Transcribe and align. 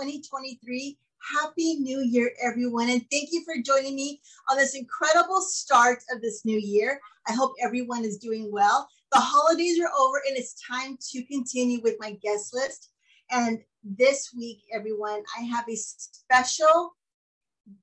2023. 0.00 0.96
Happy 1.38 1.74
New 1.74 2.00
Year, 2.00 2.32
everyone, 2.42 2.88
and 2.88 3.04
thank 3.10 3.28
you 3.32 3.44
for 3.44 3.60
joining 3.62 3.94
me 3.94 4.18
on 4.50 4.56
this 4.56 4.74
incredible 4.74 5.42
start 5.42 5.98
of 6.10 6.22
this 6.22 6.42
new 6.46 6.58
year. 6.58 6.98
I 7.28 7.34
hope 7.34 7.52
everyone 7.62 8.06
is 8.06 8.16
doing 8.16 8.50
well. 8.50 8.88
The 9.12 9.20
holidays 9.20 9.78
are 9.78 9.90
over, 10.00 10.22
and 10.26 10.38
it's 10.38 10.54
time 10.66 10.96
to 11.10 11.22
continue 11.24 11.82
with 11.82 11.96
my 11.98 12.12
guest 12.12 12.54
list. 12.54 12.88
And 13.30 13.58
this 13.84 14.32
week, 14.34 14.62
everyone, 14.72 15.22
I 15.38 15.42
have 15.42 15.68
a 15.68 15.76
special 15.76 16.96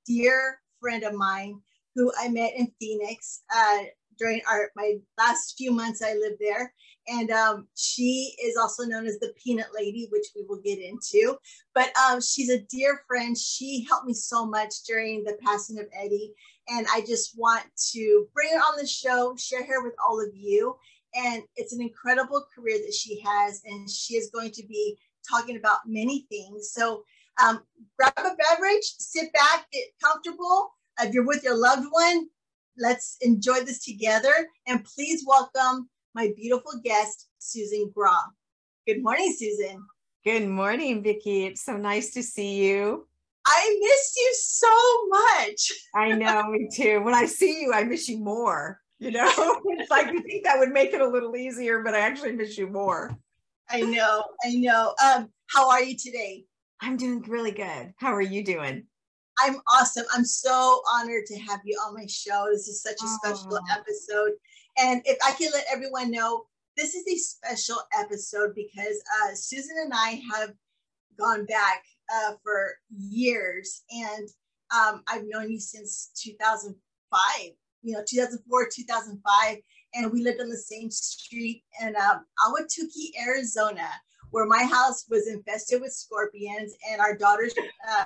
dear 0.07 0.59
friend 0.81 1.03
of 1.03 1.13
mine 1.13 1.61
who 1.93 2.11
I 2.19 2.29
met 2.29 2.53
in 2.55 2.71
Phoenix 2.79 3.43
uh, 3.55 3.83
during 4.17 4.41
our 4.49 4.71
my 4.75 4.95
last 5.19 5.55
few 5.55 5.71
months 5.71 6.02
I 6.02 6.15
lived 6.15 6.37
there. 6.39 6.73
And 7.08 7.31
um, 7.31 7.67
she 7.75 8.36
is 8.44 8.58
also 8.58 8.83
known 8.83 9.05
as 9.05 9.17
the 9.19 9.33
Peanut 9.41 9.67
Lady, 9.73 10.08
which 10.11 10.27
we 10.36 10.44
will 10.47 10.61
get 10.61 10.80
into. 10.80 11.38
But 11.73 11.91
um, 11.97 12.19
she's 12.19 12.49
a 12.49 12.59
dear 12.64 13.02
friend. 13.08 13.38
She 13.38 13.86
helped 13.89 14.05
me 14.05 14.14
so 14.14 14.45
much 14.45 14.83
during 14.86 15.23
the 15.23 15.38
passing 15.45 15.80
of 15.80 15.86
Eddie. 15.94 16.33
And 16.67 16.86
I 16.94 17.02
just 17.02 17.38
want 17.38 17.64
to 17.94 18.27
bring 18.33 18.49
her 18.52 18.59
on 18.59 18.77
the 18.77 18.88
show, 18.88 19.36
share 19.38 19.66
her 19.66 19.83
with 19.83 19.94
all 20.05 20.19
of 20.22 20.36
you. 20.36 20.75
And 21.16 21.44
it's 21.55 21.73
an 21.73 21.81
incredible 21.81 22.45
career 22.53 22.77
that 22.86 22.94
she 22.94 23.21
has. 23.21 23.61
And 23.66 23.89
she 23.89 24.16
is 24.16 24.30
going 24.30 24.52
to 24.52 24.67
be 24.67 24.97
talking 25.30 25.55
about 25.55 25.80
many 25.86 26.25
things. 26.30 26.71
So 26.73 27.03
um, 27.42 27.61
grab 27.97 28.14
a 28.17 28.36
beverage, 28.36 28.95
sit 28.99 29.31
back, 29.31 29.67
get 29.71 29.86
comfortable. 30.03 30.71
If 30.99 31.14
you're 31.14 31.25
with 31.25 31.44
your 31.44 31.55
loved 31.55 31.88
one, 31.89 32.27
let's 32.77 33.17
enjoy 33.21 33.61
this 33.61 33.83
together. 33.83 34.49
And 34.67 34.83
please 34.83 35.23
welcome 35.25 35.89
my 36.17 36.33
beautiful 36.35 36.71
guest, 36.83 37.27
Susan 37.37 37.91
Grau. 37.93 38.23
Good 38.87 39.03
morning, 39.03 39.35
Susan. 39.37 39.85
Good 40.25 40.47
morning, 40.47 41.03
Vicki. 41.03 41.45
It's 41.45 41.63
so 41.63 41.77
nice 41.77 42.11
to 42.13 42.23
see 42.23 42.65
you. 42.65 43.07
I 43.45 43.79
miss 43.79 44.15
you 44.17 44.35
so 44.35 45.07
much. 45.09 45.71
I 45.93 46.14
know, 46.14 46.49
me 46.49 46.69
too. 46.73 47.02
When 47.02 47.14
I 47.14 47.27
see 47.27 47.61
you, 47.61 47.71
I 47.71 47.83
miss 47.83 48.09
you 48.09 48.17
more. 48.17 48.81
You 48.97 49.11
know, 49.11 49.30
it's 49.65 49.92
like 49.92 50.11
you 50.11 50.19
think 50.23 50.43
that 50.43 50.58
would 50.58 50.71
make 50.71 50.92
it 50.92 51.02
a 51.02 51.08
little 51.08 51.36
easier, 51.36 51.83
but 51.83 51.93
I 51.93 51.99
actually 51.99 52.31
miss 52.31 52.58
you 52.58 52.65
more. 52.65 53.15
I 53.69 53.81
know, 53.81 54.23
I 54.43 54.55
know. 54.55 54.95
Um, 55.05 55.30
how 55.53 55.69
are 55.69 55.83
you 55.83 55.95
today? 55.95 56.45
I'm 56.81 56.97
doing 56.97 57.21
really 57.27 57.52
good. 57.52 57.93
How 57.97 58.11
are 58.11 58.21
you 58.23 58.43
doing? 58.43 58.87
I'm 59.39 59.58
awesome. 59.67 60.05
I'm 60.15 60.25
so 60.25 60.81
honored 60.92 61.27
to 61.27 61.37
have 61.42 61.59
you 61.63 61.77
on 61.86 61.93
my 61.93 62.08
show. 62.08 62.47
This 62.52 62.67
is 62.67 62.81
such 62.81 62.97
a 63.03 63.08
special 63.08 63.59
episode. 63.71 64.31
And 64.77 65.02
if 65.05 65.17
I 65.26 65.32
can 65.33 65.52
let 65.54 65.65
everyone 65.71 66.11
know, 66.11 66.45
this 66.76 66.93
is 66.93 67.08
a 67.08 67.17
special 67.17 67.77
episode 67.98 68.54
because 68.55 69.02
uh, 69.23 69.33
Susan 69.33 69.76
and 69.83 69.92
I 69.93 70.21
have 70.33 70.54
gone 71.17 71.45
back 71.45 71.83
uh, 72.14 72.33
for 72.43 72.73
years. 72.89 73.83
And 73.92 74.30
um, 74.76 75.04
I've 75.08 75.26
known 75.27 75.49
you 75.49 75.60
since 75.60 76.11
2005, 76.23 77.52
you 77.82 77.93
know, 77.93 78.04
2004, 78.08 78.70
2005. 78.73 79.58
And 79.95 80.11
we 80.11 80.21
lived 80.21 80.42
on 80.42 80.49
the 80.49 80.58
same 80.58 80.92
street 80.92 81.64
in 81.82 81.95
um, 81.95 82.26
Ahwatukee, 82.45 83.20
Arizona 83.26 83.89
where 84.32 84.45
my 84.45 84.64
house 84.64 85.05
was 85.10 85.27
infested 85.27 85.82
with 85.82 85.93
scorpions 85.93 86.76
and 86.89 87.02
our 87.02 87.16
daughters 87.16 87.54
uh, 87.89 88.05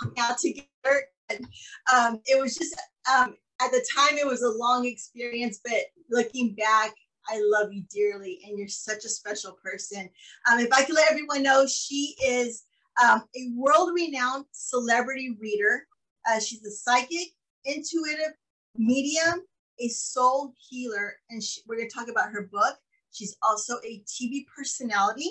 hung 0.00 0.14
out 0.18 0.38
together. 0.38 1.04
And, 1.28 1.46
um, 1.92 2.20
it 2.24 2.40
was 2.40 2.56
just, 2.56 2.74
um, 3.12 3.36
at 3.60 3.72
the 3.72 3.84
time, 3.96 4.16
it 4.18 4.26
was 4.26 4.42
a 4.42 4.50
long 4.50 4.86
experience, 4.86 5.60
but 5.64 5.80
looking 6.10 6.54
back, 6.54 6.92
I 7.28 7.40
love 7.44 7.72
you 7.72 7.82
dearly 7.90 8.40
and 8.46 8.58
you're 8.58 8.68
such 8.68 9.04
a 9.04 9.08
special 9.08 9.52
person. 9.62 10.08
Um, 10.50 10.60
if 10.60 10.72
I 10.72 10.84
could 10.84 10.94
let 10.94 11.10
everyone 11.10 11.42
know, 11.42 11.66
she 11.66 12.14
is 12.24 12.64
um, 13.02 13.24
a 13.36 13.50
world 13.54 13.90
renowned 13.94 14.46
celebrity 14.52 15.36
reader. 15.40 15.86
Uh, 16.28 16.40
she's 16.40 16.64
a 16.64 16.70
psychic, 16.70 17.28
intuitive, 17.64 18.32
medium, 18.76 19.42
a 19.80 19.88
soul 19.88 20.54
healer, 20.68 21.16
and 21.30 21.42
she, 21.42 21.60
we're 21.66 21.76
going 21.76 21.88
to 21.88 21.94
talk 21.94 22.08
about 22.08 22.30
her 22.30 22.48
book. 22.50 22.76
She's 23.12 23.36
also 23.42 23.74
a 23.84 24.02
TV 24.06 24.44
personality 24.54 25.30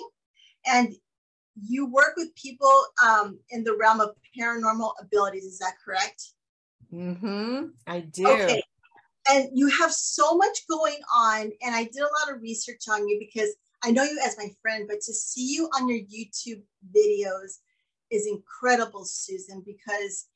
and 0.66 0.94
you 1.60 1.86
work 1.86 2.14
with 2.16 2.34
people 2.34 2.72
um, 3.04 3.38
in 3.50 3.64
the 3.64 3.76
realm 3.76 4.00
of 4.00 4.10
paranormal 4.38 4.92
abilities. 5.00 5.44
Is 5.44 5.58
that 5.58 5.74
correct? 5.84 6.32
Mm-hmm. 6.92 7.66
I 7.86 8.00
do. 8.00 8.28
Okay. 8.28 8.62
And 9.30 9.50
you 9.52 9.68
have 9.68 9.92
so 9.92 10.36
much 10.36 10.66
going 10.68 10.98
on, 11.14 11.52
and 11.62 11.74
I 11.74 11.84
did 11.84 12.00
a 12.00 12.26
lot 12.26 12.34
of 12.34 12.40
research 12.40 12.84
on 12.90 13.06
you 13.06 13.18
because 13.18 13.54
I 13.84 13.90
know 13.90 14.02
you 14.02 14.18
as 14.24 14.38
my 14.38 14.48
friend, 14.62 14.86
but 14.88 15.00
to 15.02 15.12
see 15.12 15.54
you 15.54 15.68
on 15.76 15.88
your 15.88 15.98
YouTube 15.98 16.62
videos 16.96 17.58
is 18.10 18.26
incredible, 18.26 19.04
Susan, 19.04 19.62
because 19.66 20.26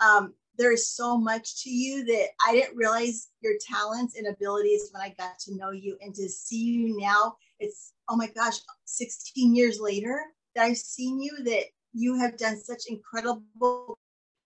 um, 0.00 0.34
there 0.58 0.72
is 0.72 0.94
so 0.94 1.16
much 1.16 1.62
to 1.62 1.70
you 1.70 2.04
that 2.04 2.28
I 2.46 2.52
didn't 2.52 2.76
realize 2.76 3.28
your 3.40 3.54
talents 3.66 4.16
and 4.16 4.26
abilities 4.26 4.90
when 4.92 5.02
I 5.02 5.14
got 5.18 5.38
to 5.40 5.56
know 5.56 5.70
you. 5.70 5.96
And 6.00 6.14
to 6.14 6.28
see 6.28 6.62
you 6.62 6.98
now, 7.00 7.36
it's 7.58 7.94
oh 8.08 8.16
my 8.16 8.28
gosh, 8.28 8.56
16 8.84 9.54
years 9.54 9.80
later 9.80 10.20
that 10.54 10.64
I've 10.64 10.76
seen 10.76 11.20
you 11.20 11.42
that 11.44 11.64
you 11.94 12.18
have 12.18 12.36
done 12.36 12.58
such 12.58 12.82
incredible 12.88 13.98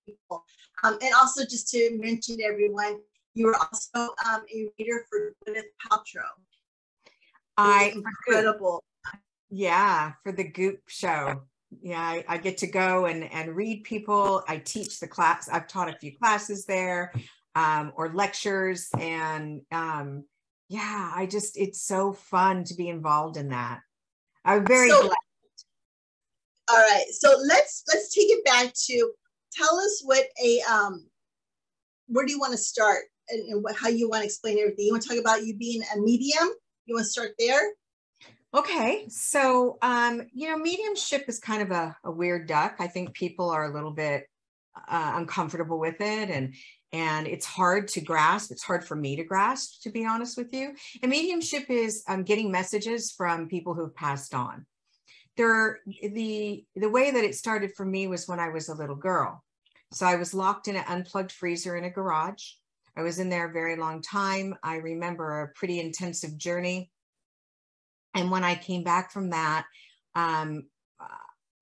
people. 0.06 0.44
Um, 0.83 0.99
and 1.03 1.12
also 1.15 1.44
just 1.44 1.69
to 1.71 1.99
mention 1.99 2.39
everyone, 2.43 3.00
you 3.34 3.49
are 3.49 3.56
also 3.56 4.15
um, 4.27 4.43
a 4.55 4.69
reader 4.78 5.05
for 5.11 5.34
Gwyneth 5.47 5.65
Paltrow. 5.84 6.22
I 7.56 7.94
incredible. 7.94 8.83
Yeah, 9.50 10.12
for 10.22 10.33
the 10.33 10.44
Goop 10.44 10.81
show. 10.89 11.43
Yeah, 11.83 12.00
I, 12.00 12.25
I, 12.28 12.39
get 12.39 12.59
to 12.59 12.67
go 12.67 13.06
and 13.06 13.25
and 13.33 13.55
read 13.55 13.84
people. 13.84 14.43
I 14.49 14.59
teach 14.59 15.00
the 15.00 15.09
class. 15.09 15.49
I've 15.49 15.67
taught 15.67 15.89
a 15.89 15.99
few 15.99 16.17
classes 16.17 16.65
there, 16.65 17.12
um, 17.55 17.93
or 17.97 18.12
lectures, 18.12 18.88
and 18.99 19.62
um, 19.73 20.25
yeah, 20.69 21.12
I 21.15 21.27
just 21.27 21.59
it's 21.59 21.83
so 21.83 22.12
fun 22.12 22.65
to 22.65 22.75
be 22.75 22.88
involved 22.88 23.37
in 23.37 23.49
that. 23.49 23.81
I'm 24.44 24.64
very 24.64 24.88
so, 24.88 25.02
glad. 25.02 25.17
All 26.70 26.79
right, 26.79 27.06
so 27.11 27.37
let's 27.47 27.85
let's 27.93 28.14
take 28.14 28.29
it 28.29 28.44
back 28.44 28.73
to 28.87 29.12
tell 29.52 29.78
us 29.78 30.02
what 30.04 30.25
a 30.44 30.60
um 30.70 31.06
where 32.08 32.25
do 32.25 32.32
you 32.32 32.38
want 32.38 32.52
to 32.52 32.58
start 32.58 33.04
and, 33.28 33.48
and 33.48 33.62
what, 33.62 33.75
how 33.76 33.88
you 33.88 34.08
want 34.08 34.22
to 34.22 34.26
explain 34.26 34.58
everything. 34.58 34.87
You 34.87 34.93
want 34.93 35.02
to 35.02 35.08
talk 35.08 35.19
about 35.19 35.44
you 35.44 35.56
being 35.56 35.82
a 35.94 36.00
medium? 36.00 36.48
You 36.87 36.94
want 36.94 37.04
to 37.04 37.10
start 37.10 37.32
there? 37.38 37.60
Okay, 38.54 39.06
so 39.08 39.76
um, 39.82 40.22
you 40.32 40.48
know, 40.48 40.56
mediumship 40.56 41.25
is 41.28 41.38
kind 41.38 41.62
of 41.62 41.70
a, 41.72 41.96
a 42.04 42.10
weird 42.10 42.46
duck. 42.46 42.76
I 42.78 42.87
think 42.87 43.12
people 43.12 43.50
are 43.50 43.70
a 43.70 43.75
little 43.75 43.90
bit 43.90 44.25
uh, 44.88 45.12
uncomfortable 45.16 45.78
with 45.78 46.00
it, 46.00 46.31
and 46.31 46.54
and 46.92 47.26
it's 47.26 47.44
hard 47.44 47.88
to 47.88 48.00
grasp. 48.00 48.52
It's 48.52 48.62
hard 48.62 48.84
for 48.84 48.94
me 48.94 49.16
to 49.16 49.25
grasp, 49.25 49.82
to 49.82 49.90
be 49.90 50.06
honest 50.06 50.38
with 50.38 50.54
you. 50.54 50.75
And 51.02 51.10
mediumship 51.10 51.69
is 51.69 52.04
um, 52.08 52.22
getting 52.22 52.50
messages 52.50 53.12
from 53.12 53.49
people 53.49 53.75
who've 53.75 53.94
passed 53.94 54.32
on. 54.32 54.64
There, 55.37 55.81
the 55.87 56.65
the 56.75 56.88
way 56.88 57.11
that 57.11 57.25
it 57.25 57.35
started 57.35 57.75
for 57.77 57.85
me 57.85 58.06
was 58.06 58.27
when 58.27 58.41
I 58.41 58.49
was 58.49 58.69
a 58.69 58.75
little 58.75 58.97
girl. 58.97 59.44
So 59.93 60.06
I 60.06 60.17
was 60.17 60.35
locked 60.35 60.69
in 60.69 60.77
an 60.77 60.85
unplugged 60.88 61.33
freezer 61.33 61.77
in 61.77 61.85
a 61.85 61.91
garage. 61.91 62.44
I 62.97 63.03
was 63.03 63.19
in 63.19 63.29
there 63.29 63.49
a 63.49 63.53
very 63.53 63.77
long 63.77 64.00
time. 64.00 64.55
I 64.62 64.77
remember 64.77 65.43
a 65.43 65.49
pretty 65.49 65.79
intensive 65.79 66.37
journey. 66.38 66.91
And 68.15 68.31
when 68.31 68.44
I 68.44 68.55
came 68.55 68.83
back 68.83 69.12
from 69.12 69.31
that, 69.31 69.67
um, 70.15 70.65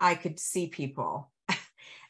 I 0.00 0.14
could 0.14 0.38
see 0.38 0.68
people 0.68 1.32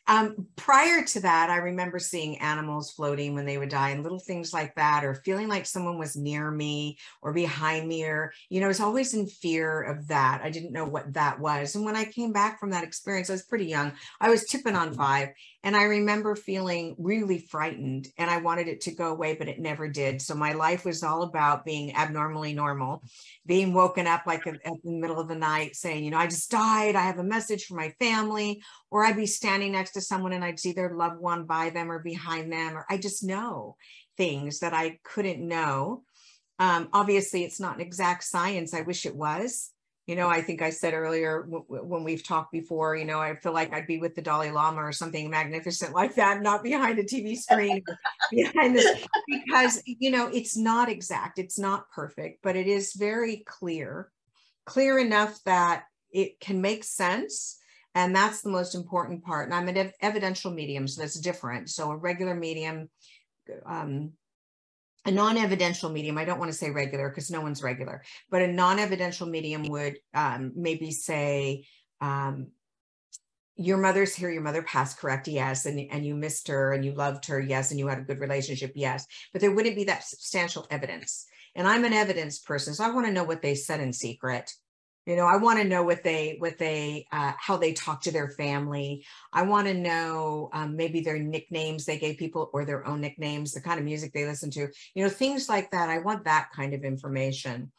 um, 0.06 0.46
prior 0.56 1.02
to 1.04 1.20
that, 1.20 1.50
I 1.50 1.56
remember 1.56 1.98
seeing 1.98 2.38
animals 2.38 2.92
floating 2.92 3.34
when 3.34 3.46
they 3.46 3.58
would 3.58 3.70
die 3.70 3.90
and 3.90 4.02
little 4.02 4.18
things 4.18 4.52
like 4.52 4.74
that, 4.76 5.04
or 5.04 5.14
feeling 5.14 5.48
like 5.48 5.66
someone 5.66 5.98
was 5.98 6.16
near 6.16 6.50
me 6.50 6.98
or 7.22 7.32
behind 7.32 7.88
me, 7.88 8.04
or, 8.04 8.32
you 8.50 8.60
know, 8.60 8.66
I 8.66 8.68
was 8.68 8.80
always 8.80 9.14
in 9.14 9.26
fear 9.26 9.82
of 9.82 10.08
that. 10.08 10.40
I 10.42 10.50
didn't 10.50 10.72
know 10.72 10.84
what 10.84 11.12
that 11.14 11.40
was. 11.40 11.74
And 11.74 11.84
when 11.84 11.96
I 11.96 12.04
came 12.04 12.32
back 12.32 12.60
from 12.60 12.70
that 12.70 12.84
experience, 12.84 13.30
I 13.30 13.34
was 13.34 13.42
pretty 13.42 13.66
young. 13.66 13.92
I 14.20 14.30
was 14.30 14.44
tipping 14.44 14.76
on 14.76 14.94
five. 14.94 15.30
And 15.64 15.74
I 15.74 15.84
remember 15.84 16.36
feeling 16.36 16.94
really 16.98 17.38
frightened 17.38 18.08
and 18.18 18.30
I 18.30 18.36
wanted 18.36 18.68
it 18.68 18.82
to 18.82 18.94
go 18.94 19.10
away, 19.10 19.34
but 19.34 19.48
it 19.48 19.58
never 19.58 19.88
did. 19.88 20.20
So 20.20 20.34
my 20.34 20.52
life 20.52 20.84
was 20.84 21.02
all 21.02 21.22
about 21.22 21.64
being 21.64 21.96
abnormally 21.96 22.52
normal, 22.52 23.02
being 23.46 23.72
woken 23.72 24.06
up 24.06 24.24
like 24.26 24.46
at 24.46 24.60
the 24.62 24.78
middle 24.84 25.18
of 25.18 25.26
the 25.26 25.34
night 25.34 25.74
saying, 25.74 26.04
you 26.04 26.10
know, 26.10 26.18
I 26.18 26.26
just 26.26 26.50
died. 26.50 26.96
I 26.96 27.00
have 27.00 27.18
a 27.18 27.24
message 27.24 27.64
for 27.64 27.76
my 27.76 27.94
family. 27.98 28.62
Or 28.90 29.06
I'd 29.06 29.16
be 29.16 29.24
standing 29.24 29.72
next 29.72 29.92
to 29.92 30.02
someone 30.02 30.34
and 30.34 30.44
I'd 30.44 30.60
see 30.60 30.72
their 30.72 30.94
loved 30.94 31.18
one 31.18 31.46
by 31.46 31.70
them 31.70 31.90
or 31.90 31.98
behind 31.98 32.52
them. 32.52 32.76
Or 32.76 32.84
I 32.90 32.98
just 32.98 33.24
know 33.24 33.76
things 34.18 34.58
that 34.58 34.74
I 34.74 34.98
couldn't 35.02 35.40
know. 35.40 36.02
Um, 36.58 36.90
obviously, 36.92 37.42
it's 37.42 37.58
not 37.58 37.76
an 37.76 37.80
exact 37.80 38.24
science. 38.24 38.74
I 38.74 38.82
wish 38.82 39.06
it 39.06 39.16
was 39.16 39.70
you 40.06 40.16
know, 40.16 40.28
I 40.28 40.42
think 40.42 40.60
I 40.60 40.70
said 40.70 40.94
earlier 40.94 41.42
w- 41.42 41.64
when 41.68 42.04
we've 42.04 42.22
talked 42.22 42.52
before, 42.52 42.94
you 42.94 43.04
know, 43.04 43.20
I 43.20 43.36
feel 43.36 43.54
like 43.54 43.72
I'd 43.72 43.86
be 43.86 43.98
with 43.98 44.14
the 44.14 44.22
Dalai 44.22 44.50
Lama 44.50 44.82
or 44.82 44.92
something 44.92 45.30
magnificent 45.30 45.94
like 45.94 46.14
that, 46.16 46.42
not 46.42 46.62
behind 46.62 46.98
a 46.98 47.04
TV 47.04 47.36
screen, 47.36 47.82
behind 48.30 48.76
this, 48.76 49.06
because, 49.26 49.82
you 49.86 50.10
know, 50.10 50.28
it's 50.28 50.56
not 50.56 50.90
exact, 50.90 51.38
it's 51.38 51.58
not 51.58 51.90
perfect, 51.90 52.40
but 52.42 52.56
it 52.56 52.66
is 52.66 52.92
very 52.94 53.44
clear 53.46 54.10
clear 54.66 54.98
enough 54.98 55.38
that 55.44 55.84
it 56.10 56.40
can 56.40 56.60
make 56.60 56.84
sense 56.84 57.58
and 57.94 58.14
that's 58.14 58.42
the 58.42 58.50
most 58.50 58.74
important 58.74 59.22
part 59.24 59.46
and 59.46 59.54
i'm 59.54 59.68
an 59.68 59.76
ev- 59.76 59.92
evidential 60.00 60.50
medium 60.50 60.88
so 60.88 61.00
that's 61.00 61.18
different 61.20 61.68
so 61.68 61.90
a 61.90 61.96
regular 61.96 62.34
medium 62.34 62.88
um, 63.66 64.12
a 65.04 65.10
non-evidential 65.10 65.90
medium 65.90 66.18
i 66.18 66.24
don't 66.24 66.38
want 66.38 66.50
to 66.50 66.56
say 66.56 66.70
regular 66.70 67.08
because 67.08 67.30
no 67.30 67.40
one's 67.40 67.62
regular 67.62 68.02
but 68.30 68.42
a 68.42 68.46
non-evidential 68.46 69.26
medium 69.26 69.64
would 69.64 69.98
um, 70.14 70.52
maybe 70.54 70.90
say 70.90 71.66
um, 72.00 72.48
your 73.56 73.78
mother's 73.78 74.14
here 74.14 74.30
your 74.30 74.42
mother 74.42 74.62
passed 74.62 74.98
correct? 74.98 75.28
Yes 75.28 75.66
and, 75.66 75.80
and 75.90 76.04
you 76.04 76.14
missed 76.14 76.48
her 76.48 76.72
and 76.72 76.84
you 76.84 76.92
loved 76.92 77.26
her 77.26 77.40
yes 77.40 77.70
and 77.70 77.78
you 77.78 77.86
had 77.86 77.98
a 77.98 78.02
good 78.02 78.20
relationship 78.20 78.72
yes. 78.74 79.06
But 79.32 79.40
there 79.40 79.52
wouldn't 79.52 79.76
be 79.76 79.84
that 79.84 80.04
substantial 80.04 80.66
evidence. 80.70 81.26
And 81.54 81.68
i'm 81.68 81.84
an 81.84 81.92
evidence 81.92 82.40
person 82.40 82.74
so 82.74 82.84
i 82.84 82.90
want 82.90 83.06
to 83.06 83.12
know 83.12 83.24
what 83.24 83.42
they 83.42 83.54
said 83.54 83.80
in 83.80 83.92
secret 83.92 84.52
you 85.06 85.16
know 85.16 85.26
i 85.26 85.36
want 85.36 85.58
to 85.58 85.64
know 85.64 85.82
what 85.82 86.02
they 86.02 86.36
what 86.38 86.58
they 86.58 87.06
uh, 87.12 87.32
how 87.38 87.56
they 87.56 87.72
talk 87.72 88.02
to 88.02 88.12
their 88.12 88.28
family. 88.28 89.04
I 89.32 89.42
want 89.42 89.66
to 89.66 89.74
know 89.74 90.50
um, 90.52 90.76
maybe 90.76 91.00
their 91.00 91.18
nicknames 91.18 91.84
they 91.84 91.98
gave 91.98 92.18
people 92.18 92.50
or 92.52 92.64
their 92.64 92.86
own 92.86 93.00
nicknames 93.00 93.52
the 93.52 93.60
kind 93.60 93.78
of 93.78 93.84
music 93.84 94.12
they 94.12 94.26
listen 94.26 94.50
to 94.52 94.68
you 94.94 95.04
know 95.04 95.08
things 95.08 95.48
like 95.48 95.70
that. 95.70 95.90
I 95.90 95.98
want 95.98 96.24
that 96.24 96.50
kind 96.54 96.74
of 96.74 96.84
information. 96.84 97.72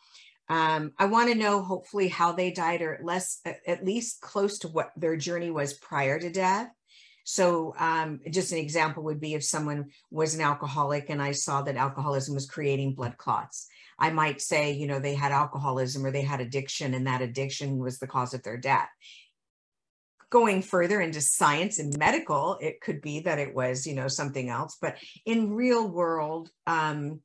Um, 0.48 0.94
i 1.00 1.06
want 1.06 1.30
to 1.32 1.36
know 1.36 1.64
hopefully 1.64 2.08
how 2.08 2.32
they 2.32 2.52
died 2.52 2.84
or 2.84 2.94
at 2.94 3.04
less 3.04 3.42
at 3.46 3.84
least 3.84 4.22
close 4.22 4.60
to 4.60 4.68
what 4.68 4.92
their 4.96 5.18
journey 5.18 5.50
was 5.50 5.74
prior 5.74 6.20
to 6.20 6.32
death. 6.32 6.70
So 7.24 7.74
um, 7.80 8.20
just 8.30 8.52
an 8.52 8.60
example 8.60 9.02
would 9.06 9.20
be 9.20 9.34
if 9.34 9.44
someone 9.44 9.90
was 10.12 10.36
an 10.36 10.42
alcoholic 10.42 11.10
and 11.10 11.22
i 11.22 11.32
saw 11.32 11.64
that 11.64 11.76
alcoholism 11.76 12.36
was 12.36 12.46
creating 12.46 12.94
blood 12.94 13.18
clots 13.18 13.68
I 13.98 14.10
might 14.12 14.42
say, 14.42 14.72
you 14.72 14.88
know, 14.88 15.00
they 15.00 15.16
had 15.16 15.32
alcoholism 15.32 16.06
or 16.06 16.12
they 16.12 16.22
had 16.22 16.42
addiction 16.42 16.94
and 16.94 17.08
that 17.08 17.22
addiction 17.22 17.78
was 17.78 18.00
the 18.00 18.08
cause 18.08 18.34
of 18.34 18.44
their 18.44 18.58
death. 18.58 18.90
Going 20.30 20.62
further 20.62 21.00
into 21.00 21.22
science 21.22 21.80
and 21.80 21.98
medical, 21.98 22.58
it 22.62 22.82
could 22.82 23.02
be 23.02 23.22
that 23.22 23.40
it 23.40 23.56
was, 23.56 23.88
you 23.88 23.94
know, 23.94 24.08
something 24.08 24.50
else. 24.50 24.78
But 24.82 24.98
in 25.26 25.54
real 25.54 25.88
world, 25.88 26.50
um, 26.68 27.22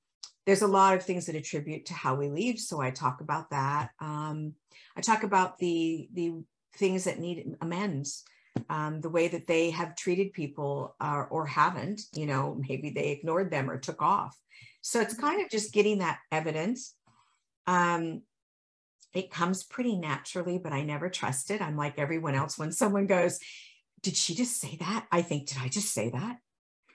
there's 0.47 0.63
a 0.63 0.69
lot 0.69 0.95
of 0.95 1.03
things 1.03 1.27
that 1.27 1.35
attribute 1.35 1.87
to 1.87 1.95
how 1.95 2.15
we 2.15 2.29
leave. 2.29 2.59
So 2.59 2.81
I 2.81 2.91
talk 2.91 3.21
about 3.21 3.51
that. 3.51 3.91
Um, 4.01 4.55
I 4.97 5.01
talk 5.01 5.23
about 5.23 5.59
the 5.59 6.09
the 6.13 6.43
things 6.77 7.05
that 7.05 7.19
need 7.19 7.57
amends. 7.61 8.25
Um, 8.69 9.01
the 9.01 9.11
way 9.11 9.29
that 9.29 9.47
they 9.47 9.71
have 9.71 9.95
treated 9.95 10.33
people 10.33 10.97
uh, 11.01 11.25
or 11.31 11.47
haven't, 11.47 12.03
you 12.15 12.27
know, 12.27 12.61
maybe 12.69 12.91
they 12.91 13.11
ignored 13.11 13.51
them 13.51 13.71
or 13.71 13.79
took 13.79 14.03
off. 14.03 14.37
So 14.83 15.01
it's 15.01 15.15
kind 15.15 15.43
of 15.43 15.51
just 15.51 15.73
getting 15.73 15.99
that 15.99 16.19
evidence. 16.33 16.95
Um, 17.67 18.23
it 19.13 19.31
comes 19.31 19.65
pretty 19.65 19.97
naturally, 19.97 20.59
but 20.59 20.73
I 20.73 20.83
never 20.83 21.09
trust 21.09 21.51
it. 21.51 21.61
I'm 21.61 21.77
like 21.77 21.99
everyone 21.99 22.35
else. 22.35 22.59
When 22.59 22.73
someone 22.73 23.07
goes, 23.07 23.39
Did 24.03 24.17
she 24.17 24.35
just 24.35 24.61
say 24.61 24.77
that? 24.81 25.07
I 25.11 25.23
think, 25.23 25.49
Did 25.49 25.59
I 25.61 25.69
just 25.69 25.93
say 25.93 26.11
that? 26.11 26.39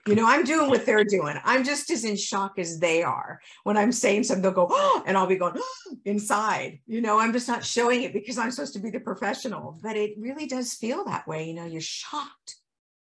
You 0.06 0.14
know, 0.14 0.26
I'm 0.26 0.44
doing 0.44 0.70
what 0.70 0.86
they're 0.86 1.04
doing. 1.04 1.36
I'm 1.44 1.64
just 1.64 1.90
as 1.90 2.04
in 2.04 2.16
shock 2.16 2.60
as 2.60 2.78
they 2.78 3.02
are. 3.02 3.40
When 3.64 3.76
I'm 3.76 3.90
saying 3.90 4.22
something, 4.22 4.42
they'll 4.42 4.52
go, 4.52 4.68
oh, 4.70 5.02
and 5.04 5.18
I'll 5.18 5.26
be 5.26 5.34
going 5.34 5.54
oh, 5.56 5.96
inside. 6.04 6.78
You 6.86 7.00
know, 7.00 7.18
I'm 7.18 7.32
just 7.32 7.48
not 7.48 7.64
showing 7.64 8.04
it 8.04 8.12
because 8.12 8.38
I'm 8.38 8.52
supposed 8.52 8.74
to 8.74 8.78
be 8.78 8.90
the 8.90 9.00
professional. 9.00 9.80
But 9.82 9.96
it 9.96 10.12
really 10.16 10.46
does 10.46 10.74
feel 10.74 11.04
that 11.06 11.26
way. 11.26 11.48
You 11.48 11.54
know, 11.54 11.66
you're 11.66 11.80
shocked. 11.80 12.54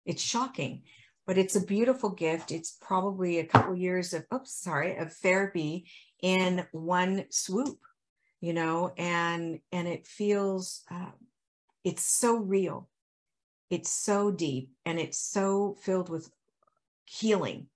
It's 0.08 0.24
shocking 0.24 0.82
but 1.26 1.38
it's 1.38 1.56
a 1.56 1.66
beautiful 1.66 2.10
gift. 2.10 2.52
It's 2.52 2.78
probably 2.82 3.40
a 3.40 3.46
couple 3.46 3.76
years 3.76 4.14
of, 4.14 4.26
oops, 4.34 4.54
sorry, 4.54 4.98
of 4.98 5.14
therapy 5.14 5.88
in 6.22 6.66
one 6.72 7.26
swoop, 7.30 7.80
you 8.42 8.54
know, 8.54 8.94
and, 8.98 9.60
and 9.72 9.88
it 9.88 10.06
feels, 10.06 10.84
uh, 10.92 11.12
it's 11.84 12.04
so 12.04 12.36
real. 12.38 12.90
It's 13.70 13.90
so 13.90 14.32
deep 14.32 14.70
and 14.86 15.00
it's 15.00 15.18
so 15.18 15.76
filled 15.82 16.10
with 16.10 16.30
healing, 17.06 17.68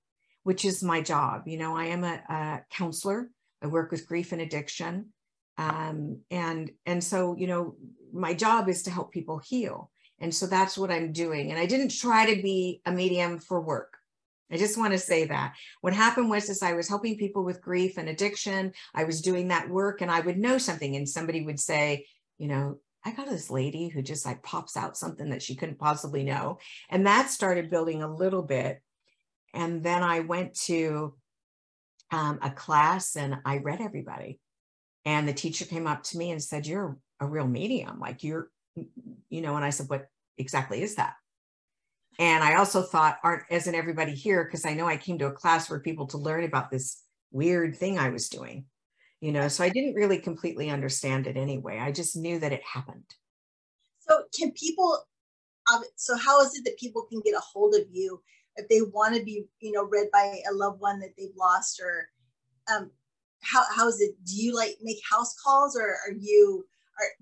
which 0.44 0.64
is 0.64 0.84
my 0.84 1.02
job. 1.02 1.48
You 1.48 1.58
know, 1.58 1.76
I 1.76 1.86
am 1.86 2.04
a, 2.04 2.22
a 2.30 2.62
counselor. 2.70 3.32
I 3.64 3.68
work 3.68 3.92
with 3.92 4.08
grief 4.08 4.32
and 4.32 4.42
addiction. 4.42 5.08
Um, 5.58 6.20
and, 6.32 6.72
and 6.86 7.04
so, 7.04 7.36
you 7.36 7.48
know, 7.48 7.76
my 8.14 8.34
job 8.34 8.70
is 8.70 8.84
to 8.84 8.92
help 8.92 9.12
people 9.12 9.40
heal 9.40 9.92
and 10.22 10.34
so 10.34 10.48
that's 10.48 10.78
what 10.78 10.92
I'm 10.92 11.12
doing. 11.12 11.52
And 11.52 11.60
I 11.60 11.66
didn't 11.66 11.90
try 11.98 12.34
to 12.34 12.42
be 12.42 12.82
a 12.86 12.92
medium 12.92 13.40
for 13.40 13.62
work. 13.62 13.98
I 14.52 14.58
just 14.58 14.78
want 14.78 14.94
to 14.94 15.00
say 15.00 15.26
that 15.26 15.54
what 15.82 15.94
happened 15.94 16.30
was 16.30 16.50
is 16.50 16.64
I 16.64 16.74
was 16.74 16.90
helping 16.90 17.18
people 17.18 17.44
with 17.44 17.62
grief 17.62 17.98
and 17.98 18.10
addiction. 18.10 18.74
I 18.96 19.04
was 19.04 19.22
doing 19.22 19.50
that 19.50 19.70
work 19.70 20.02
and 20.02 20.10
I 20.10 20.22
would 20.22 20.38
know 20.38 20.58
something 20.58 20.96
and 20.96 21.08
somebody 21.08 21.46
would 21.46 21.60
say, 21.60 22.08
you 22.38 22.48
know, 22.48 22.80
I 23.06 23.12
got 23.12 23.30
this 23.30 23.50
lady 23.50 23.88
who 23.88 24.02
just 24.02 24.26
like 24.26 24.44
pops 24.44 24.76
out 24.76 24.98
something 24.98 25.30
that 25.30 25.42
she 25.42 25.56
couldn't 25.56 25.80
possibly 25.80 26.24
know. 26.24 26.58
And 26.90 27.06
that 27.06 27.30
started 27.30 27.70
building 27.70 28.02
a 28.02 28.14
little 28.14 28.42
bit. 28.42 28.82
And 29.54 29.84
then 29.84 30.04
I 30.04 30.22
went 30.22 30.56
to 30.66 31.16
um, 32.12 32.40
a 32.42 32.50
class 32.50 33.16
and 33.16 33.38
I 33.46 33.60
read 33.60 33.82
everybody. 33.82 34.40
And 35.06 35.28
the 35.28 35.34
teacher 35.34 35.66
came 35.66 35.88
up 35.88 36.04
to 36.04 36.18
me 36.18 36.32
and 36.32 36.44
said, 36.44 36.68
You're 36.68 36.98
a 37.20 37.26
real 37.26 37.48
medium. 37.48 38.00
Like 38.00 38.24
you're 38.24 38.50
you 38.76 39.42
know, 39.42 39.56
and 39.56 39.66
I 39.66 39.70
said, 39.70 39.90
what 39.90 40.08
exactly 40.38 40.82
is 40.82 40.96
that? 40.96 41.14
And 42.18 42.44
I 42.44 42.56
also 42.56 42.82
thought, 42.82 43.18
aren't 43.24 43.44
isn't 43.50 43.74
everybody 43.76 44.14
here? 44.14 44.44
Because 44.44 44.66
I 44.66 44.74
know 44.74 44.88
I 44.88 44.98
came 44.98 45.18
to 45.20 45.28
a 45.28 45.32
class 45.32 45.68
for 45.68 45.80
people 45.80 46.08
to 46.08 46.18
learn 46.18 46.44
about 46.44 46.70
this 46.70 47.02
weird 47.32 47.78
thing 47.78 47.98
I 47.98 48.10
was 48.10 48.28
doing, 48.28 48.66
you 49.22 49.32
know. 49.32 49.48
So 49.48 49.64
I 49.64 49.70
didn't 49.70 49.94
really 49.94 50.18
completely 50.18 50.70
understand 50.70 51.28
it 51.28 51.38
anyway. 51.38 51.80
I 51.80 51.92
just 51.92 52.18
knew 52.18 52.40
that 52.40 52.52
it 52.52 52.62
happened. 52.64 53.06
So 54.00 54.24
can 54.38 54.52
people? 54.52 55.06
Um, 55.74 55.84
so 55.96 56.18
how 56.18 56.42
is 56.42 56.56
it 56.58 56.66
that 56.66 56.78
people 56.78 57.04
can 57.04 57.22
get 57.22 57.36
a 57.36 57.40
hold 57.40 57.76
of 57.76 57.84
you 57.92 58.22
if 58.58 58.68
they 58.68 58.82
want 58.82 59.16
to 59.16 59.24
be, 59.24 59.46
you 59.60 59.72
know, 59.72 59.86
read 59.86 60.08
by 60.12 60.42
a 60.50 60.54
loved 60.54 60.82
one 60.82 61.00
that 61.00 61.12
they've 61.18 61.36
lost, 61.38 61.80
or 61.80 62.10
um, 62.74 62.92
how 63.42 63.64
how 63.74 63.88
is 63.88 64.02
it? 64.02 64.16
Do 64.26 64.36
you 64.36 64.54
like 64.56 64.78
make 64.82 64.98
house 65.10 65.36
calls, 65.42 65.78
or 65.78 65.98
are 66.06 66.16
you 66.20 66.66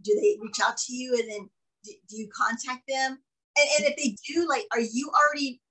do 0.02 0.14
they 0.16 0.38
reach 0.42 0.60
out 0.64 0.78
to 0.78 0.94
you 0.94 1.16
and 1.16 1.30
then 1.30 1.50
do, 1.84 1.92
do 2.10 2.18
you 2.18 2.30
contact 2.36 2.84
them? 2.88 3.20
And, 3.58 3.70
and 3.78 3.86
if 3.88 3.96
they 3.98 4.16
do, 4.28 4.48
like, 4.48 4.66
are 4.72 4.80
you 4.80 5.12
already, 5.14 5.62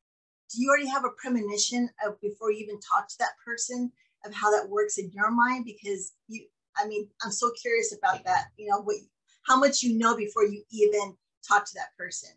do 0.53 0.63
you 0.63 0.69
already 0.69 0.89
have 0.89 1.05
a 1.05 1.11
premonition 1.17 1.89
of 2.05 2.21
before 2.21 2.51
you 2.51 2.59
even 2.59 2.81
talk 2.81 3.09
to 3.09 3.19
that 3.19 3.33
person 3.45 3.93
of 4.25 4.35
how 4.35 4.51
that 4.51 4.69
works 4.69 4.99
in 4.99 5.11
your 5.13 5.31
mind? 5.31 5.65
Because 5.65 6.13
you, 6.29 6.47
I 6.77 6.87
mean, 6.87 7.09
I'm 7.23 7.33
so 7.33 7.51
curious 7.61 7.95
about 7.97 8.25
that. 8.25 8.47
You 8.57 8.69
know, 8.69 8.81
what, 8.81 8.97
how 9.47 9.59
much 9.59 9.83
you 9.83 9.97
know 9.97 10.17
before 10.17 10.45
you 10.45 10.63
even 10.71 11.17
talk 11.47 11.65
to 11.67 11.75
that 11.75 11.97
person. 11.97 12.31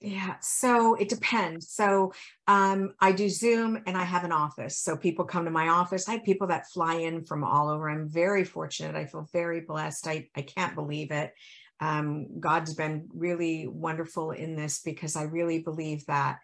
Yeah, 0.00 0.36
so 0.40 0.94
it 0.94 1.08
depends. 1.08 1.70
So 1.70 2.12
um, 2.46 2.94
I 3.00 3.12
do 3.12 3.30
Zoom 3.30 3.82
and 3.86 3.96
I 3.96 4.04
have 4.04 4.24
an 4.24 4.32
office. 4.32 4.78
So 4.78 4.94
people 4.96 5.24
come 5.24 5.46
to 5.46 5.50
my 5.50 5.68
office. 5.68 6.06
I 6.08 6.12
have 6.12 6.24
people 6.24 6.48
that 6.48 6.68
fly 6.68 6.96
in 6.96 7.24
from 7.24 7.42
all 7.42 7.70
over. 7.70 7.88
I'm 7.88 8.08
very 8.08 8.44
fortunate. 8.44 8.94
I 8.94 9.06
feel 9.06 9.26
very 9.32 9.60
blessed. 9.60 10.06
I, 10.06 10.28
I 10.36 10.42
can't 10.42 10.74
believe 10.74 11.12
it. 11.12 11.32
Um, 11.80 12.40
God's 12.40 12.74
been 12.74 13.08
really 13.14 13.66
wonderful 13.68 14.32
in 14.32 14.54
this 14.54 14.80
because 14.82 15.16
I 15.16 15.22
really 15.24 15.60
believe 15.60 16.04
that 16.06 16.38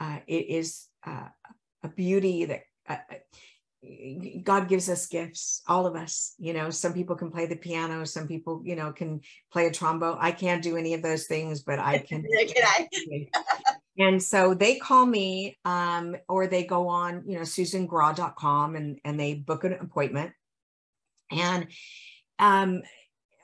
uh, 0.00 0.18
it 0.26 0.48
is 0.48 0.86
uh, 1.06 1.28
a 1.84 1.88
beauty 1.88 2.46
that 2.46 2.62
uh, 2.88 2.96
God 4.42 4.68
gives 4.68 4.88
us 4.88 5.06
gifts, 5.06 5.62
all 5.66 5.86
of 5.86 5.96
us. 5.96 6.34
You 6.38 6.52
know, 6.52 6.70
some 6.70 6.92
people 6.92 7.16
can 7.16 7.30
play 7.30 7.46
the 7.46 7.56
piano, 7.56 8.04
some 8.04 8.26
people, 8.28 8.62
you 8.64 8.76
know, 8.76 8.92
can 8.92 9.20
play 9.52 9.66
a 9.66 9.70
trombone. 9.70 10.18
I 10.20 10.32
can't 10.32 10.62
do 10.62 10.76
any 10.76 10.94
of 10.94 11.02
those 11.02 11.26
things, 11.26 11.62
but 11.62 11.78
I 11.78 11.98
can. 11.98 12.22
can 12.48 12.62
I? 12.64 13.28
and 13.98 14.22
so 14.22 14.54
they 14.54 14.76
call 14.76 15.06
me 15.06 15.58
um, 15.64 16.16
or 16.28 16.46
they 16.46 16.64
go 16.64 16.88
on, 16.88 17.24
you 17.26 17.36
know, 17.36 17.42
susangrau.com 17.42 18.76
and, 18.76 18.98
and 19.04 19.18
they 19.18 19.34
book 19.34 19.64
an 19.64 19.74
appointment. 19.74 20.32
And 21.30 21.68
um, 22.38 22.82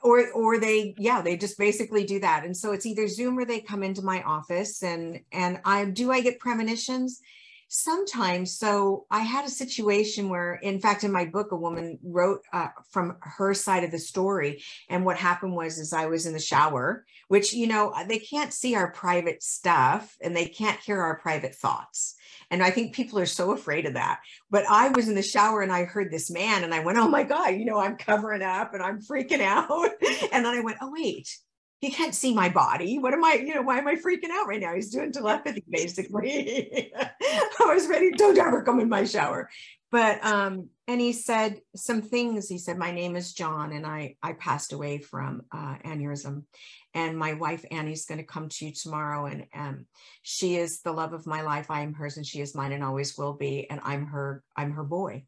or 0.03 0.31
or 0.31 0.59
they 0.59 0.93
yeah 0.97 1.21
they 1.21 1.35
just 1.35 1.57
basically 1.57 2.05
do 2.05 2.19
that 2.19 2.45
and 2.45 2.55
so 2.55 2.71
it's 2.71 2.85
either 2.85 3.07
zoom 3.07 3.37
or 3.37 3.43
they 3.43 3.59
come 3.59 3.81
into 3.81 4.03
my 4.03 4.21
office 4.21 4.83
and 4.83 5.19
and 5.31 5.59
i 5.65 5.83
do 5.83 6.11
i 6.11 6.21
get 6.21 6.39
premonitions 6.39 7.21
sometimes 7.67 8.57
so 8.57 9.05
i 9.09 9.19
had 9.19 9.43
a 9.43 9.49
situation 9.49 10.29
where 10.29 10.55
in 10.55 10.79
fact 10.79 11.03
in 11.03 11.11
my 11.11 11.25
book 11.25 11.51
a 11.51 11.55
woman 11.55 11.97
wrote 12.03 12.41
uh, 12.53 12.67
from 12.91 13.17
her 13.21 13.53
side 13.55 13.83
of 13.83 13.91
the 13.91 13.97
story 13.97 14.61
and 14.89 15.03
what 15.03 15.17
happened 15.17 15.55
was 15.55 15.79
is 15.79 15.91
i 15.91 16.05
was 16.05 16.27
in 16.27 16.33
the 16.33 16.39
shower 16.39 17.05
which 17.27 17.53
you 17.53 17.65
know 17.65 17.89
uh, 17.89 18.03
they 18.03 18.19
can't 18.19 18.53
see 18.53 18.75
our 18.75 18.91
private 18.91 19.41
stuff 19.41 20.15
and 20.21 20.35
they 20.35 20.45
can't 20.45 20.79
hear 20.79 21.01
our 21.01 21.17
private 21.17 21.55
thoughts 21.55 22.15
and 22.51 22.61
i 22.61 22.69
think 22.69 22.93
people 22.93 23.17
are 23.17 23.25
so 23.25 23.51
afraid 23.51 23.87
of 23.87 23.95
that 23.95 24.19
but 24.51 24.63
i 24.69 24.89
was 24.89 25.09
in 25.09 25.15
the 25.15 25.23
shower 25.23 25.61
and 25.61 25.71
i 25.71 25.85
heard 25.85 26.11
this 26.11 26.29
man 26.29 26.63
and 26.63 26.73
i 26.73 26.79
went 26.79 26.99
oh 26.99 27.07
my 27.07 27.23
god 27.23 27.49
you 27.49 27.65
know 27.65 27.79
i'm 27.79 27.97
covering 27.97 28.43
up 28.43 28.75
and 28.75 28.83
i'm 28.83 29.01
freaking 29.01 29.41
out 29.41 29.89
and 30.31 30.45
then 30.45 30.53
i 30.53 30.61
went 30.61 30.77
oh 30.81 30.91
wait 30.91 31.35
he 31.79 31.91
can't 31.91 32.15
see 32.15 32.33
my 32.33 32.49
body. 32.49 32.97
What 32.99 33.13
am 33.13 33.23
I, 33.23 33.33
you 33.33 33.53
know, 33.53 33.61
why 33.61 33.77
am 33.77 33.87
I 33.87 33.95
freaking 33.95 34.31
out 34.31 34.47
right 34.47 34.61
now? 34.61 34.73
He's 34.73 34.89
doing 34.89 35.11
telepathy, 35.11 35.63
basically. 35.69 36.91
I 36.97 37.73
was 37.73 37.87
ready, 37.87 38.11
don't 38.11 38.37
ever 38.37 38.63
come 38.63 38.79
in 38.79 38.89
my 38.89 39.03
shower. 39.03 39.49
But 39.91 40.23
um, 40.25 40.69
and 40.87 40.99
he 40.99 41.13
said 41.13 41.61
some 41.75 42.01
things. 42.01 42.49
He 42.49 42.57
said, 42.57 42.77
My 42.77 42.91
name 42.91 43.15
is 43.15 43.33
John, 43.33 43.71
and 43.71 43.85
I 43.85 44.15
I 44.21 44.33
passed 44.33 44.73
away 44.73 44.97
from 44.97 45.43
uh, 45.53 45.75
aneurysm. 45.85 46.43
And 46.93 47.17
my 47.17 47.33
wife 47.33 47.63
Annie's 47.71 48.05
going 48.05 48.17
to 48.17 48.25
come 48.25 48.49
to 48.49 48.65
you 48.65 48.73
tomorrow. 48.73 49.25
And 49.25 49.45
um, 49.53 49.85
she 50.21 50.55
is 50.55 50.81
the 50.81 50.91
love 50.91 51.13
of 51.13 51.27
my 51.27 51.43
life. 51.43 51.69
I 51.69 51.81
am 51.81 51.93
hers, 51.93 52.17
and 52.17 52.25
she 52.25 52.41
is 52.41 52.55
mine 52.55 52.71
and 52.71 52.83
always 52.83 53.17
will 53.17 53.33
be. 53.33 53.69
And 53.69 53.79
I'm 53.83 54.07
her, 54.07 54.43
I'm 54.55 54.71
her 54.71 54.83
boy. 54.83 55.23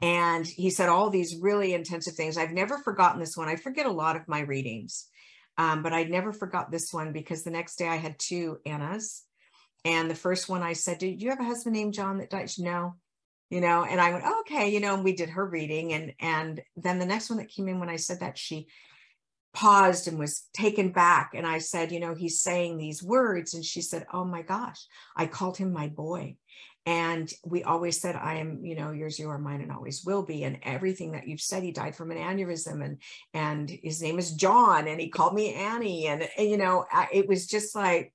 And 0.00 0.46
he 0.46 0.70
said 0.70 0.88
all 0.88 1.10
these 1.10 1.36
really 1.40 1.74
intensive 1.74 2.14
things. 2.14 2.36
I've 2.36 2.50
never 2.50 2.78
forgotten 2.78 3.20
this 3.20 3.36
one. 3.36 3.48
I 3.48 3.56
forget 3.56 3.86
a 3.86 3.92
lot 3.92 4.16
of 4.16 4.26
my 4.26 4.40
readings 4.40 5.08
um, 5.58 5.82
but 5.82 5.92
I 5.92 6.04
never 6.04 6.32
forgot 6.32 6.70
this 6.70 6.92
one 6.92 7.12
because 7.12 7.42
the 7.42 7.50
next 7.50 7.76
day 7.76 7.88
I 7.88 7.96
had 7.96 8.18
two 8.18 8.58
Annas. 8.64 9.24
And 9.84 10.10
the 10.10 10.14
first 10.14 10.48
one 10.48 10.62
I 10.62 10.74
said, 10.74 10.98
Did 10.98 11.20
you 11.20 11.30
have 11.30 11.40
a 11.40 11.44
husband 11.44 11.74
named 11.74 11.94
John 11.94 12.18
that 12.18 12.30
died? 12.30 12.50
No. 12.58 12.94
You 13.50 13.60
know, 13.60 13.84
and 13.84 14.00
I 14.00 14.12
went, 14.12 14.24
oh, 14.26 14.40
okay, 14.40 14.70
you 14.70 14.80
know, 14.80 14.94
and 14.94 15.04
we 15.04 15.14
did 15.14 15.28
her 15.28 15.44
reading. 15.44 15.92
And 15.92 16.14
and 16.20 16.62
then 16.76 16.98
the 16.98 17.04
next 17.04 17.28
one 17.28 17.38
that 17.38 17.50
came 17.50 17.68
in 17.68 17.80
when 17.80 17.90
I 17.90 17.96
said 17.96 18.20
that, 18.20 18.38
she 18.38 18.66
paused 19.52 20.08
and 20.08 20.18
was 20.18 20.48
taken 20.54 20.90
back. 20.90 21.32
And 21.34 21.46
I 21.46 21.58
said, 21.58 21.92
you 21.92 22.00
know, 22.00 22.14
he's 22.14 22.40
saying 22.40 22.78
these 22.78 23.02
words. 23.02 23.52
And 23.52 23.62
she 23.62 23.82
said, 23.82 24.06
Oh 24.10 24.24
my 24.24 24.40
gosh, 24.40 24.86
I 25.14 25.26
called 25.26 25.58
him 25.58 25.70
my 25.70 25.88
boy 25.88 26.36
and 26.86 27.32
we 27.44 27.62
always 27.62 28.00
said 28.00 28.16
i 28.16 28.34
am 28.34 28.64
you 28.64 28.74
know 28.74 28.90
yours 28.90 29.18
you 29.18 29.28
are 29.28 29.38
mine 29.38 29.60
and 29.60 29.72
always 29.72 30.04
will 30.04 30.22
be. 30.22 30.44
And 30.44 30.58
everything 30.62 31.12
that 31.12 31.28
you've 31.28 31.40
said 31.40 31.62
he 31.62 31.72
died 31.72 31.94
from 31.94 32.10
an 32.10 32.18
aneurysm 32.18 32.84
and 32.84 32.98
and 33.34 33.70
his 33.70 34.02
name 34.02 34.18
is 34.18 34.32
john 34.32 34.88
and 34.88 35.00
he 35.00 35.08
called 35.08 35.34
me 35.34 35.54
annie 35.54 36.06
and, 36.06 36.28
and 36.36 36.48
you 36.48 36.56
know 36.56 36.84
it 37.12 37.28
was 37.28 37.46
just 37.46 37.74
like 37.74 38.12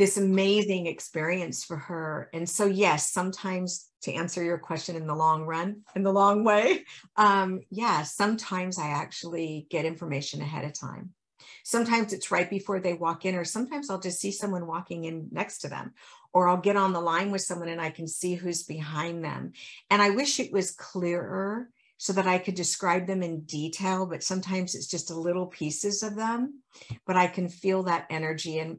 this 0.00 0.16
amazing 0.16 0.86
experience 0.86 1.62
for 1.62 1.76
her. 1.76 2.30
And 2.32 2.48
so 2.48 2.64
yes 2.64 3.12
sometimes 3.12 3.90
to 4.00 4.14
answer 4.14 4.42
your 4.42 4.56
question 4.56 4.96
in 4.96 5.06
the 5.06 5.14
long 5.14 5.42
run 5.42 5.82
in 5.94 6.02
the 6.02 6.10
long 6.10 6.42
way 6.42 6.86
um 7.18 7.60
yeah 7.70 8.02
sometimes 8.02 8.78
i 8.78 8.86
actually 8.86 9.66
get 9.68 9.84
information 9.84 10.40
ahead 10.40 10.64
of 10.64 10.72
time. 10.72 11.10
Sometimes 11.64 12.14
it's 12.14 12.30
right 12.30 12.48
before 12.48 12.80
they 12.80 12.94
walk 12.94 13.26
in 13.26 13.34
or 13.34 13.44
sometimes 13.44 13.90
i'll 13.90 14.00
just 14.00 14.20
see 14.20 14.32
someone 14.32 14.66
walking 14.66 15.04
in 15.04 15.28
next 15.32 15.58
to 15.58 15.68
them 15.68 15.92
or 16.32 16.48
I'll 16.48 16.56
get 16.56 16.76
on 16.76 16.92
the 16.92 17.00
line 17.00 17.30
with 17.30 17.42
someone 17.42 17.68
and 17.68 17.80
I 17.80 17.90
can 17.90 18.06
see 18.06 18.34
who's 18.34 18.62
behind 18.62 19.24
them. 19.24 19.52
And 19.90 20.00
I 20.00 20.10
wish 20.10 20.38
it 20.38 20.52
was 20.52 20.70
clearer 20.70 21.70
so 21.98 22.12
that 22.14 22.26
I 22.26 22.38
could 22.38 22.54
describe 22.54 23.06
them 23.06 23.22
in 23.22 23.42
detail, 23.42 24.06
but 24.06 24.22
sometimes 24.22 24.74
it's 24.74 24.86
just 24.86 25.10
a 25.10 25.18
little 25.18 25.46
pieces 25.46 26.02
of 26.02 26.16
them, 26.16 26.62
but 27.06 27.16
I 27.16 27.26
can 27.26 27.48
feel 27.48 27.82
that 27.84 28.06
energy. 28.08 28.58
And 28.58 28.78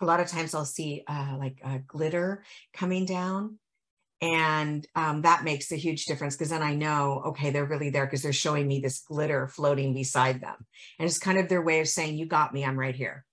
a 0.00 0.04
lot 0.04 0.20
of 0.20 0.28
times 0.28 0.54
I'll 0.54 0.66
see 0.66 1.02
uh, 1.06 1.36
like 1.38 1.60
a 1.64 1.78
glitter 1.78 2.44
coming 2.74 3.06
down. 3.06 3.58
And 4.20 4.86
um, 4.94 5.22
that 5.22 5.44
makes 5.44 5.72
a 5.72 5.76
huge 5.76 6.06
difference 6.06 6.36
because 6.36 6.50
then 6.50 6.62
I 6.62 6.74
know, 6.74 7.22
okay, 7.26 7.50
they're 7.50 7.66
really 7.66 7.90
there 7.90 8.06
because 8.06 8.22
they're 8.22 8.32
showing 8.32 8.66
me 8.66 8.80
this 8.80 9.00
glitter 9.00 9.46
floating 9.46 9.94
beside 9.94 10.40
them. 10.40 10.56
And 10.98 11.06
it's 11.06 11.18
kind 11.18 11.38
of 11.38 11.48
their 11.48 11.62
way 11.62 11.80
of 11.80 11.88
saying, 11.88 12.16
You 12.16 12.26
got 12.26 12.52
me, 12.54 12.64
I'm 12.64 12.78
right 12.78 12.94
here 12.94 13.26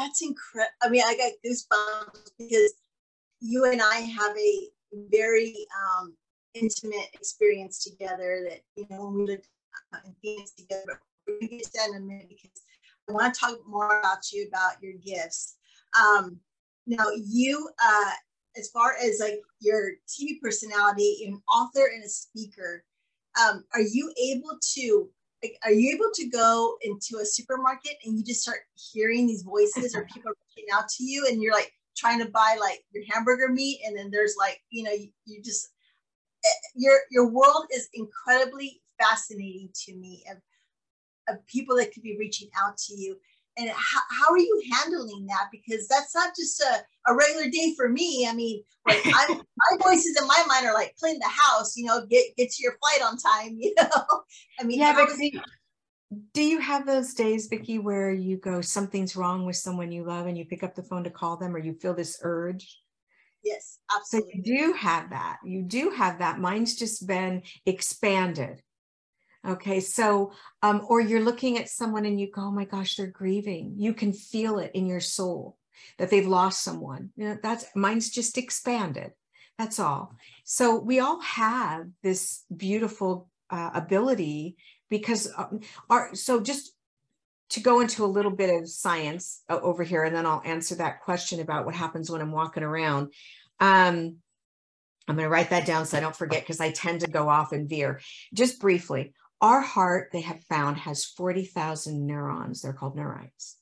that's 0.00 0.22
incredible. 0.22 0.72
I 0.82 0.88
mean, 0.88 1.02
I 1.06 1.16
got 1.16 1.32
goosebumps 1.44 2.30
because 2.38 2.74
you 3.40 3.64
and 3.64 3.80
I 3.82 3.96
have 3.96 4.36
a 4.36 4.68
very 5.10 5.66
um, 5.78 6.14
intimate 6.54 7.08
experience 7.12 7.84
together. 7.84 8.46
That 8.48 8.60
you 8.76 8.86
know, 8.90 9.06
when 9.06 9.14
we 9.14 9.26
lived 9.26 9.48
uh, 9.92 9.98
in 10.04 10.14
Phoenix 10.22 10.52
together. 10.52 11.00
We're 11.26 11.38
gonna 11.40 11.48
get 11.48 11.64
to 11.64 11.70
that 11.74 11.88
in 11.90 11.96
a 11.96 12.00
minute 12.00 12.28
because 12.28 12.62
I 13.08 13.12
want 13.12 13.34
to 13.34 13.40
talk 13.40 13.58
more 13.66 14.00
about 14.00 14.32
you 14.32 14.48
about 14.48 14.82
your 14.82 14.94
gifts. 15.04 15.56
Um, 16.00 16.38
now, 16.86 17.04
you, 17.24 17.68
uh, 17.84 18.10
as 18.56 18.70
far 18.70 18.96
as 19.02 19.20
like 19.20 19.40
your 19.60 19.92
TV 20.08 20.40
personality, 20.42 21.24
an 21.26 21.40
author 21.52 21.90
and 21.94 22.04
a 22.04 22.08
speaker, 22.08 22.84
um, 23.40 23.64
are 23.74 23.80
you 23.80 24.12
able 24.20 24.58
to 24.74 25.08
like, 25.42 25.58
are 25.64 25.72
you 25.72 25.94
able 25.94 26.10
to 26.14 26.26
go 26.26 26.76
into 26.82 27.18
a 27.20 27.24
supermarket 27.24 27.94
and 28.04 28.16
you 28.16 28.24
just 28.24 28.42
start 28.42 28.60
hearing 28.92 29.26
these 29.26 29.42
voices 29.42 29.94
or 29.94 30.04
people 30.14 30.32
reaching 30.56 30.68
out 30.72 30.88
to 30.88 31.04
you 31.04 31.26
and 31.28 31.42
you're 31.42 31.54
like 31.54 31.72
trying 31.96 32.18
to 32.18 32.30
buy 32.30 32.56
like 32.60 32.84
your 32.92 33.04
hamburger 33.10 33.48
meat 33.48 33.80
and 33.84 33.96
then 33.96 34.10
there's 34.10 34.34
like 34.38 34.62
you 34.70 34.82
know 34.82 34.92
you, 34.92 35.08
you 35.26 35.42
just 35.42 35.70
eh, 36.44 36.68
your 36.74 36.98
your 37.10 37.28
world 37.28 37.66
is 37.74 37.88
incredibly 37.94 38.80
fascinating 38.98 39.68
to 39.74 39.94
me 39.96 40.24
of, 40.30 41.34
of 41.34 41.46
people 41.46 41.76
that 41.76 41.92
could 41.92 42.02
be 42.02 42.16
reaching 42.18 42.48
out 42.62 42.76
to 42.76 42.94
you 42.94 43.16
and 43.56 43.68
how, 43.70 44.00
how 44.10 44.32
are 44.32 44.38
you 44.38 44.62
handling 44.72 45.26
that? 45.26 45.48
Because 45.50 45.88
that's 45.88 46.14
not 46.14 46.34
just 46.36 46.60
a, 46.60 47.10
a 47.10 47.14
regular 47.14 47.50
day 47.50 47.74
for 47.76 47.88
me. 47.88 48.26
I 48.28 48.34
mean 48.34 48.62
like 48.86 49.02
I'm, 49.06 49.36
my 49.36 49.76
voices 49.82 50.16
in 50.20 50.26
my 50.26 50.42
mind 50.46 50.66
are 50.66 50.74
like 50.74 50.94
clean 50.98 51.18
the 51.18 51.28
house 51.28 51.76
you 51.76 51.86
know 51.86 52.06
get 52.06 52.24
get 52.36 52.50
to 52.50 52.62
your 52.62 52.76
flight 52.78 53.02
on 53.02 53.16
time 53.16 53.56
you 53.58 53.74
know? 53.76 54.22
I 54.58 54.64
mean 54.64 54.78
yeah 54.78 54.94
but 54.94 55.08
do, 55.16 55.30
do 56.34 56.42
you 56.42 56.58
have 56.58 56.86
those 56.86 57.14
days 57.14 57.46
vicki 57.46 57.78
where 57.78 58.12
you 58.12 58.36
go 58.36 58.60
something's 58.60 59.16
wrong 59.16 59.46
with 59.46 59.56
someone 59.56 59.92
you 59.92 60.04
love 60.04 60.26
and 60.26 60.36
you 60.36 60.44
pick 60.44 60.62
up 60.62 60.74
the 60.74 60.82
phone 60.82 61.04
to 61.04 61.10
call 61.10 61.36
them 61.36 61.54
or 61.54 61.58
you 61.58 61.74
feel 61.74 61.94
this 61.94 62.18
urge? 62.22 62.80
Yes 63.44 63.78
absolutely 63.94 64.32
so 64.32 64.36
you 64.36 64.58
do 64.58 64.72
have 64.74 65.10
that. 65.10 65.38
You 65.44 65.62
do 65.62 65.90
have 65.90 66.18
that. 66.18 66.38
Mine's 66.38 66.76
just 66.76 67.06
been 67.06 67.42
expanded 67.64 68.60
Okay, 69.46 69.80
so, 69.80 70.32
um, 70.62 70.84
or 70.88 71.00
you're 71.00 71.22
looking 71.22 71.56
at 71.56 71.70
someone 71.70 72.04
and 72.04 72.20
you 72.20 72.30
go, 72.30 72.42
oh 72.42 72.50
my 72.50 72.66
gosh, 72.66 72.96
they're 72.96 73.06
grieving. 73.06 73.74
You 73.78 73.94
can 73.94 74.12
feel 74.12 74.58
it 74.58 74.72
in 74.74 74.86
your 74.86 75.00
soul 75.00 75.56
that 75.98 76.10
they've 76.10 76.26
lost 76.26 76.62
someone. 76.62 77.10
You 77.16 77.28
know, 77.28 77.38
that's 77.42 77.64
mine's 77.74 78.10
just 78.10 78.36
expanded. 78.36 79.12
That's 79.58 79.78
all. 79.78 80.14
So 80.44 80.78
we 80.78 81.00
all 81.00 81.20
have 81.20 81.86
this 82.02 82.44
beautiful 82.54 83.28
uh, 83.48 83.70
ability 83.74 84.56
because 84.90 85.32
um, 85.36 85.60
our, 85.88 86.14
so 86.14 86.40
just 86.40 86.72
to 87.50 87.60
go 87.60 87.80
into 87.80 88.04
a 88.04 88.06
little 88.06 88.30
bit 88.30 88.54
of 88.54 88.68
science 88.68 89.42
uh, 89.48 89.58
over 89.60 89.82
here, 89.82 90.04
and 90.04 90.14
then 90.14 90.26
I'll 90.26 90.42
answer 90.44 90.76
that 90.76 91.02
question 91.02 91.40
about 91.40 91.66
what 91.66 91.74
happens 91.74 92.10
when 92.10 92.20
I'm 92.20 92.32
walking 92.32 92.62
around. 92.62 93.12
Um, 93.58 94.16
I'm 95.08 95.16
going 95.16 95.26
to 95.26 95.28
write 95.28 95.50
that 95.50 95.66
down 95.66 95.86
so 95.86 95.96
I 95.96 96.00
don't 96.00 96.14
forget 96.14 96.42
because 96.42 96.60
I 96.60 96.70
tend 96.70 97.00
to 97.00 97.10
go 97.10 97.28
off 97.28 97.52
and 97.52 97.68
veer. 97.68 98.00
Just 98.32 98.60
briefly, 98.60 99.12
our 99.40 99.60
heart, 99.60 100.10
they 100.12 100.20
have 100.20 100.44
found, 100.44 100.78
has 100.78 101.04
40,000 101.04 102.06
neurons. 102.06 102.62
They're 102.62 102.72
called 102.72 102.96
neurites. 102.96 103.54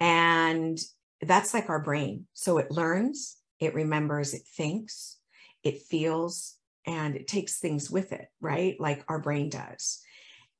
And 0.00 0.78
that's 1.20 1.54
like 1.54 1.68
our 1.68 1.82
brain. 1.82 2.26
So 2.34 2.58
it 2.58 2.70
learns, 2.70 3.36
it 3.58 3.74
remembers, 3.74 4.34
it 4.34 4.42
thinks, 4.56 5.18
it 5.62 5.82
feels, 5.82 6.56
and 6.86 7.16
it 7.16 7.26
takes 7.26 7.58
things 7.58 7.90
with 7.90 8.12
it, 8.12 8.28
right? 8.40 8.78
Like 8.78 9.04
our 9.08 9.18
brain 9.18 9.48
does. 9.48 10.00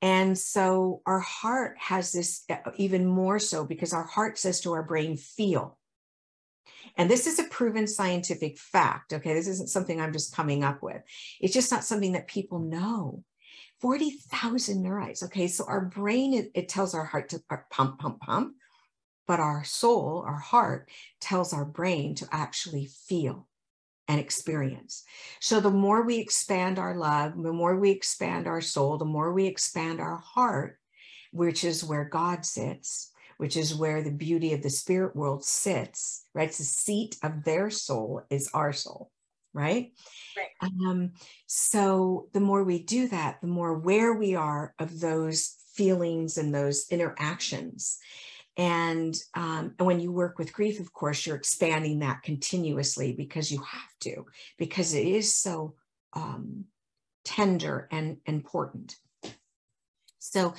And 0.01 0.37
so 0.37 1.01
our 1.05 1.19
heart 1.19 1.75
has 1.79 2.11
this 2.11 2.43
uh, 2.49 2.71
even 2.77 3.05
more 3.05 3.39
so 3.39 3.65
because 3.65 3.93
our 3.93 4.05
heart 4.05 4.37
says 4.37 4.61
to 4.61 4.73
our 4.73 4.83
brain, 4.83 5.17
feel. 5.17 5.77
And 6.97 7.09
this 7.09 7.27
is 7.27 7.39
a 7.39 7.43
proven 7.43 7.87
scientific 7.87 8.57
fact. 8.57 9.13
Okay. 9.13 9.33
This 9.33 9.47
isn't 9.47 9.69
something 9.69 9.99
I'm 9.99 10.13
just 10.13 10.35
coming 10.35 10.63
up 10.63 10.81
with. 10.81 11.01
It's 11.39 11.53
just 11.53 11.71
not 11.71 11.83
something 11.83 12.13
that 12.13 12.27
people 12.27 12.59
know. 12.59 13.23
40,000 13.79 14.83
neurites. 14.83 15.23
Okay, 15.23 15.47
so 15.47 15.65
our 15.65 15.81
brain, 15.81 16.33
it, 16.33 16.51
it 16.53 16.69
tells 16.69 16.93
our 16.93 17.05
heart 17.05 17.29
to 17.29 17.41
uh, 17.49 17.57
pump, 17.69 17.99
pump, 17.99 18.19
pump, 18.19 18.55
but 19.27 19.39
our 19.39 19.63
soul, 19.63 20.23
our 20.25 20.39
heart, 20.39 20.89
tells 21.21 21.53
our 21.53 21.65
brain 21.65 22.15
to 22.15 22.27
actually 22.31 22.85
feel 22.85 23.47
and 24.07 24.19
experience. 24.19 25.03
So 25.39 25.59
the 25.59 25.69
more 25.69 26.01
we 26.01 26.17
expand 26.17 26.79
our 26.79 26.97
love, 26.97 27.41
the 27.41 27.53
more 27.53 27.77
we 27.77 27.91
expand 27.91 28.47
our 28.47 28.61
soul, 28.61 28.97
the 28.97 29.05
more 29.05 29.31
we 29.31 29.45
expand 29.45 30.01
our 30.01 30.17
heart, 30.17 30.79
which 31.31 31.63
is 31.63 31.83
where 31.83 32.05
God 32.05 32.43
sits, 32.45 33.11
which 33.37 33.55
is 33.55 33.75
where 33.75 34.01
the 34.01 34.11
beauty 34.11 34.53
of 34.53 34.63
the 34.63 34.69
spirit 34.69 35.15
world 35.15 35.45
sits, 35.45 36.25
right? 36.33 36.49
It's 36.49 36.57
the 36.57 36.63
seat 36.63 37.17
of 37.23 37.43
their 37.43 37.69
soul 37.69 38.23
is 38.29 38.49
our 38.53 38.73
soul 38.73 39.11
right? 39.59 39.91
right. 40.37 40.71
Um, 40.87 41.11
so 41.45 42.29
the 42.33 42.39
more 42.39 42.63
we 42.63 42.81
do 42.81 43.07
that, 43.09 43.41
the 43.41 43.47
more 43.47 43.69
aware 43.69 44.13
we 44.13 44.35
are 44.35 44.73
of 44.79 44.99
those 44.99 45.55
feelings 45.73 46.37
and 46.37 46.53
those 46.53 46.87
interactions. 46.89 47.99
And, 48.57 49.15
um, 49.35 49.75
and 49.77 49.87
when 49.87 49.99
you 49.99 50.11
work 50.11 50.37
with 50.37 50.53
grief, 50.53 50.79
of 50.79 50.91
course, 50.91 51.25
you're 51.25 51.35
expanding 51.35 51.99
that 51.99 52.23
continuously 52.23 53.13
because 53.13 53.51
you 53.51 53.59
have 53.59 53.97
to, 54.01 54.25
because 54.57 54.93
it 54.93 55.05
is 55.05 55.33
so 55.33 55.75
um, 56.13 56.65
tender 57.23 57.87
and 57.91 58.17
important. 58.25 58.97
So 60.17 60.53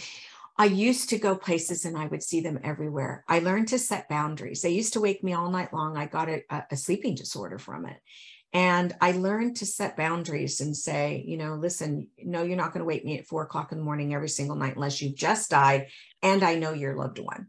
I 0.57 0.67
used 0.67 1.11
to 1.11 1.19
go 1.19 1.37
places 1.37 1.85
and 1.85 1.97
I 1.97 2.07
would 2.07 2.23
see 2.23 2.41
them 2.41 2.59
everywhere. 2.65 3.25
I 3.29 3.39
learned 3.39 3.69
to 3.69 3.79
set 3.79 4.09
boundaries. 4.09 4.63
They 4.63 4.71
used 4.71 4.95
to 4.95 5.01
wake 5.01 5.23
me 5.23 5.33
all 5.33 5.51
night 5.51 5.73
long. 5.73 5.97
I 5.97 6.07
got 6.07 6.29
a, 6.29 6.43
a 6.71 6.77
sleeping 6.77 7.15
disorder 7.15 7.59
from 7.59 7.87
it 7.87 7.97
And 8.53 8.95
I 9.01 9.13
learned 9.13 9.57
to 9.57 9.67
set 9.67 9.97
boundaries 9.97 10.61
and 10.61 10.77
say, 10.77 11.23
you 11.25 11.37
know, 11.37 11.55
listen, 11.55 12.09
no, 12.19 12.43
you're 12.43 12.57
not 12.57 12.73
going 12.73 12.81
to 12.81 12.87
wake 12.87 13.05
me 13.05 13.19
at 13.19 13.27
four 13.27 13.43
o'clock 13.43 13.71
in 13.71 13.79
the 13.79 13.85
morning 13.85 14.13
every 14.13 14.29
single 14.29 14.57
night 14.57 14.75
unless 14.75 15.01
you've 15.01 15.15
just 15.15 15.51
died 15.51 15.87
and 16.21 16.43
I 16.43 16.57
know 16.57 16.73
your 16.73 16.97
loved 16.97 17.21
one. 17.21 17.47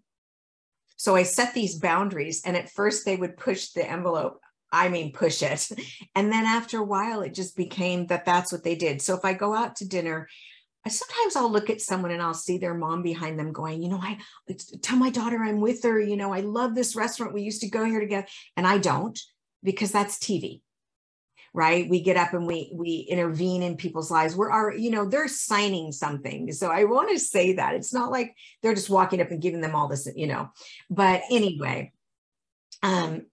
So 0.97 1.15
I 1.15 1.23
set 1.23 1.55
these 1.55 1.79
boundaries. 1.79 2.43
And 2.45 2.55
at 2.55 2.69
first 2.69 3.05
they 3.05 3.15
would 3.15 3.35
push 3.35 3.69
the 3.69 3.89
envelope. 3.89 4.39
I 4.71 4.89
mean, 4.89 5.11
push 5.11 5.41
it. 5.41 5.71
And 6.15 6.31
then 6.31 6.45
after 6.45 6.77
a 6.77 6.83
while, 6.83 7.21
it 7.21 7.33
just 7.33 7.57
became 7.57 8.05
that 8.07 8.25
that's 8.25 8.51
what 8.51 8.63
they 8.63 8.75
did. 8.75 9.01
So 9.01 9.15
if 9.15 9.25
I 9.25 9.33
go 9.33 9.55
out 9.55 9.77
to 9.77 9.87
dinner, 9.87 10.27
I 10.85 10.89
sometimes 10.89 11.35
I'll 11.35 11.51
look 11.51 11.69
at 11.69 11.81
someone 11.81 12.11
and 12.11 12.21
I'll 12.21 12.33
see 12.33 12.57
their 12.57 12.73
mom 12.73 13.01
behind 13.01 13.39
them 13.39 13.53
going, 13.53 13.81
you 13.81 13.89
know, 13.89 13.99
I 14.01 14.19
tell 14.81 14.97
my 14.97 15.09
daughter 15.09 15.37
I'm 15.37 15.61
with 15.61 15.83
her. 15.83 15.99
You 15.99 16.17
know, 16.17 16.31
I 16.31 16.41
love 16.41 16.75
this 16.75 16.95
restaurant. 16.95 17.33
We 17.33 17.41
used 17.41 17.61
to 17.61 17.69
go 17.69 17.85
here 17.85 17.99
together. 17.99 18.27
And 18.55 18.67
I 18.67 18.77
don't 18.77 19.19
because 19.63 19.91
that's 19.91 20.19
TV 20.19 20.61
right? 21.53 21.89
We 21.89 22.01
get 22.01 22.17
up 22.17 22.33
and 22.33 22.47
we 22.47 22.71
we 22.73 23.07
intervene 23.09 23.61
in 23.61 23.75
people's 23.75 24.09
lives. 24.09 24.35
We're 24.35 24.51
our 24.51 24.73
you 24.73 24.91
know 24.91 25.05
they're 25.05 25.27
signing 25.27 25.91
something. 25.91 26.51
So 26.53 26.69
i 26.69 26.83
want 26.85 27.09
to 27.11 27.19
say 27.19 27.53
that. 27.53 27.75
It's 27.75 27.93
not 27.93 28.11
like 28.11 28.35
they're 28.61 28.73
just 28.73 28.89
walking 28.89 29.21
up 29.21 29.31
and 29.31 29.41
giving 29.41 29.61
them 29.61 29.75
all 29.75 29.87
this 29.87 30.07
you 30.15 30.27
know. 30.27 30.49
But 30.89 31.23
anyway 31.29 31.91
um 32.83 33.25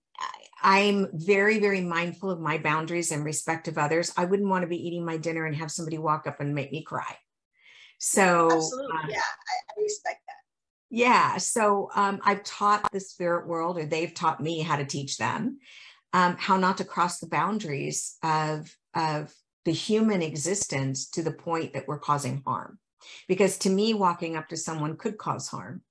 i'm 0.62 1.08
very 1.12 1.60
very 1.60 1.80
mindful 1.80 2.30
of 2.30 2.40
my 2.40 2.58
boundaries 2.58 3.12
and 3.12 3.25
respect 3.25 3.68
of 3.68 3.78
others. 3.78 4.12
I 4.16 4.25
wouldn't 4.25 4.48
want 4.48 4.62
to 4.62 4.68
be 4.68 4.87
eating 4.87 5.04
my 5.04 5.16
dinner 5.16 5.46
and 5.46 5.56
have 5.56 5.70
somebody 5.70 5.98
walk 5.98 6.26
up 6.26 6.40
and 6.40 6.54
make 6.54 6.72
me 6.72 6.82
cry. 6.82 7.16
So 7.98 8.50
absolutely. 8.50 8.96
uh, 8.96 9.06
yeah 9.08 9.18
I, 9.18 9.80
I 9.80 9.82
respect 9.82 10.20
that. 10.26 10.34
Yeah 10.90 11.37
so 11.38 11.90
um, 11.94 12.20
i've 12.25 12.42
taught 12.42 12.90
the 12.92 13.00
spirit 13.00 13.46
world 13.46 13.78
or 13.78 13.87
they've 13.87 14.12
taught 14.12 14.42
me 14.42 14.60
how 14.60 14.76
to 14.76 14.84
teach 14.84 15.16
them 15.18 15.58
um, 16.12 16.36
how 16.38 16.56
not 16.56 16.78
to 16.78 16.84
cross 16.84 17.18
the 17.18 17.28
boundaries 17.28 18.16
of, 18.22 18.74
of 18.94 19.34
the 19.64 19.72
human 19.72 20.22
existence 20.22 21.08
to 21.10 21.22
the 21.22 21.32
point 21.32 21.74
that 21.74 21.86
we're 21.86 21.98
causing 21.98 22.42
harm. 22.46 22.78
Because 23.28 23.58
to 23.58 23.70
me, 23.70 23.94
walking 23.94 24.36
up 24.36 24.48
to 24.48 24.56
someone 24.56 24.96
could 24.96 25.18
cause 25.18 25.48
harm. 25.48 25.82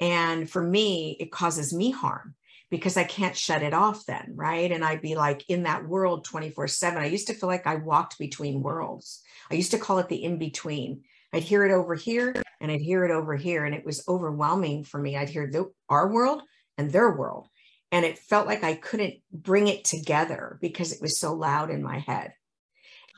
And 0.00 0.48
for 0.48 0.62
me, 0.62 1.16
it 1.20 1.30
causes 1.30 1.72
me 1.72 1.90
harm 1.90 2.34
because 2.70 2.96
I 2.96 3.04
can't 3.04 3.36
shut 3.36 3.62
it 3.62 3.74
off 3.74 4.06
then, 4.06 4.32
right? 4.34 4.70
And 4.70 4.84
I'd 4.84 5.02
be 5.02 5.14
like 5.14 5.44
in 5.48 5.64
that 5.64 5.86
world 5.86 6.24
24 6.24 6.68
7. 6.68 7.02
I 7.02 7.06
used 7.06 7.26
to 7.26 7.34
feel 7.34 7.48
like 7.48 7.66
I 7.66 7.76
walked 7.76 8.18
between 8.18 8.62
worlds. 8.62 9.22
I 9.50 9.54
used 9.54 9.72
to 9.72 9.78
call 9.78 9.98
it 9.98 10.08
the 10.08 10.22
in 10.22 10.38
between. 10.38 11.02
I'd 11.32 11.42
hear 11.42 11.64
it 11.64 11.72
over 11.72 11.94
here 11.94 12.34
and 12.60 12.70
I'd 12.70 12.80
hear 12.80 13.04
it 13.04 13.10
over 13.10 13.36
here. 13.36 13.64
And 13.64 13.74
it 13.74 13.84
was 13.84 14.04
overwhelming 14.08 14.84
for 14.84 14.98
me. 14.98 15.16
I'd 15.16 15.28
hear 15.28 15.48
the, 15.50 15.70
our 15.88 16.08
world 16.08 16.42
and 16.78 16.90
their 16.90 17.10
world 17.10 17.48
and 17.92 18.04
it 18.04 18.18
felt 18.18 18.46
like 18.46 18.62
I 18.62 18.74
couldn't 18.74 19.14
bring 19.32 19.68
it 19.68 19.84
together 19.84 20.58
because 20.60 20.92
it 20.92 21.02
was 21.02 21.18
so 21.18 21.34
loud 21.34 21.70
in 21.70 21.82
my 21.82 21.98
head. 21.98 22.32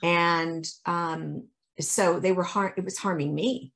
And 0.03 0.67
um, 0.87 1.49
so 1.79 2.19
they 2.19 2.33
were 2.33 2.43
har- 2.43 2.75
it 2.77 2.85
was 2.85 2.99
harming 2.99 3.35
me. 3.35 3.73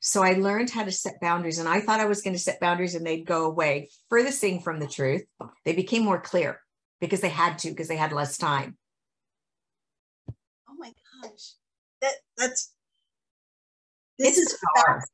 So 0.00 0.22
I 0.22 0.34
learned 0.34 0.68
how 0.68 0.84
to 0.84 0.92
set 0.92 1.20
boundaries, 1.20 1.58
and 1.58 1.68
I 1.68 1.80
thought 1.80 2.00
I 2.00 2.04
was 2.04 2.20
going 2.20 2.34
to 2.34 2.40
set 2.40 2.60
boundaries 2.60 2.94
and 2.94 3.06
they'd 3.06 3.24
go 3.24 3.46
away. 3.46 3.88
Furthest 4.10 4.40
thing 4.40 4.60
from 4.60 4.78
the 4.78 4.86
truth, 4.86 5.24
they 5.64 5.72
became 5.72 6.04
more 6.04 6.20
clear 6.20 6.60
because 7.00 7.22
they 7.22 7.30
had 7.30 7.58
to 7.60 7.70
because 7.70 7.88
they 7.88 7.96
had 7.96 8.12
less 8.12 8.36
time. 8.36 8.76
Oh 10.68 10.74
my 10.78 10.92
gosh, 11.22 11.54
that 12.02 12.12
that's 12.36 12.72
this 14.18 14.38
it's 14.38 14.52
is 14.52 14.58
bizarre. 14.74 15.04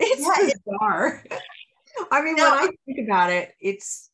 It's 0.00 0.22
yeah, 0.22 0.50
bizarre. 0.64 1.24
I 2.10 2.22
mean, 2.22 2.36
no, 2.36 2.50
when 2.50 2.58
I 2.60 2.68
think 2.86 3.06
about 3.06 3.30
it, 3.30 3.52
it's 3.60 4.10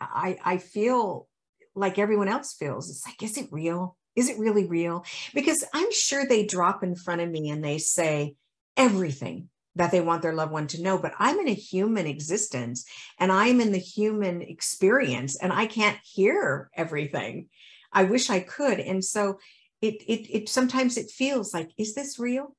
I, 0.00 0.38
I 0.44 0.58
feel 0.58 1.28
like 1.74 1.98
everyone 1.98 2.28
else 2.28 2.54
feels. 2.54 2.90
It's 2.90 3.06
like, 3.06 3.22
is 3.22 3.36
it 3.38 3.48
real? 3.50 3.96
Is 4.16 4.28
it 4.28 4.38
really 4.38 4.66
real? 4.66 5.04
Because 5.32 5.64
I'm 5.72 5.92
sure 5.92 6.26
they 6.26 6.44
drop 6.44 6.82
in 6.82 6.96
front 6.96 7.20
of 7.20 7.30
me 7.30 7.50
and 7.50 7.62
they 7.62 7.78
say 7.78 8.34
everything 8.76 9.48
that 9.76 9.92
they 9.92 10.00
want 10.00 10.22
their 10.22 10.34
loved 10.34 10.52
one 10.52 10.66
to 10.68 10.82
know. 10.82 10.98
But 10.98 11.14
I'm 11.18 11.38
in 11.38 11.48
a 11.48 11.54
human 11.54 12.06
existence 12.06 12.84
and 13.18 13.30
I'm 13.30 13.60
in 13.60 13.72
the 13.72 13.78
human 13.78 14.42
experience 14.42 15.36
and 15.36 15.52
I 15.52 15.66
can't 15.66 15.98
hear 16.02 16.68
everything. 16.74 17.48
I 17.92 18.04
wish 18.04 18.28
I 18.28 18.40
could. 18.40 18.80
And 18.80 19.04
so 19.04 19.38
it, 19.80 20.02
it, 20.06 20.28
it 20.30 20.48
sometimes 20.48 20.96
it 20.96 21.10
feels 21.10 21.54
like, 21.54 21.70
is 21.78 21.94
this 21.94 22.18
real? 22.18 22.56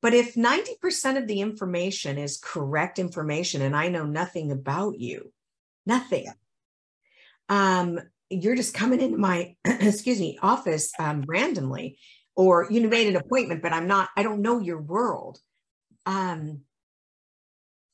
But 0.00 0.14
if 0.14 0.34
90% 0.34 1.16
of 1.16 1.26
the 1.26 1.40
information 1.40 2.18
is 2.18 2.40
correct 2.42 2.98
information 2.98 3.62
and 3.62 3.76
I 3.76 3.88
know 3.88 4.04
nothing 4.04 4.50
about 4.50 4.98
you, 4.98 5.32
nothing, 5.86 6.26
um, 7.48 7.98
you're 8.30 8.56
just 8.56 8.74
coming 8.74 9.00
into 9.00 9.18
my 9.18 9.54
excuse 9.64 10.20
me 10.20 10.38
office 10.42 10.92
um, 10.98 11.24
randomly 11.26 11.98
or 12.34 12.66
you 12.70 12.86
made 12.88 13.08
an 13.08 13.16
appointment 13.16 13.62
but 13.62 13.72
i'm 13.72 13.86
not 13.86 14.08
i 14.16 14.22
don't 14.22 14.40
know 14.40 14.58
your 14.58 14.80
world. 14.80 15.38
Um, 16.06 16.62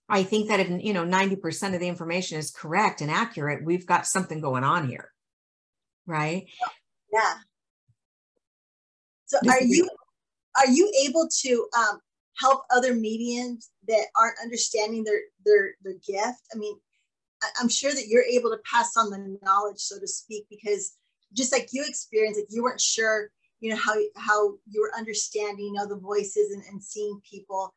i 0.08 0.22
think 0.22 0.48
that 0.48 0.60
if 0.60 0.68
you 0.84 0.92
know 0.92 1.04
90% 1.04 1.74
of 1.74 1.80
the 1.80 1.88
information 1.88 2.38
is 2.38 2.50
correct 2.50 3.00
and 3.00 3.10
accurate 3.10 3.64
we've 3.64 3.86
got 3.86 4.06
something 4.06 4.40
going 4.40 4.64
on 4.64 4.88
here 4.88 5.12
right? 6.08 6.46
Yeah. 7.12 7.34
So 9.26 9.38
are 9.48 9.62
you 9.62 9.88
are 10.56 10.70
you 10.70 10.90
able 11.06 11.28
to 11.42 11.68
um, 11.78 12.00
help 12.40 12.62
other 12.74 12.94
mediums 12.94 13.70
that 13.86 14.06
aren't 14.16 14.38
understanding 14.42 15.04
their 15.04 15.20
their 15.44 15.74
their 15.84 15.94
gift? 15.94 16.40
I 16.52 16.56
mean 16.56 16.74
I'm 17.60 17.68
sure 17.68 17.92
that 17.92 18.08
you're 18.08 18.22
able 18.22 18.50
to 18.50 18.58
pass 18.70 18.96
on 18.96 19.10
the 19.10 19.38
knowledge, 19.42 19.78
so 19.78 19.98
to 19.98 20.06
speak, 20.06 20.46
because 20.50 20.96
just 21.32 21.52
like 21.52 21.68
you 21.72 21.84
experienced 21.86 22.40
it, 22.40 22.46
you 22.50 22.62
weren't 22.62 22.80
sure, 22.80 23.30
you 23.60 23.70
know, 23.70 23.76
how 23.76 23.94
how 24.16 24.54
you 24.68 24.80
were 24.80 24.96
understanding, 24.96 25.66
you 25.66 25.72
know, 25.72 25.86
the 25.86 25.96
voices 25.96 26.52
and, 26.52 26.62
and 26.70 26.82
seeing 26.82 27.20
people. 27.28 27.74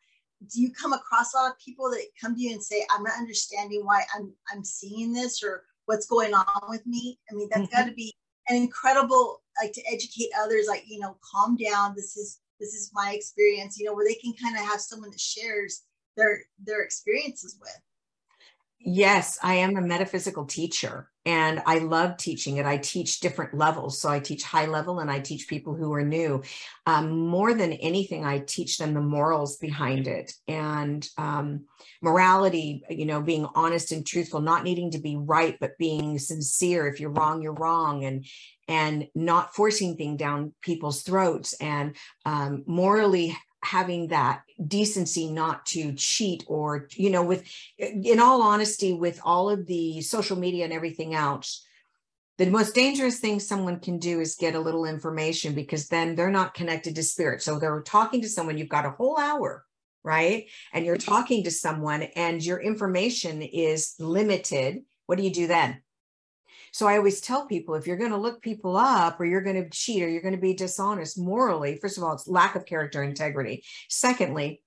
Do 0.52 0.60
you 0.60 0.71
come 0.71 0.93
across 0.93 1.34
a 1.34 1.38
lot 1.38 1.52
of 1.52 1.60
people 1.60 1.91
that 1.91 2.04
come 2.19 2.36
to 2.36 2.41
you 2.41 2.54
and 2.54 2.63
say, 2.63 2.86
I'm 2.89 3.04
not 3.04 3.17
understanding 3.17 3.86
why 3.86 4.04
I'm 4.15 4.34
I'm 4.52 4.63
seeing 4.63 5.13
this 5.13 5.43
or 5.43 5.63
what's 5.86 6.08
going 6.08 6.34
on 6.34 6.45
with 6.69 6.86
me? 6.88 7.19
I 7.30 7.36
mean, 7.36 7.50
that's 7.52 7.67
mm-hmm. 7.67 7.76
got 7.76 7.88
to 7.88 7.93
be 7.93 8.13
an 8.50 8.56
incredible 8.56 9.43
like 9.62 9.74
to 9.74 9.84
educate 9.91 10.30
others, 10.39 10.65
like, 10.67 10.84
you 10.88 11.00
know, 11.00 11.17
calm 11.21 11.58
down. 11.58 11.93
This 11.95 12.17
is 12.17 12.39
this 12.60 12.74
is 12.74 12.91
my 12.93 13.13
experience, 13.13 13.78
you 13.78 13.86
know, 13.86 13.93
where 13.93 14.08
they 14.08 14.15
can 14.15 14.34
kind 14.41 14.56
of 14.56 14.63
have 14.63 14.82
someone 14.82 15.12
that 15.12 15.19
shares 15.19 15.84
their 16.17 16.43
their 16.63 16.82
experiences 16.82 17.58
with. 17.60 17.80
Yes, 18.83 19.37
I 19.43 19.55
am 19.55 19.77
a 19.77 19.81
metaphysical 19.81 20.45
teacher 20.45 21.07
and 21.23 21.61
I 21.67 21.77
love 21.79 22.17
teaching 22.17 22.57
it. 22.57 22.65
I 22.65 22.77
teach 22.77 23.19
different 23.19 23.53
levels. 23.53 24.01
So 24.01 24.09
I 24.09 24.19
teach 24.19 24.43
high 24.43 24.65
level 24.65 24.99
and 24.99 25.11
I 25.11 25.19
teach 25.19 25.47
people 25.47 25.75
who 25.75 25.93
are 25.93 26.03
new. 26.03 26.41
Um, 26.87 27.27
more 27.27 27.53
than 27.53 27.73
anything, 27.73 28.25
I 28.25 28.39
teach 28.39 28.79
them 28.79 28.95
the 28.95 29.01
morals 29.01 29.57
behind 29.57 30.07
it 30.07 30.33
and 30.47 31.07
um, 31.19 31.65
morality, 32.01 32.83
you 32.89 33.05
know, 33.05 33.21
being 33.21 33.45
honest 33.53 33.91
and 33.91 34.05
truthful, 34.05 34.41
not 34.41 34.63
needing 34.63 34.89
to 34.91 34.99
be 34.99 35.15
right, 35.15 35.57
but 35.59 35.77
being 35.77 36.17
sincere. 36.17 36.87
If 36.87 36.99
you're 36.99 37.11
wrong, 37.11 37.43
you're 37.43 37.53
wrong. 37.53 38.03
And 38.03 38.25
and 38.67 39.07
not 39.13 39.53
forcing 39.53 39.97
things 39.97 40.17
down 40.17 40.53
people's 40.61 41.01
throats 41.01 41.53
and 41.59 41.95
um, 42.25 42.63
morally 42.65 43.37
having 43.63 44.08
that 44.08 44.43
decency 44.67 45.32
not 45.32 45.65
to 45.65 45.93
cheat 45.93 46.43
or 46.47 46.88
you 46.91 47.10
know 47.10 47.24
with 47.24 47.43
in 47.78 48.19
all 48.19 48.41
honesty 48.41 48.93
with 48.93 49.19
all 49.24 49.50
of 49.50 49.67
the 49.67 50.02
social 50.02 50.38
media 50.38 50.63
and 50.63 50.74
everything 50.74 51.13
else 51.13 51.65
the 52.38 52.50
most 52.50 52.74
dangerous 52.74 53.19
thing 53.19 53.39
someone 53.39 53.80
can 53.80 54.00
do 54.00 54.19
is 54.19 54.36
get 54.36 54.56
a 54.56 54.60
little 54.60 54.86
information 54.86 55.54
because 55.54 55.89
then 55.89 56.15
they're 56.15 56.32
not 56.32 56.56
connected 56.56 56.95
to 56.95 57.04
spirit. 57.04 57.43
So 57.43 57.60
they're 57.60 57.82
talking 57.82 58.21
to 58.21 58.30
someone 58.30 58.58
you've 58.58 58.67
got 58.67 58.86
a 58.86 58.89
whole 58.89 59.19
hour 59.19 59.63
right? 60.04 60.47
And 60.74 60.86
you're 60.86 60.97
talking 60.97 61.43
to 61.43 61.52
someone 61.52 62.04
and 62.15 62.43
your 62.43 62.60
information 62.60 63.41
is 63.41 63.95
limited. 64.00 64.82
What 65.06 65.17
do 65.17 65.24
you 65.24 65.34
do 65.34 65.47
then 65.47 65.82
so 66.71 66.88
I 66.88 66.97
always 66.97 67.19
tell 67.19 67.45
people 67.45 67.75
if 67.75 67.86
you're 67.86 67.97
going 67.97 68.12
to 68.12 68.17
look 68.17 68.41
people 68.41 68.77
up 68.77 69.19
or 69.19 69.25
you're 69.25 69.41
going 69.41 69.62
to 69.62 69.69
cheat 69.69 70.01
or 70.03 70.10
you're 70.10 70.21
going 70.21 70.36
to 70.36 70.41
be 70.41 70.53
dishonest 70.53 71.17
morally, 71.17 71.77
first 71.77 71.97
of 71.97 72.03
all, 72.03 72.13
it's 72.13 72.27
lack 72.27 72.55
of 72.55 72.65
character 72.65 73.03
integrity. 73.03 73.63
Secondly, 73.89 74.63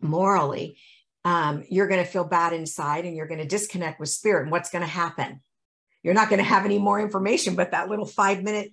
morally, 0.00 0.76
um, 1.24 1.64
you're 1.70 1.88
going 1.88 2.04
to 2.04 2.10
feel 2.10 2.24
bad 2.24 2.52
inside 2.52 3.06
and 3.06 3.16
you're 3.16 3.26
going 3.26 3.40
to 3.40 3.46
disconnect 3.46 3.98
with 3.98 4.10
spirit. 4.10 4.42
And 4.42 4.50
what's 4.50 4.70
going 4.70 4.84
to 4.84 4.90
happen? 4.90 5.40
You're 6.02 6.14
not 6.14 6.28
going 6.28 6.38
to 6.38 6.44
have 6.44 6.66
any 6.66 6.78
more 6.78 7.00
information 7.00 7.54
but 7.54 7.70
that 7.70 7.88
little 7.88 8.06
five 8.06 8.42
minute 8.42 8.72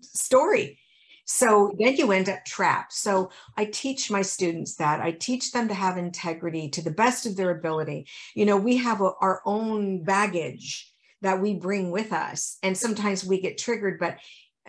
story. 0.00 0.78
So 1.26 1.74
then 1.78 1.96
you 1.96 2.10
end 2.12 2.30
up 2.30 2.46
trapped. 2.46 2.94
So 2.94 3.30
I 3.54 3.66
teach 3.66 4.10
my 4.10 4.22
students 4.22 4.76
that. 4.76 5.00
I 5.00 5.10
teach 5.10 5.52
them 5.52 5.68
to 5.68 5.74
have 5.74 5.98
integrity 5.98 6.70
to 6.70 6.80
the 6.80 6.90
best 6.90 7.26
of 7.26 7.36
their 7.36 7.50
ability. 7.50 8.06
You 8.34 8.46
know, 8.46 8.56
we 8.56 8.78
have 8.78 9.02
a, 9.02 9.10
our 9.20 9.42
own 9.44 10.04
baggage 10.04 10.90
that 11.22 11.40
we 11.40 11.54
bring 11.54 11.90
with 11.90 12.12
us. 12.12 12.58
And 12.62 12.76
sometimes 12.76 13.24
we 13.24 13.40
get 13.40 13.58
triggered, 13.58 13.98
but 13.98 14.18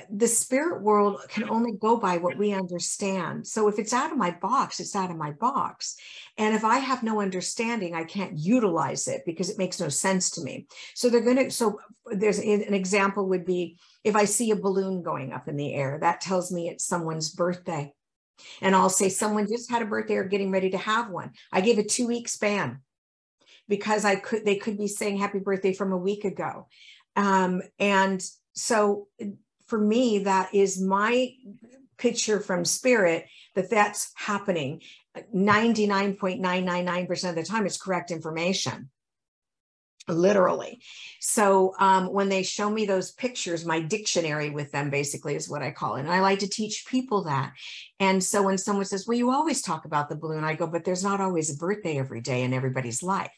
the 0.10 0.28
spirit 0.28 0.82
world 0.82 1.20
can 1.30 1.50
only 1.50 1.74
go 1.74 1.98
by 1.98 2.18
what 2.18 2.38
we 2.38 2.54
understand. 2.54 3.46
So 3.46 3.68
if 3.68 3.80
it's 3.80 3.94
out 3.94 4.12
of 4.12 4.18
my 4.18 4.32
box, 4.32 4.80
it's 4.80 4.96
out 4.96 5.12
of 5.12 5.18
my 5.18 5.32
box. 5.32 5.98
And 6.38 6.56
if 6.56 6.64
I 6.64 6.78
have 6.78 7.04
no 7.04 7.22
understanding, 7.22 7.96
I 7.96 8.04
can't 8.04 8.38
utilize 8.38 9.08
it 9.08 9.24
because 9.26 9.50
it 9.50 9.58
makes 9.58 9.80
no 9.80 9.90
sense 9.90 10.32
to 10.32 10.42
me. 10.42 10.68
So 10.96 11.10
they're 11.10 11.22
going 11.22 11.38
to, 11.38 11.52
so 11.52 11.80
there's 12.06 12.40
an 12.40 12.74
example 12.74 13.30
would 13.30 13.46
be 13.46 13.78
if 14.04 14.16
I 14.16 14.26
see 14.26 14.52
a 14.52 14.56
balloon 14.56 15.04
going 15.04 15.34
up 15.34 15.48
in 15.48 15.58
the 15.58 15.74
air, 15.74 15.98
that 16.02 16.22
tells 16.22 16.52
me 16.52 16.70
it's 16.70 16.86
someone's 16.86 17.30
birthday. 17.30 17.94
And 18.62 18.76
I'll 18.76 18.90
say 18.90 19.10
someone 19.10 19.48
just 19.48 19.70
had 19.70 19.82
a 19.82 19.86
birthday 19.86 20.16
or 20.16 20.24
getting 20.24 20.52
ready 20.52 20.70
to 20.70 20.78
have 20.78 21.10
one. 21.10 21.32
I 21.52 21.60
give 21.62 21.78
a 21.78 21.84
two 21.84 22.08
week 22.08 22.30
span 22.30 22.80
because 23.70 24.04
I 24.04 24.16
could, 24.18 24.44
they 24.44 24.58
could 24.58 24.78
be 24.78 24.88
saying 24.88 25.18
happy 25.18 25.40
birthday 25.40 25.74
from 25.74 25.94
a 25.94 25.98
week 25.98 26.26
ago. 26.26 26.68
Um, 27.16 27.62
and 27.80 28.22
so 28.54 29.08
for 29.68 29.80
me, 29.80 30.20
that 30.20 30.54
is 30.54 30.82
my 30.82 31.32
picture 31.98 32.40
from 32.42 32.66
spirit 32.66 33.28
that 33.56 33.70
that's 33.70 34.12
happening. 34.16 34.82
99.999% 35.34 37.30
of 37.30 37.36
the 37.36 37.44
time 37.44 37.66
it's 37.66 37.82
correct 37.82 38.12
information 38.12 38.90
literally. 40.08 40.82
So 41.20 41.74
um, 41.80 42.12
when 42.12 42.30
they 42.30 42.44
show 42.44 42.70
me 42.70 42.86
those 42.86 43.12
pictures 43.12 43.66
my 43.66 43.80
dictionary 43.80 44.50
with 44.50 44.72
them 44.72 44.90
basically 44.90 45.36
is 45.36 45.50
what 45.50 45.62
i 45.62 45.72
call 45.72 45.96
it. 45.96 46.02
And 46.02 46.12
i 46.12 46.20
like 46.20 46.40
to 46.40 46.50
teach 46.50 46.86
people 46.88 47.26
that. 47.26 47.54
And 48.00 48.24
so 48.24 48.42
when 48.44 48.58
someone 48.58 48.86
says 48.86 49.06
well 49.08 49.18
you 49.18 49.30
always 49.32 49.62
talk 49.62 49.86
about 49.86 50.10
the 50.10 50.16
balloon 50.16 50.44
i 50.44 50.56
go 50.56 50.68
but 50.68 50.84
there's 50.84 51.04
not 51.04 51.22
always 51.22 51.54
a 51.54 51.58
birthday 51.58 51.98
every 51.98 52.22
day 52.22 52.44
in 52.44 52.54
everybody's 52.54 53.04
life 53.04 53.32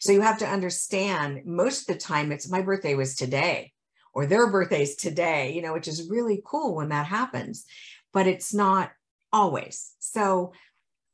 so 0.00 0.12
you 0.12 0.20
have 0.20 0.38
to 0.38 0.48
understand 0.48 1.44
most 1.44 1.82
of 1.82 1.94
the 1.94 2.00
time 2.00 2.32
it's 2.32 2.50
my 2.50 2.62
birthday 2.62 2.94
was 2.94 3.16
today 3.16 3.72
or 4.14 4.26
their 4.26 4.50
birthdays 4.50 4.96
today, 4.96 5.52
you 5.52 5.62
know, 5.62 5.72
which 5.72 5.88
is 5.88 6.08
really 6.08 6.40
cool 6.44 6.76
when 6.76 6.90
that 6.90 7.06
happens, 7.06 7.64
but 8.12 8.26
it's 8.26 8.54
not 8.54 8.92
always. 9.32 9.92
So 9.98 10.52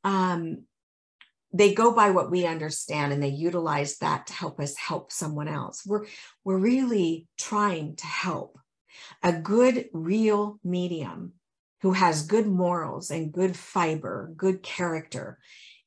um, 0.04 0.64
they 1.52 1.74
go 1.74 1.92
by 1.92 2.10
what 2.10 2.30
we 2.30 2.46
understand 2.46 3.12
and 3.12 3.22
they 3.22 3.28
utilize 3.28 3.98
that 3.98 4.26
to 4.26 4.32
help 4.32 4.60
us 4.60 4.76
help 4.76 5.10
someone 5.10 5.48
else. 5.48 5.84
We're, 5.84 6.06
we're 6.44 6.58
really 6.58 7.26
trying 7.38 7.96
to 7.96 8.06
help. 8.06 8.58
A 9.22 9.32
good, 9.32 9.88
real 9.92 10.58
medium 10.62 11.32
who 11.82 11.92
has 11.92 12.26
good 12.26 12.46
morals 12.46 13.10
and 13.10 13.32
good 13.32 13.56
fiber, 13.56 14.32
good 14.36 14.62
character, 14.62 15.38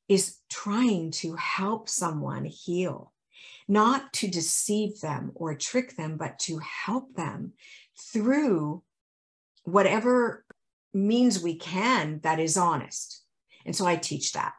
is 0.08 0.38
trying 0.50 1.10
to 1.10 1.34
help 1.36 1.88
someone 1.88 2.44
heal 2.44 3.12
not 3.66 4.12
to 4.12 4.28
deceive 4.28 5.00
them 5.00 5.32
or 5.34 5.54
trick 5.54 5.96
them, 5.96 6.16
but 6.16 6.38
to 6.38 6.58
help 6.58 7.14
them 7.14 7.52
through 8.12 8.82
whatever 9.64 10.44
means 10.92 11.42
we 11.42 11.56
can 11.56 12.20
that 12.22 12.38
is 12.38 12.56
honest. 12.56 13.22
And 13.64 13.74
so 13.74 13.86
I 13.86 13.96
teach 13.96 14.32
that. 14.32 14.54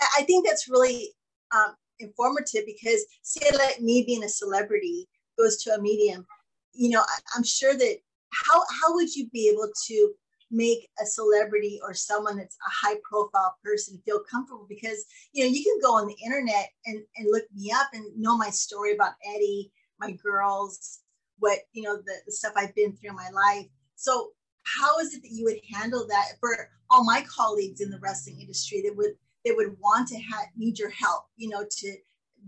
I 0.00 0.22
think 0.22 0.46
that's 0.46 0.68
really 0.68 1.10
um, 1.54 1.74
informative 1.98 2.64
because, 2.66 3.04
say, 3.22 3.50
like 3.56 3.80
me 3.80 4.04
being 4.06 4.24
a 4.24 4.28
celebrity 4.28 5.06
goes 5.38 5.62
to 5.62 5.74
a 5.74 5.80
medium, 5.80 6.26
you 6.72 6.90
know, 6.90 7.00
I, 7.00 7.18
I'm 7.34 7.44
sure 7.44 7.74
that 7.74 7.96
how 8.32 8.62
how 8.80 8.94
would 8.94 9.14
you 9.14 9.28
be 9.30 9.48
able 9.48 9.70
to 9.86 10.12
make 10.50 10.88
a 11.02 11.06
celebrity 11.06 11.80
or 11.82 11.92
someone 11.92 12.36
that's 12.36 12.56
a 12.66 12.86
high 12.86 12.96
profile 13.02 13.56
person 13.64 14.00
feel 14.04 14.20
comfortable 14.30 14.66
because 14.68 15.04
you 15.32 15.44
know 15.44 15.50
you 15.50 15.62
can 15.62 15.78
go 15.82 15.96
on 15.96 16.06
the 16.06 16.16
internet 16.24 16.68
and, 16.86 17.02
and 17.16 17.28
look 17.30 17.44
me 17.54 17.72
up 17.72 17.88
and 17.92 18.04
know 18.16 18.36
my 18.36 18.50
story 18.50 18.94
about 18.94 19.12
eddie 19.34 19.72
my 19.98 20.12
girls 20.12 21.00
what 21.38 21.58
you 21.72 21.82
know 21.82 21.96
the, 21.96 22.12
the 22.26 22.32
stuff 22.32 22.52
i've 22.56 22.74
been 22.74 22.92
through 22.92 23.10
in 23.10 23.16
my 23.16 23.30
life. 23.30 23.66
So 23.96 24.30
how 24.64 24.98
is 24.98 25.14
it 25.14 25.22
that 25.22 25.30
you 25.30 25.44
would 25.44 25.60
handle 25.72 26.06
that 26.08 26.32
for 26.40 26.70
all 26.90 27.04
my 27.04 27.24
colleagues 27.28 27.80
in 27.80 27.90
the 27.90 27.98
wrestling 28.00 28.40
industry 28.40 28.82
that 28.82 28.96
would 28.96 29.14
they 29.44 29.52
would 29.52 29.76
want 29.80 30.08
to 30.08 30.16
have 30.16 30.46
need 30.56 30.78
your 30.78 30.90
help 30.90 31.24
you 31.36 31.48
know 31.48 31.64
to 31.68 31.96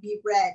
be 0.00 0.18
read? 0.24 0.54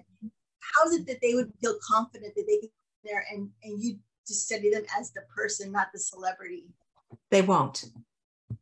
How 0.60 0.88
is 0.88 0.96
it 0.96 1.08
that 1.08 1.20
they 1.22 1.34
would 1.34 1.52
feel 1.62 1.78
confident 1.86 2.36
that 2.36 2.46
they 2.48 2.58
can 2.60 2.70
go 2.70 3.10
there 3.12 3.26
and 3.32 3.50
and 3.64 3.82
you 3.82 3.98
just 4.28 4.46
study 4.46 4.72
them 4.72 4.84
as 4.98 5.12
the 5.12 5.22
person 5.36 5.72
not 5.72 5.88
the 5.94 6.00
celebrity 6.00 6.66
they 7.34 7.42
won't. 7.42 7.84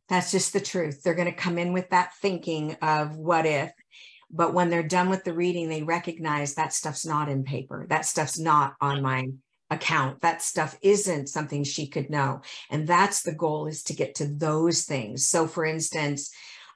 That's 0.08 0.30
just 0.30 0.54
the 0.54 0.60
truth. 0.60 1.02
They're 1.02 1.14
going 1.14 1.30
to 1.30 1.32
come 1.32 1.58
in 1.58 1.74
with 1.74 1.90
that 1.90 2.14
thinking 2.16 2.74
of 2.80 3.16
what 3.16 3.44
if. 3.44 3.70
But 4.30 4.54
when 4.54 4.70
they're 4.70 4.82
done 4.82 5.10
with 5.10 5.24
the 5.24 5.34
reading, 5.34 5.68
they 5.68 5.82
recognize 5.82 6.54
that 6.54 6.72
stuff's 6.72 7.04
not 7.04 7.28
in 7.28 7.44
paper. 7.44 7.86
That 7.90 8.06
stuff's 8.06 8.38
not 8.38 8.74
on 8.80 9.02
my 9.02 9.28
account. 9.70 10.22
That 10.22 10.40
stuff 10.40 10.78
isn't 10.80 11.28
something 11.28 11.64
she 11.64 11.86
could 11.86 12.08
know. 12.08 12.40
And 12.70 12.88
that's 12.88 13.22
the 13.22 13.34
goal 13.34 13.66
is 13.66 13.82
to 13.84 13.94
get 13.94 14.14
to 14.16 14.26
those 14.26 14.84
things. 14.84 15.28
So, 15.28 15.46
for 15.46 15.66
instance, 15.66 16.30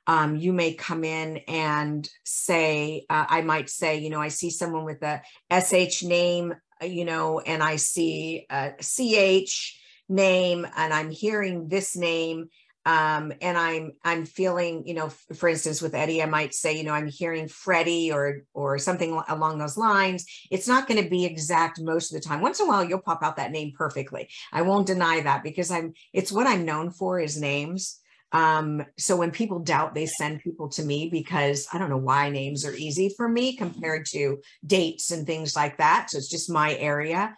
um, 0.07 0.37
you 0.37 0.53
may 0.53 0.75
come 0.75 1.03
in 1.03 1.39
and 1.49 2.07
say, 2.27 3.07
uh, 3.09 3.25
I 3.27 3.41
might 3.41 3.71
say, 3.71 3.99
you 4.01 4.11
know, 4.11 4.21
I 4.21 4.29
see 4.29 4.51
someone 4.51 4.85
with 4.85 5.03
a 5.03 5.23
SH 5.51 6.05
name, 6.05 6.55
uh, 6.83 6.87
you 6.87 7.07
know, 7.07 7.41
and 7.41 7.63
I 7.63 7.77
see 7.77 8.47
a 8.51 8.75
CH 8.83 9.81
name 10.09 10.67
and 10.77 10.93
I'm 10.93 11.11
hearing 11.11 11.69
this 11.69 11.97
name 11.97 12.49
um, 12.87 13.33
and 13.43 13.59
I'm 13.59 13.93
I'm 14.05 14.25
feeling, 14.25 14.87
you 14.87 14.95
know, 14.95 15.09
for 15.09 15.49
instance, 15.49 15.83
with 15.83 15.97
Eddie, 15.97 16.23
I 16.23 16.27
might 16.27 16.55
say, 16.55 16.79
you 16.79 16.85
know, 16.85 16.93
I'm 16.93 17.09
hearing 17.09 17.49
Freddie 17.49 18.13
or 18.13 18.43
or 18.55 18.79
something 18.79 19.21
along 19.29 19.59
those 19.59 19.77
lines. 19.77 20.25
It's 20.53 20.69
not 20.69 20.87
going 20.87 21.03
to 21.03 21.11
be 21.11 21.25
exact 21.25 21.81
most 21.81 22.15
of 22.15 22.23
the 22.23 22.27
time. 22.27 22.41
Once 22.41 22.61
in 22.61 22.67
a 22.67 22.69
while, 22.69 22.85
you'll 22.85 23.01
pop 23.01 23.25
out 23.25 23.37
that 23.37 23.51
name 23.51 23.73
perfectly. 23.77 24.29
I 24.53 24.63
won't 24.63 24.87
deny 24.87 25.21
that 25.21 25.43
because 25.43 25.69
I'm. 25.73 25.95
It's 26.13 26.31
what 26.31 26.47
I'm 26.47 26.65
known 26.65 26.93
for 26.93 27.19
is 27.19 27.41
names. 27.41 27.99
Um, 28.31 28.85
so 28.97 29.17
when 29.17 29.33
people 29.33 29.59
doubt, 29.59 29.95
they 29.95 30.07
send 30.07 30.43
people 30.43 30.69
to 30.71 30.85
me 30.85 31.09
because 31.11 31.67
I 31.73 31.79
don't 31.79 31.91
know 31.91 31.97
why 31.97 32.31
names 32.31 32.65
are 32.65 32.75
easy 32.75 33.13
for 33.17 33.29
me 33.29 33.57
compared 33.57 34.07
to 34.13 34.39
dates 34.65 35.11
and 35.11 35.27
things 35.27 35.57
like 35.57 35.79
that. 35.79 36.11
So 36.11 36.19
it's 36.19 36.31
just 36.31 36.51
my 36.51 36.77
area. 36.77 37.37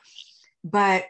But 0.62 1.04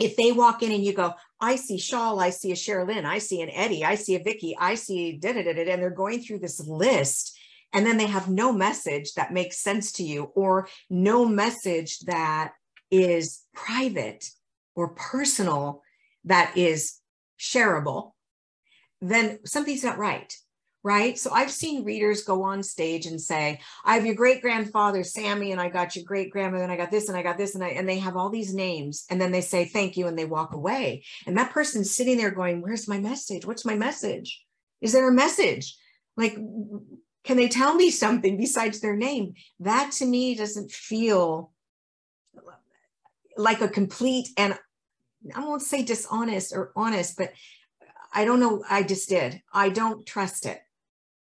if 0.00 0.16
they 0.16 0.32
walk 0.32 0.62
in 0.62 0.72
and 0.72 0.82
you 0.82 0.94
go, 0.94 1.14
I 1.40 1.56
see 1.56 1.78
Shawl, 1.78 2.20
I 2.20 2.30
see 2.30 2.52
a 2.52 2.56
Sherilyn, 2.56 3.04
I 3.04 3.18
see 3.18 3.42
an 3.42 3.50
Eddie, 3.50 3.84
I 3.84 3.94
see 3.94 4.16
a 4.16 4.22
Vicky, 4.22 4.56
I 4.58 4.74
see 4.74 5.18
da 5.18 5.32
da 5.32 5.42
da 5.42 5.52
da, 5.52 5.70
and 5.70 5.82
they're 5.82 5.90
going 5.90 6.22
through 6.22 6.40
this 6.40 6.58
list, 6.66 7.38
and 7.72 7.86
then 7.86 7.98
they 7.98 8.06
have 8.06 8.28
no 8.28 8.52
message 8.52 9.12
that 9.14 9.32
makes 9.32 9.58
sense 9.58 9.92
to 9.92 10.02
you, 10.02 10.32
or 10.34 10.68
no 10.88 11.26
message 11.26 12.00
that 12.00 12.54
is 12.90 13.42
private 13.54 14.28
or 14.74 14.88
personal 14.88 15.82
that 16.24 16.56
is 16.56 16.98
shareable, 17.38 18.12
then 19.00 19.38
something's 19.44 19.84
not 19.84 19.98
right 19.98 20.34
right? 20.82 21.18
So 21.18 21.30
I've 21.30 21.50
seen 21.50 21.84
readers 21.84 22.22
go 22.22 22.42
on 22.42 22.62
stage 22.62 23.06
and 23.06 23.20
say, 23.20 23.60
I 23.84 23.94
have 23.94 24.06
your 24.06 24.14
great 24.14 24.40
grandfather, 24.40 25.02
Sammy, 25.02 25.52
and 25.52 25.60
I 25.60 25.68
got 25.68 25.94
your 25.94 26.04
great 26.04 26.30
grandmother, 26.30 26.64
and 26.64 26.72
I 26.72 26.76
got 26.76 26.90
this, 26.90 27.08
and 27.08 27.16
I 27.16 27.22
got 27.22 27.36
this, 27.36 27.54
and 27.54 27.62
I, 27.62 27.68
and 27.68 27.88
they 27.88 27.98
have 27.98 28.16
all 28.16 28.30
these 28.30 28.54
names. 28.54 29.04
And 29.10 29.20
then 29.20 29.32
they 29.32 29.42
say, 29.42 29.64
thank 29.64 29.96
you, 29.96 30.06
and 30.06 30.18
they 30.18 30.24
walk 30.24 30.54
away. 30.54 31.04
And 31.26 31.36
that 31.36 31.50
person's 31.50 31.94
sitting 31.94 32.16
there 32.16 32.30
going, 32.30 32.62
Where's 32.62 32.88
my 32.88 32.98
message? 32.98 33.44
What's 33.44 33.64
my 33.64 33.74
message? 33.74 34.44
Is 34.80 34.92
there 34.92 35.08
a 35.08 35.12
message? 35.12 35.76
Like, 36.16 36.36
can 37.24 37.36
they 37.36 37.48
tell 37.48 37.74
me 37.74 37.90
something 37.90 38.36
besides 38.36 38.80
their 38.80 38.96
name? 38.96 39.34
That 39.60 39.92
to 39.92 40.06
me 40.06 40.34
doesn't 40.34 40.70
feel 40.70 41.52
like 43.36 43.60
a 43.60 43.68
complete 43.68 44.28
and 44.36 44.58
I 45.34 45.40
won't 45.40 45.62
say 45.62 45.82
dishonest 45.82 46.54
or 46.54 46.72
honest, 46.74 47.16
but 47.16 47.32
I 48.12 48.24
don't 48.24 48.40
know. 48.40 48.64
I 48.68 48.82
just 48.82 49.08
did. 49.08 49.42
I 49.52 49.68
don't 49.68 50.06
trust 50.06 50.46
it. 50.46 50.60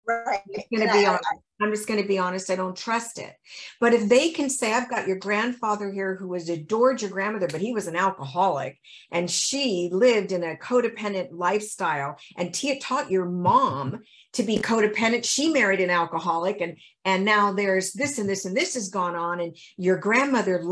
Right. 0.07 0.41
I'm 0.47 0.77
going 0.77 0.87
to 0.87 0.93
be 0.93 1.05
honest. 1.05 1.23
I'm 1.61 1.71
just 1.71 1.87
going 1.87 2.01
to 2.01 2.07
be 2.07 2.17
honest. 2.17 2.49
I 2.49 2.55
don't 2.55 2.75
trust 2.75 3.19
it. 3.19 3.35
But 3.79 3.93
if 3.93 4.09
they 4.09 4.31
can 4.31 4.49
say, 4.49 4.73
I've 4.73 4.89
got 4.89 5.07
your 5.07 5.17
grandfather 5.17 5.91
here 5.91 6.15
who 6.15 6.27
was 6.27 6.49
adored 6.49 7.01
your 7.01 7.11
grandmother, 7.11 7.47
but 7.47 7.61
he 7.61 7.71
was 7.71 7.87
an 7.87 7.95
alcoholic 7.95 8.79
and 9.11 9.29
she 9.29 9.89
lived 9.91 10.31
in 10.31 10.43
a 10.43 10.55
codependent 10.55 11.29
lifestyle 11.31 12.17
and 12.35 12.53
Tia 12.53 12.79
taught 12.79 13.11
your 13.11 13.25
mom 13.25 13.99
to 14.33 14.43
be 14.43 14.57
codependent. 14.57 15.23
She 15.23 15.49
married 15.49 15.81
an 15.81 15.91
alcoholic 15.91 16.61
and, 16.61 16.77
and 17.05 17.23
now 17.23 17.53
there's 17.53 17.93
this 17.93 18.17
and 18.17 18.27
this 18.27 18.45
and 18.45 18.57
this 18.57 18.73
has 18.73 18.89
gone 18.89 19.15
on. 19.15 19.39
And 19.39 19.55
your 19.77 19.97
grandmother 19.97 20.63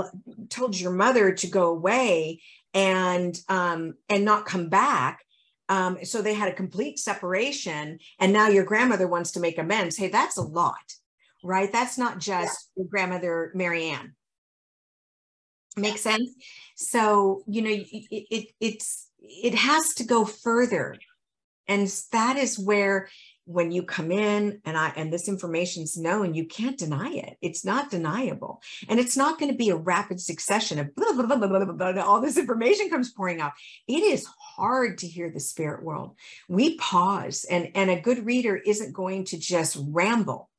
told 0.50 0.80
your 0.80 0.92
mother 0.92 1.34
to 1.34 1.48
go 1.48 1.70
away 1.70 2.42
and, 2.74 3.39
um, 3.48 3.94
and 4.10 4.26
not 4.26 4.46
come 4.48 4.70
back 4.70 5.24
um, 5.69 6.03
so 6.03 6.21
they 6.21 6.34
had 6.34 6.49
a 6.49 6.53
complete 6.53 6.97
separation, 6.97 7.99
and 8.19 8.34
now 8.34 8.47
your 8.49 8.65
grandmother 8.65 9.08
wants 9.08 9.32
to 9.32 9.39
make 9.39 9.60
amends. 9.60 9.95
Hey, 9.95 10.10
that's 10.10 10.38
a 10.38 10.41
lot, 10.41 10.95
right? 11.43 11.71
That's 11.71 11.97
not 11.97 12.17
just 12.17 12.71
yeah. 12.75 12.82
your 12.82 12.89
grandmother, 12.89 13.51
Marianne. 13.53 14.15
Makes 15.77 16.01
sense. 16.01 16.32
So 16.75 17.43
you 17.47 17.62
know, 17.62 17.69
it, 17.69 17.86
it 18.10 18.47
it's 18.60 19.10
it 19.19 19.53
has 19.53 19.93
to 19.95 20.03
go 20.03 20.25
further, 20.25 20.97
and 21.67 21.88
that 22.12 22.38
is 22.38 22.58
where 22.58 23.08
when 23.50 23.72
you 23.72 23.82
come 23.82 24.12
in 24.12 24.62
and 24.64 24.78
I 24.78 24.94
and 24.96 25.12
this 25.12 25.28
information's 25.28 25.98
known, 25.98 26.36
you 26.36 26.46
can't 26.46 26.78
deny 26.78 27.10
it. 27.10 27.36
It's 27.42 27.66
not 27.66 27.90
deniable. 27.90 28.62
And 28.88 29.00
it's 29.00 29.18
not 29.18 29.40
going 29.40 29.52
to 29.52 29.58
be 29.58 29.72
a 29.72 29.76
rapid 29.76 30.22
succession 30.22 30.78
of 30.78 30.96
blah, 30.96 31.14
blah, 31.14 31.36
blah, 31.36 32.04
all 32.04 32.22
this 32.22 32.38
information 32.38 32.92
comes 32.92 33.12
pouring 33.12 33.42
out. 33.42 33.54
It 33.88 34.04
is 34.04 34.28
hard 34.56 35.00
to 35.00 35.08
hear 35.08 35.32
the 35.32 35.40
spirit 35.40 35.84
world. 35.84 36.16
We 36.48 36.78
pause 36.78 37.44
and, 37.50 37.70
and 37.74 37.90
a 37.90 38.00
good 38.00 38.24
reader 38.24 38.56
isn't 38.56 38.94
going 38.94 39.26
to 39.26 39.40
just 39.40 39.80
ramble. 39.82 40.52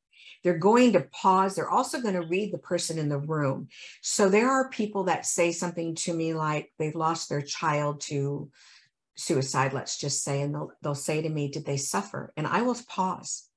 They're 0.43 0.59
going 0.59 0.95
to 0.95 1.07
pause. 1.13 1.55
They're 1.55 1.71
also 1.71 2.01
going 2.01 2.15
to 2.15 2.27
read 2.27 2.53
the 2.53 2.59
person 2.59 2.99
in 2.99 3.09
the 3.09 3.19
room. 3.19 3.69
So 4.03 4.29
there 4.29 4.51
are 4.51 4.69
people 4.69 5.05
that 5.05 5.27
say 5.27 5.53
something 5.53 5.95
to 5.97 6.13
me 6.13 6.35
like 6.35 6.73
they've 6.77 6.97
lost 6.97 7.29
their 7.29 7.43
child 7.43 8.01
to 8.09 8.51
suicide, 9.21 9.73
let's 9.73 9.99
just 9.99 10.25
say, 10.25 10.41
and 10.41 10.55
they'll, 10.55 10.73
they'll 10.83 10.95
say 10.95 11.23
to 11.23 11.29
me, 11.29 11.49
Did 11.49 11.67
they 11.67 11.77
suffer? 11.77 12.33
And 12.37 12.47
I 12.47 12.63
will 12.63 12.77
pause 12.89 13.51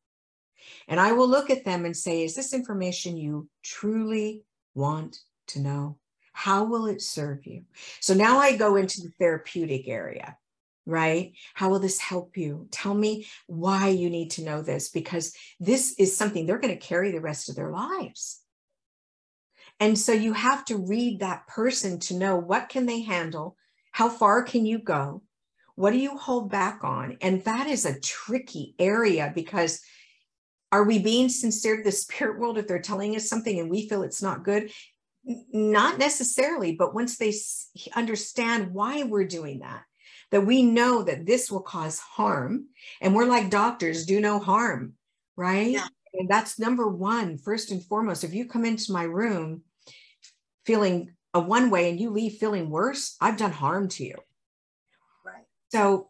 and 0.88 1.00
I 1.00 1.14
will 1.14 1.28
look 1.28 1.50
at 1.50 1.66
them 1.66 1.86
and 1.86 1.96
say, 1.96 2.24
Is 2.24 2.36
this 2.36 2.54
information 2.54 3.18
you 3.18 3.50
truly 3.64 4.44
want 4.74 5.20
to 5.48 5.60
know? 5.60 5.98
How 6.34 6.64
will 6.64 6.88
it 6.88 7.02
serve 7.02 7.46
you? 7.46 7.64
So 8.00 8.14
now 8.14 8.40
I 8.40 8.58
go 8.58 8.76
into 8.76 9.02
the 9.02 9.12
therapeutic 9.20 9.88
area, 9.88 10.38
right? 10.86 11.34
How 11.54 11.70
will 11.70 11.80
this 11.80 12.00
help 12.00 12.38
you? 12.38 12.68
Tell 12.72 12.94
me 12.94 13.28
why 13.48 13.90
you 13.90 14.10
need 14.10 14.32
to 14.32 14.44
know 14.44 14.62
this 14.62 14.90
because 14.90 15.36
this 15.60 15.96
is 16.00 16.18
something 16.18 16.46
they're 16.46 16.60
going 16.60 16.78
to 16.78 16.88
carry 16.88 17.12
the 17.12 17.22
rest 17.22 17.50
of 17.50 17.56
their 17.56 17.72
lives. 17.72 18.42
And 19.80 19.98
so 19.98 20.12
you 20.12 20.34
have 20.34 20.66
to 20.66 20.78
read 20.78 21.20
that 21.20 21.48
person 21.48 22.00
to 22.02 22.16
know 22.16 22.36
what 22.38 22.70
can 22.70 22.86
they 22.86 23.02
handle? 23.02 23.56
How 23.92 24.10
far 24.10 24.44
can 24.44 24.66
you 24.66 24.80
go? 24.80 25.22
What 25.76 25.92
do 25.92 25.98
you 25.98 26.18
hold 26.18 26.52
back 26.52 26.84
on? 26.84 27.18
And 27.22 27.44
that 27.44 27.68
is 27.68 27.86
a 27.86 28.00
tricky 28.00 28.76
area 28.78 29.32
because 29.34 29.82
are 30.72 30.84
we 30.84 31.00
being 31.00 31.30
sincere 31.30 31.78
to 31.78 31.84
the 31.84 31.92
spirit 32.04 32.40
world 32.40 32.58
if 32.58 32.68
they're 32.68 32.82
telling 32.82 33.16
us 33.16 33.30
something 33.30 33.60
and 33.60 33.70
we 33.70 33.88
feel 33.88 34.04
it's 34.04 34.22
not 34.22 34.44
good? 34.44 34.72
Not 35.26 36.00
necessarily, 36.00 36.76
but 36.76 36.94
once 36.94 37.18
they 37.18 37.34
understand 37.96 38.74
why 38.74 39.04
we're 39.04 39.24
doing 39.24 39.60
that, 39.60 39.84
that 40.32 40.46
we 40.46 40.64
know 40.64 41.04
that 41.04 41.26
this 41.26 41.50
will 41.50 41.62
cause 41.62 42.00
harm, 42.00 42.66
and 43.00 43.16
we're 43.16 43.26
like 43.26 43.50
doctors, 43.50 44.06
do 44.06 44.20
no 44.20 44.40
harm, 44.40 44.94
right? 45.38 45.72
Yeah. 45.72 45.88
And 46.14 46.28
that's 46.28 46.60
number 46.60 46.88
one, 46.88 47.38
first 47.38 47.72
and 47.72 47.82
foremost. 47.84 48.24
If 48.24 48.34
you 48.34 48.46
come 48.46 48.66
into 48.66 48.92
my 48.92 49.04
room 49.04 49.62
feeling 50.66 51.14
a 51.34 51.40
one 51.40 51.70
way 51.70 51.90
and 51.90 52.00
you 52.00 52.10
leave 52.10 52.34
feeling 52.34 52.70
worse, 52.70 53.16
I've 53.22 53.38
done 53.38 53.52
harm 53.52 53.88
to 53.90 54.04
you. 54.04 54.16
So 55.74 56.10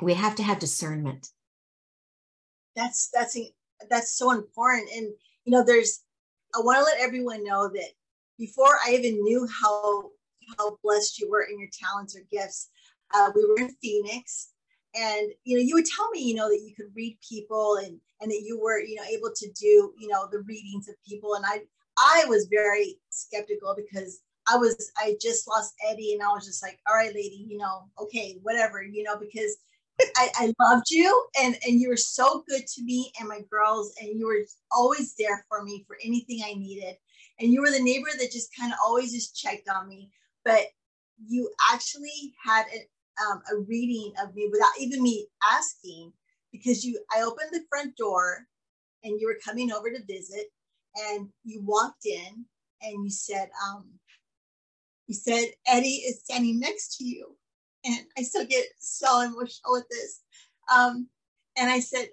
we 0.00 0.12
have 0.14 0.34
to 0.34 0.42
have 0.42 0.58
discernment. 0.58 1.28
That's 2.74 3.10
that's 3.14 3.38
that's 3.88 4.18
so 4.18 4.32
important. 4.32 4.90
And 4.92 5.06
you 5.44 5.52
know, 5.52 5.62
there's 5.64 6.00
I 6.52 6.58
want 6.58 6.78
to 6.78 6.84
let 6.84 6.98
everyone 6.98 7.44
know 7.44 7.68
that 7.68 7.90
before 8.40 8.78
I 8.84 8.94
even 8.94 9.22
knew 9.22 9.46
how 9.46 10.10
how 10.58 10.78
blessed 10.82 11.20
you 11.20 11.30
were 11.30 11.44
in 11.44 11.60
your 11.60 11.68
talents 11.72 12.16
or 12.16 12.22
gifts, 12.28 12.70
uh, 13.14 13.30
we 13.36 13.46
were 13.46 13.58
in 13.58 13.72
Phoenix, 13.80 14.48
and 14.96 15.30
you 15.44 15.56
know, 15.56 15.62
you 15.62 15.76
would 15.76 15.86
tell 15.86 16.10
me, 16.10 16.20
you 16.20 16.34
know, 16.34 16.48
that 16.48 16.64
you 16.66 16.74
could 16.74 16.92
read 16.92 17.16
people 17.28 17.76
and 17.76 18.00
and 18.20 18.32
that 18.32 18.42
you 18.44 18.58
were, 18.60 18.80
you 18.80 18.96
know, 18.96 19.04
able 19.04 19.30
to 19.32 19.48
do, 19.52 19.94
you 19.96 20.08
know, 20.08 20.26
the 20.32 20.40
readings 20.40 20.88
of 20.88 20.96
people. 21.08 21.34
And 21.34 21.44
I 21.46 21.60
I 21.98 22.24
was 22.26 22.48
very 22.50 22.96
skeptical 23.10 23.76
because 23.76 24.22
I 24.48 24.56
was, 24.56 24.90
I 24.98 25.16
just 25.20 25.48
lost 25.48 25.74
Eddie 25.88 26.14
and 26.14 26.22
I 26.22 26.28
was 26.28 26.46
just 26.46 26.62
like, 26.62 26.78
all 26.88 26.96
right, 26.96 27.14
lady, 27.14 27.46
you 27.48 27.58
know, 27.58 27.88
okay, 27.98 28.38
whatever, 28.42 28.82
you 28.82 29.02
know, 29.02 29.16
because 29.18 29.56
I, 30.16 30.28
I 30.36 30.54
loved 30.60 30.90
you 30.90 31.26
and, 31.40 31.56
and 31.66 31.80
you 31.80 31.88
were 31.88 31.96
so 31.96 32.44
good 32.48 32.66
to 32.66 32.82
me 32.82 33.12
and 33.20 33.28
my 33.28 33.40
girls, 33.50 33.94
and 34.00 34.18
you 34.18 34.26
were 34.26 34.40
always 34.70 35.14
there 35.18 35.44
for 35.48 35.62
me 35.62 35.84
for 35.86 35.96
anything 36.04 36.40
I 36.44 36.54
needed. 36.54 36.96
And 37.40 37.52
you 37.52 37.60
were 37.60 37.70
the 37.70 37.82
neighbor 37.82 38.08
that 38.18 38.32
just 38.32 38.50
kind 38.58 38.72
of 38.72 38.78
always 38.84 39.12
just 39.12 39.36
checked 39.36 39.68
on 39.68 39.88
me. 39.88 40.10
But 40.44 40.62
you 41.24 41.50
actually 41.72 42.34
had 42.44 42.64
a, 42.74 43.22
um, 43.24 43.42
a 43.52 43.60
reading 43.60 44.12
of 44.22 44.34
me 44.34 44.48
without 44.50 44.72
even 44.78 45.02
me 45.02 45.26
asking 45.50 46.12
because 46.50 46.84
you, 46.84 47.00
I 47.16 47.22
opened 47.22 47.50
the 47.52 47.64
front 47.68 47.96
door 47.96 48.46
and 49.04 49.20
you 49.20 49.26
were 49.26 49.38
coming 49.44 49.72
over 49.72 49.90
to 49.90 50.04
visit 50.06 50.46
and 50.96 51.28
you 51.44 51.62
walked 51.64 52.06
in 52.06 52.44
and 52.82 53.04
you 53.04 53.10
said, 53.10 53.48
um, 53.66 53.86
he 55.12 55.18
said, 55.18 55.44
Eddie 55.66 56.04
is 56.08 56.22
standing 56.24 56.58
next 56.58 56.96
to 56.96 57.04
you. 57.04 57.36
And 57.84 57.98
I 58.16 58.22
still 58.22 58.46
get 58.46 58.64
so 58.78 59.20
emotional 59.20 59.72
with 59.72 59.86
this. 59.90 60.22
Um, 60.74 61.06
and 61.58 61.70
I 61.70 61.80
said, 61.80 62.08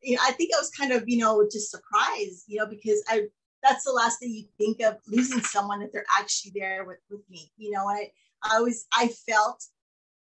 you 0.00 0.16
know, 0.16 0.22
I 0.26 0.32
think 0.32 0.54
I 0.54 0.58
was 0.58 0.70
kind 0.70 0.92
of, 0.92 1.04
you 1.06 1.18
know, 1.18 1.46
just 1.52 1.70
surprised, 1.70 2.44
you 2.46 2.58
know, 2.58 2.66
because 2.66 3.02
I 3.08 3.26
that's 3.62 3.84
the 3.84 3.92
last 3.92 4.20
thing 4.20 4.30
you 4.30 4.44
think 4.56 4.80
of 4.80 4.96
losing 5.06 5.40
someone 5.40 5.80
that 5.80 5.92
they're 5.92 6.06
actually 6.18 6.52
there 6.54 6.86
with, 6.86 6.98
with 7.10 7.28
me. 7.28 7.50
You 7.58 7.72
know, 7.72 7.86
I 7.86 8.10
I 8.42 8.56
always 8.56 8.86
I 8.96 9.08
felt, 9.08 9.62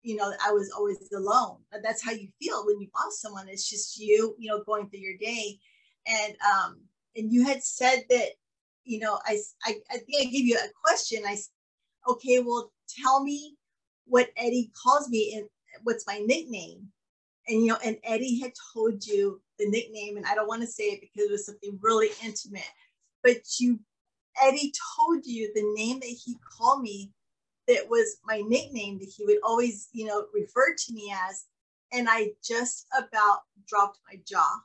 you 0.03 0.17
know, 0.17 0.33
I 0.43 0.53
was 0.53 0.73
always 0.75 1.11
alone. 1.13 1.59
That's 1.83 2.03
how 2.03 2.13
you 2.13 2.29
feel 2.41 2.65
when 2.65 2.81
you 2.81 2.89
lost 2.97 3.21
someone. 3.21 3.49
It's 3.49 3.69
just 3.69 3.99
you, 3.99 4.35
you 4.39 4.49
know, 4.49 4.63
going 4.65 4.89
through 4.89 5.01
your 5.01 5.19
day. 5.19 5.59
And 6.07 6.35
um, 6.51 6.81
and 7.15 7.31
you 7.31 7.45
had 7.45 7.63
said 7.63 8.05
that, 8.09 8.29
you 8.85 9.01
know, 9.01 9.19
I 9.27 9.37
I, 9.67 9.75
I 9.91 9.99
think 9.99 10.23
I 10.23 10.31
gave 10.31 10.47
you 10.47 10.57
a 10.57 10.69
question. 10.83 11.25
I 11.27 11.37
okay, 12.09 12.41
well, 12.41 12.73
tell 13.03 13.23
me 13.23 13.57
what 14.07 14.31
Eddie 14.37 14.71
calls 14.83 15.09
me 15.09 15.35
and 15.37 15.49
what's 15.83 16.07
my 16.07 16.19
nickname. 16.19 16.89
And 17.49 17.61
you 17.61 17.69
know, 17.69 17.79
and 17.85 17.99
Eddie 18.05 18.41
had 18.41 18.53
told 18.73 19.07
you 19.07 19.41
the 19.59 19.69
nickname, 19.69 20.17
and 20.17 20.27
I 20.27 20.35
don't 20.35 20.49
want 20.49 20.63
to 20.63 20.69
say 20.69 20.85
it 20.85 21.01
because 21.01 21.29
it 21.29 21.33
was 21.33 21.47
something 21.47 21.79
really 21.83 22.09
intimate, 22.23 22.63
but 23.23 23.37
you 23.59 23.79
Eddie 24.43 24.73
told 24.97 25.25
you 25.27 25.53
the 25.55 25.75
name 25.75 26.01
that 26.01 26.07
he 26.07 26.37
called 26.59 26.83
me 26.83 27.13
that 27.69 27.89
was 27.89 28.19
my 28.25 28.43
nickname 28.47 28.99
that 28.99 29.13
he 29.17 29.25
would 29.25 29.39
always, 29.45 29.89
you 29.93 30.07
know, 30.07 30.27
refer 30.35 30.75
to 30.77 30.93
me 30.93 31.15
as. 31.29 31.45
And 31.93 32.09
I 32.11 32.33
just 32.43 32.87
about 32.99 33.41
dropped 33.69 34.01
my 34.11 34.19
jaw. 34.27 34.61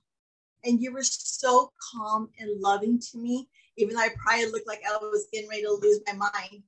And 0.66 0.82
you 0.82 0.92
were 0.92 1.04
so 1.04 1.72
calm 1.94 2.30
and 2.40 2.60
loving 2.60 3.00
to 3.00 3.18
me, 3.18 3.48
even 3.78 3.96
though 3.96 4.02
I 4.02 4.10
probably 4.18 4.48
looked 4.48 4.68
like 4.68 4.82
I 4.86 4.98
was 4.98 5.28
getting 5.32 5.50
ready 5.50 5.62
to 5.62 5.72
lose 5.72 6.00
my 6.08 6.14
mind 6.14 6.64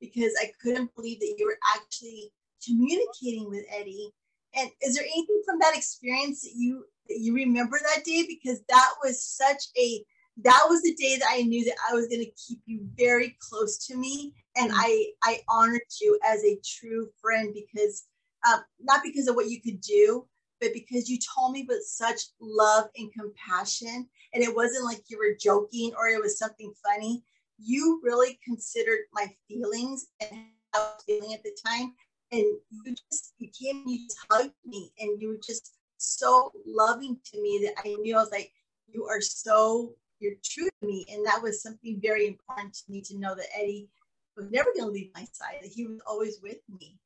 because 0.00 0.32
I 0.40 0.50
couldn't 0.62 0.94
believe 0.94 1.20
that 1.20 1.34
you 1.38 1.46
were 1.46 1.58
actually 1.74 2.32
communicating 2.64 3.48
with 3.48 3.64
Eddie. 3.74 4.12
And 4.54 4.70
is 4.82 4.94
there 4.94 5.04
anything 5.04 5.42
from 5.44 5.58
that 5.60 5.76
experience 5.76 6.42
that 6.42 6.54
you 6.54 6.84
that 7.08 7.18
you 7.20 7.34
remember 7.34 7.78
that 7.78 8.04
day? 8.04 8.24
Because 8.26 8.60
that 8.68 8.90
was 9.02 9.22
such 9.22 9.64
a 9.78 10.04
that 10.42 10.64
was 10.68 10.82
the 10.82 10.94
day 10.94 11.16
that 11.16 11.28
I 11.30 11.42
knew 11.42 11.64
that 11.64 11.76
I 11.90 11.94
was 11.94 12.08
going 12.08 12.24
to 12.24 12.30
keep 12.46 12.60
you 12.66 12.80
very 12.96 13.36
close 13.40 13.78
to 13.86 13.96
me, 13.96 14.34
and 14.56 14.70
mm-hmm. 14.70 14.80
I 14.80 15.06
I 15.22 15.40
honored 15.48 15.80
you 16.00 16.18
as 16.24 16.42
a 16.44 16.60
true 16.64 17.08
friend 17.20 17.54
because 17.54 18.04
um, 18.46 18.60
not 18.80 19.02
because 19.02 19.28
of 19.28 19.36
what 19.36 19.50
you 19.50 19.60
could 19.60 19.80
do, 19.80 20.26
but 20.60 20.72
because 20.72 21.08
you 21.08 21.18
told 21.34 21.52
me 21.52 21.64
with 21.68 21.84
such 21.84 22.20
love 22.40 22.86
and 22.96 23.12
compassion, 23.12 24.08
and 24.32 24.42
it 24.42 24.54
wasn't 24.54 24.84
like 24.84 25.02
you 25.08 25.18
were 25.18 25.36
joking 25.38 25.92
or 25.98 26.08
it 26.08 26.20
was 26.20 26.38
something 26.38 26.72
funny 26.84 27.22
you 27.58 28.00
really 28.02 28.38
considered 28.44 29.00
my 29.12 29.26
feelings 29.48 30.06
and 30.20 30.30
how 30.72 30.80
I 30.80 30.92
was 30.94 31.04
feeling 31.06 31.34
at 31.34 31.42
the 31.42 31.56
time. 31.66 31.94
And 32.32 32.44
you 32.70 32.94
just, 33.10 33.34
you 33.38 33.48
came 33.48 33.82
and 33.82 33.90
you 33.90 34.06
just 34.06 34.18
hugged 34.30 34.52
me 34.64 34.92
and 34.98 35.20
you 35.20 35.28
were 35.28 35.40
just 35.46 35.74
so 35.96 36.52
loving 36.66 37.18
to 37.32 37.40
me 37.40 37.60
that 37.64 37.80
I 37.84 37.94
knew 37.94 38.16
I 38.16 38.20
was 38.20 38.30
like, 38.30 38.52
you 38.88 39.06
are 39.06 39.20
so, 39.20 39.94
you're 40.18 40.34
true 40.44 40.68
to 40.80 40.86
me. 40.86 41.06
And 41.12 41.24
that 41.26 41.42
was 41.42 41.62
something 41.62 42.00
very 42.02 42.26
important 42.26 42.74
to 42.74 42.82
me 42.88 43.00
to 43.02 43.18
know 43.18 43.34
that 43.34 43.46
Eddie 43.56 43.88
was 44.36 44.50
never 44.50 44.70
going 44.74 44.88
to 44.88 44.92
leave 44.92 45.10
my 45.14 45.24
side, 45.32 45.58
that 45.62 45.70
he 45.72 45.86
was 45.86 46.00
always 46.06 46.38
with 46.42 46.58
me. 46.80 46.98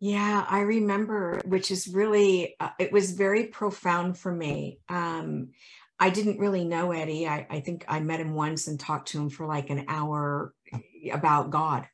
Yeah, 0.00 0.44
I 0.48 0.60
remember, 0.60 1.40
which 1.44 1.70
is 1.70 1.88
really, 1.88 2.56
uh, 2.60 2.70
it 2.78 2.92
was 2.92 3.12
very 3.12 3.46
profound 3.46 4.18
for 4.18 4.32
me. 4.32 4.80
Um, 4.88 5.50
I 5.98 6.10
didn't 6.10 6.38
really 6.38 6.64
know 6.64 6.92
Eddie. 6.92 7.26
I, 7.26 7.46
I 7.48 7.60
think 7.60 7.84
I 7.88 8.00
met 8.00 8.20
him 8.20 8.34
once 8.34 8.66
and 8.66 8.78
talked 8.78 9.08
to 9.08 9.20
him 9.20 9.30
for 9.30 9.46
like 9.46 9.70
an 9.70 9.84
hour 9.88 10.52
eh, 10.72 11.12
about 11.12 11.50
God. 11.50 11.86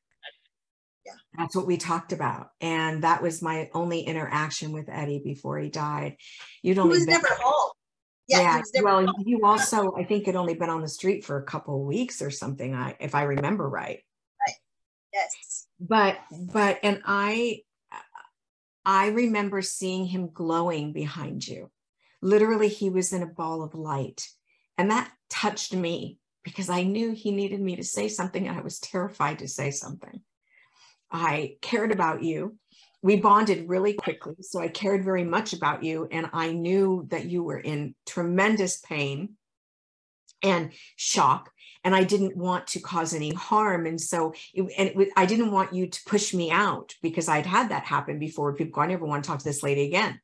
Yeah. 1.04 1.12
That's 1.36 1.54
what 1.54 1.66
we 1.66 1.76
talked 1.76 2.12
about. 2.12 2.48
And 2.60 3.04
that 3.04 3.22
was 3.22 3.42
my 3.42 3.68
only 3.74 4.00
interaction 4.00 4.72
with 4.72 4.88
Eddie 4.88 5.20
before 5.22 5.58
he 5.58 5.68
died. 5.68 6.16
You'd 6.62 6.78
only 6.78 6.96
he 6.96 7.00
was 7.00 7.06
never 7.06 7.28
home. 7.40 7.72
Yeah. 8.26 8.62
yeah. 8.74 8.82
well, 8.82 9.06
home. 9.06 9.24
you 9.26 9.44
also, 9.44 9.94
I 9.96 10.04
think, 10.04 10.26
had 10.26 10.36
only 10.36 10.54
been 10.54 10.70
on 10.70 10.82
the 10.82 10.88
street 10.88 11.24
for 11.24 11.36
a 11.36 11.44
couple 11.44 11.80
of 11.80 11.86
weeks 11.86 12.22
or 12.22 12.30
something. 12.30 12.74
I, 12.74 12.96
if 13.00 13.14
I 13.14 13.22
remember 13.22 13.68
right. 13.68 14.00
Right. 14.46 14.56
Yes. 15.12 15.66
But, 15.78 16.18
but, 16.30 16.78
and 16.82 17.02
I, 17.04 17.62
I 18.86 19.08
remember 19.08 19.60
seeing 19.62 20.06
him 20.06 20.30
glowing 20.32 20.92
behind 20.92 21.46
you 21.46 21.70
Literally, 22.22 22.68
he 22.68 22.90
was 22.90 23.12
in 23.12 23.22
a 23.22 23.26
ball 23.26 23.62
of 23.62 23.74
light. 23.74 24.28
And 24.76 24.90
that 24.90 25.11
touched 25.28 25.74
me 25.74 26.18
because 26.42 26.70
I 26.70 26.83
knew 26.83 27.12
he 27.12 27.33
needed 27.33 27.61
me 27.61 27.76
to 27.76 27.85
say 27.85 28.09
something 28.09 28.48
and 28.48 28.59
I 28.59 28.62
was 28.62 28.78
terrified 28.78 29.40
to 29.40 29.48
say 29.48 29.70
something. 29.70 30.20
I 31.11 31.56
cared 31.61 31.92
about 31.92 32.22
you. 32.22 32.56
we 33.02 33.16
bonded 33.16 33.68
really 33.68 33.94
quickly. 33.94 34.37
So 34.40 34.61
I 34.61 34.68
cared 34.68 35.04
very 35.04 35.24
much 35.24 35.54
about 35.54 35.83
you. 35.83 36.06
And 36.11 36.28
I 36.33 36.52
knew 36.52 37.06
that 37.11 37.24
you 37.24 37.42
were 37.42 37.59
in 37.59 37.94
tremendous 38.06 38.78
pain 38.78 39.37
and 40.42 40.72
shock. 40.96 41.50
And 41.83 41.94
I 41.94 42.04
didn't 42.04 42.37
want 42.37 42.66
to 42.68 42.80
cause 42.80 43.14
any 43.14 43.33
harm. 43.33 43.87
And 43.87 43.98
so, 43.98 44.35
it, 44.52 44.70
and 44.76 44.88
it, 44.90 45.09
I 45.16 45.24
didn't 45.24 45.50
want 45.50 45.72
you 45.72 45.88
to 45.88 46.00
push 46.04 46.35
me 46.35 46.50
out 46.50 46.94
because 47.00 47.26
I'd 47.26 47.46
had 47.46 47.70
that 47.70 47.85
happen 47.85 48.18
before. 48.18 48.54
People 48.54 48.72
go, 48.72 48.83
I 48.83 48.87
never 48.87 49.06
want 49.06 49.24
to 49.24 49.28
talk 49.28 49.38
to 49.38 49.44
this 49.44 49.62
lady 49.62 49.87
again. 49.87 50.20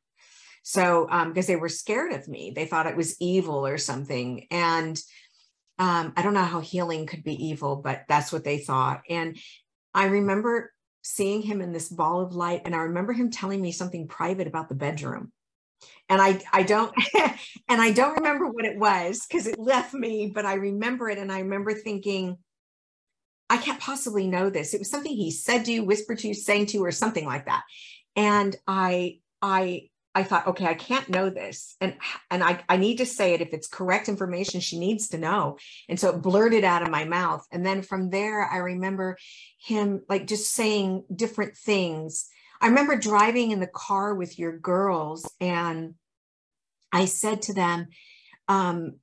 So, 0.68 1.06
um, 1.08 1.28
because 1.28 1.46
they 1.46 1.54
were 1.54 1.68
scared 1.68 2.12
of 2.12 2.26
me, 2.26 2.52
they 2.52 2.66
thought 2.66 2.88
it 2.88 2.96
was 2.96 3.14
evil 3.20 3.64
or 3.64 3.78
something. 3.78 4.48
And 4.50 5.00
um, 5.78 6.12
I 6.16 6.22
don't 6.22 6.34
know 6.34 6.42
how 6.42 6.58
healing 6.58 7.06
could 7.06 7.22
be 7.22 7.46
evil, 7.46 7.76
but 7.76 8.02
that's 8.08 8.32
what 8.32 8.42
they 8.42 8.58
thought. 8.58 9.02
And 9.08 9.38
I 9.94 10.06
remember 10.06 10.72
seeing 11.04 11.40
him 11.40 11.60
in 11.60 11.72
this 11.72 11.88
ball 11.88 12.20
of 12.20 12.34
light 12.34 12.62
and 12.64 12.74
i 12.74 12.78
remember 12.78 13.12
him 13.12 13.30
telling 13.30 13.62
me 13.62 13.70
something 13.70 14.08
private 14.08 14.48
about 14.48 14.68
the 14.68 14.74
bedroom 14.74 15.30
and 16.08 16.20
i 16.20 16.42
i 16.52 16.64
don't 16.64 16.92
and 17.68 17.80
i 17.80 17.92
don't 17.92 18.16
remember 18.16 18.48
what 18.48 18.64
it 18.64 18.76
was 18.76 19.24
because 19.24 19.46
it 19.46 19.56
left 19.56 19.94
me 19.94 20.32
but 20.34 20.44
i 20.44 20.54
remember 20.54 21.08
it 21.08 21.16
and 21.16 21.30
i 21.30 21.38
remember 21.38 21.72
thinking 21.72 22.36
i 23.48 23.56
can't 23.56 23.78
possibly 23.78 24.26
know 24.26 24.50
this 24.50 24.74
it 24.74 24.80
was 24.80 24.90
something 24.90 25.12
he 25.12 25.30
said 25.30 25.64
to 25.64 25.70
you 25.70 25.84
whispered 25.84 26.18
to 26.18 26.26
you 26.26 26.34
saying 26.34 26.66
to 26.66 26.76
you 26.76 26.84
or 26.84 26.90
something 26.90 27.24
like 27.24 27.46
that 27.46 27.62
and 28.16 28.56
i 28.66 29.16
i 29.40 29.82
I 30.16 30.22
thought, 30.22 30.46
okay, 30.46 30.64
I 30.64 30.72
can't 30.72 31.10
know 31.10 31.28
this. 31.28 31.76
And 31.78 31.94
and 32.30 32.42
I, 32.42 32.64
I 32.70 32.78
need 32.78 32.96
to 32.96 33.06
say 33.06 33.34
it. 33.34 33.42
If 33.42 33.52
it's 33.52 33.68
correct 33.68 34.08
information, 34.08 34.60
she 34.60 34.78
needs 34.78 35.08
to 35.08 35.18
know. 35.18 35.58
And 35.90 36.00
so 36.00 36.08
it 36.08 36.22
blurted 36.22 36.64
out 36.64 36.82
of 36.82 36.88
my 36.88 37.04
mouth. 37.04 37.46
And 37.52 37.66
then 37.66 37.82
from 37.82 38.08
there, 38.08 38.42
I 38.42 38.56
remember 38.56 39.18
him 39.58 40.00
like 40.08 40.26
just 40.26 40.54
saying 40.54 41.04
different 41.14 41.54
things. 41.54 42.30
I 42.62 42.68
remember 42.68 42.96
driving 42.96 43.50
in 43.50 43.60
the 43.60 43.66
car 43.66 44.14
with 44.14 44.38
your 44.38 44.56
girls, 44.58 45.30
and 45.38 45.96
I 46.90 47.04
said 47.04 47.42
to 47.42 47.52
them, 47.52 47.88
um, 48.48 48.94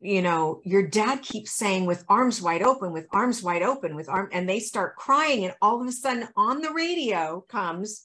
you 0.00 0.20
know, 0.20 0.60
your 0.66 0.86
dad 0.86 1.22
keeps 1.22 1.52
saying 1.52 1.86
with 1.86 2.04
arms 2.10 2.42
wide 2.42 2.60
open, 2.62 2.92
with 2.92 3.06
arms 3.10 3.42
wide 3.42 3.62
open, 3.62 3.96
with 3.96 4.10
arm, 4.10 4.28
and 4.32 4.46
they 4.46 4.60
start 4.60 4.96
crying, 4.96 5.46
and 5.46 5.54
all 5.62 5.80
of 5.80 5.88
a 5.88 5.92
sudden 5.92 6.28
on 6.36 6.60
the 6.60 6.72
radio 6.72 7.42
comes 7.48 8.04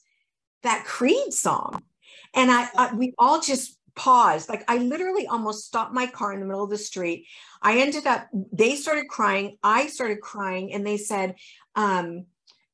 that 0.62 0.86
Creed 0.86 1.34
song 1.34 1.82
and 2.34 2.50
I, 2.50 2.68
I 2.76 2.94
we 2.94 3.14
all 3.18 3.40
just 3.40 3.78
paused. 3.94 4.48
Like 4.48 4.64
I 4.68 4.78
literally 4.78 5.26
almost 5.26 5.66
stopped 5.66 5.94
my 5.94 6.06
car 6.06 6.32
in 6.32 6.40
the 6.40 6.46
middle 6.46 6.64
of 6.64 6.70
the 6.70 6.78
street. 6.78 7.26
I 7.62 7.78
ended 7.78 8.06
up, 8.06 8.28
they 8.52 8.76
started 8.76 9.08
crying. 9.08 9.56
I 9.62 9.86
started 9.86 10.20
crying 10.20 10.72
and 10.72 10.86
they 10.86 10.96
said, 10.96 11.36
um, 11.76 12.26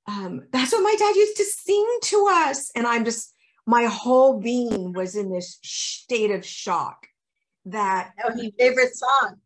um, 0.06 0.46
that's 0.50 0.72
what 0.72 0.82
my 0.82 0.94
dad 0.98 1.14
used 1.14 1.36
to 1.36 1.44
sing 1.44 1.98
to 2.04 2.28
us. 2.30 2.70
And 2.74 2.86
I'm 2.86 3.04
just, 3.04 3.34
my 3.66 3.84
whole 3.84 4.40
being 4.40 4.92
was 4.92 5.14
in 5.14 5.30
this 5.30 5.58
state 5.62 6.30
of 6.30 6.44
shock 6.44 7.06
that. 7.66 8.12
Your 8.36 8.50
favorite 8.58 8.94
song 8.94 9.36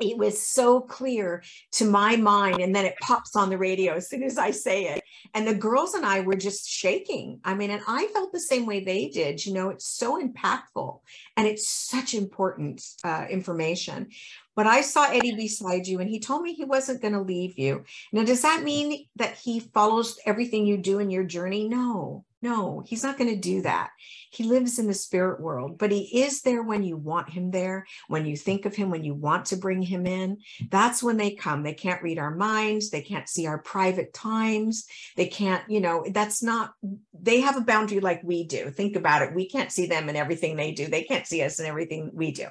it 0.00 0.18
was 0.18 0.40
so 0.40 0.80
clear 0.80 1.42
to 1.72 1.84
my 1.84 2.16
mind 2.16 2.60
and 2.60 2.74
then 2.74 2.84
it 2.84 2.96
pops 3.00 3.36
on 3.36 3.50
the 3.50 3.58
radio 3.58 3.94
as 3.94 4.08
soon 4.08 4.22
as 4.22 4.38
i 4.38 4.50
say 4.50 4.84
it. 4.88 5.02
And 5.34 5.46
the 5.46 5.54
girls 5.54 5.94
and 5.94 6.04
i 6.04 6.20
were 6.20 6.36
just 6.36 6.68
shaking. 6.68 7.40
I 7.44 7.54
mean 7.54 7.70
and 7.70 7.82
i 7.86 8.06
felt 8.08 8.32
the 8.32 8.40
same 8.40 8.66
way 8.66 8.84
they 8.84 9.08
did 9.08 9.44
you 9.44 9.52
know 9.52 9.70
it's 9.70 9.86
so 9.86 10.22
impactful 10.22 11.00
and 11.36 11.46
it's 11.46 11.68
such 11.68 12.14
important 12.14 12.82
uh, 13.04 13.26
information. 13.30 14.08
But 14.54 14.66
i 14.66 14.80
saw 14.80 15.04
eddie 15.10 15.34
beside 15.34 15.86
you 15.86 16.00
and 16.00 16.08
he 16.08 16.20
told 16.20 16.42
me 16.42 16.54
he 16.54 16.64
wasn't 16.64 17.02
going 17.02 17.14
to 17.14 17.20
leave 17.20 17.58
you. 17.58 17.84
Now 18.12 18.24
does 18.24 18.42
that 18.42 18.62
mean 18.62 19.06
that 19.16 19.36
he 19.36 19.60
follows 19.60 20.18
everything 20.26 20.66
you 20.66 20.76
do 20.76 20.98
in 20.98 21.10
your 21.10 21.24
journey? 21.24 21.68
No 21.68 22.24
no, 22.46 22.84
he's 22.86 23.02
not 23.02 23.18
going 23.18 23.30
to 23.30 23.40
do 23.40 23.62
that. 23.62 23.90
He 24.30 24.44
lives 24.44 24.78
in 24.78 24.86
the 24.86 24.94
spirit 24.94 25.40
world, 25.40 25.78
but 25.78 25.90
he 25.90 26.22
is 26.22 26.42
there 26.42 26.62
when 26.62 26.84
you 26.84 26.96
want 26.96 27.30
him 27.30 27.50
there, 27.50 27.86
when 28.06 28.24
you 28.24 28.36
think 28.36 28.66
of 28.66 28.76
him, 28.76 28.88
when 28.88 29.02
you 29.02 29.14
want 29.14 29.46
to 29.46 29.56
bring 29.56 29.82
him 29.82 30.06
in. 30.06 30.38
That's 30.70 31.02
when 31.02 31.16
they 31.16 31.32
come. 31.32 31.64
They 31.64 31.74
can't 31.74 32.02
read 32.04 32.20
our 32.20 32.34
minds. 32.34 32.90
They 32.90 33.02
can't 33.02 33.28
see 33.28 33.48
our 33.48 33.58
private 33.58 34.14
times. 34.14 34.86
They 35.16 35.26
can't, 35.26 35.68
you 35.68 35.80
know, 35.80 36.04
that's 36.08 36.40
not, 36.40 36.72
they 37.12 37.40
have 37.40 37.56
a 37.56 37.62
boundary 37.62 37.98
like 37.98 38.20
we 38.22 38.44
do. 38.44 38.70
Think 38.70 38.94
about 38.94 39.22
it. 39.22 39.34
We 39.34 39.48
can't 39.48 39.72
see 39.72 39.86
them 39.86 40.08
in 40.08 40.14
everything 40.14 40.54
they 40.54 40.70
do. 40.70 40.86
They 40.86 41.02
can't 41.02 41.26
see 41.26 41.42
us 41.42 41.58
in 41.58 41.66
everything 41.66 42.12
we 42.14 42.30
do. 42.30 42.46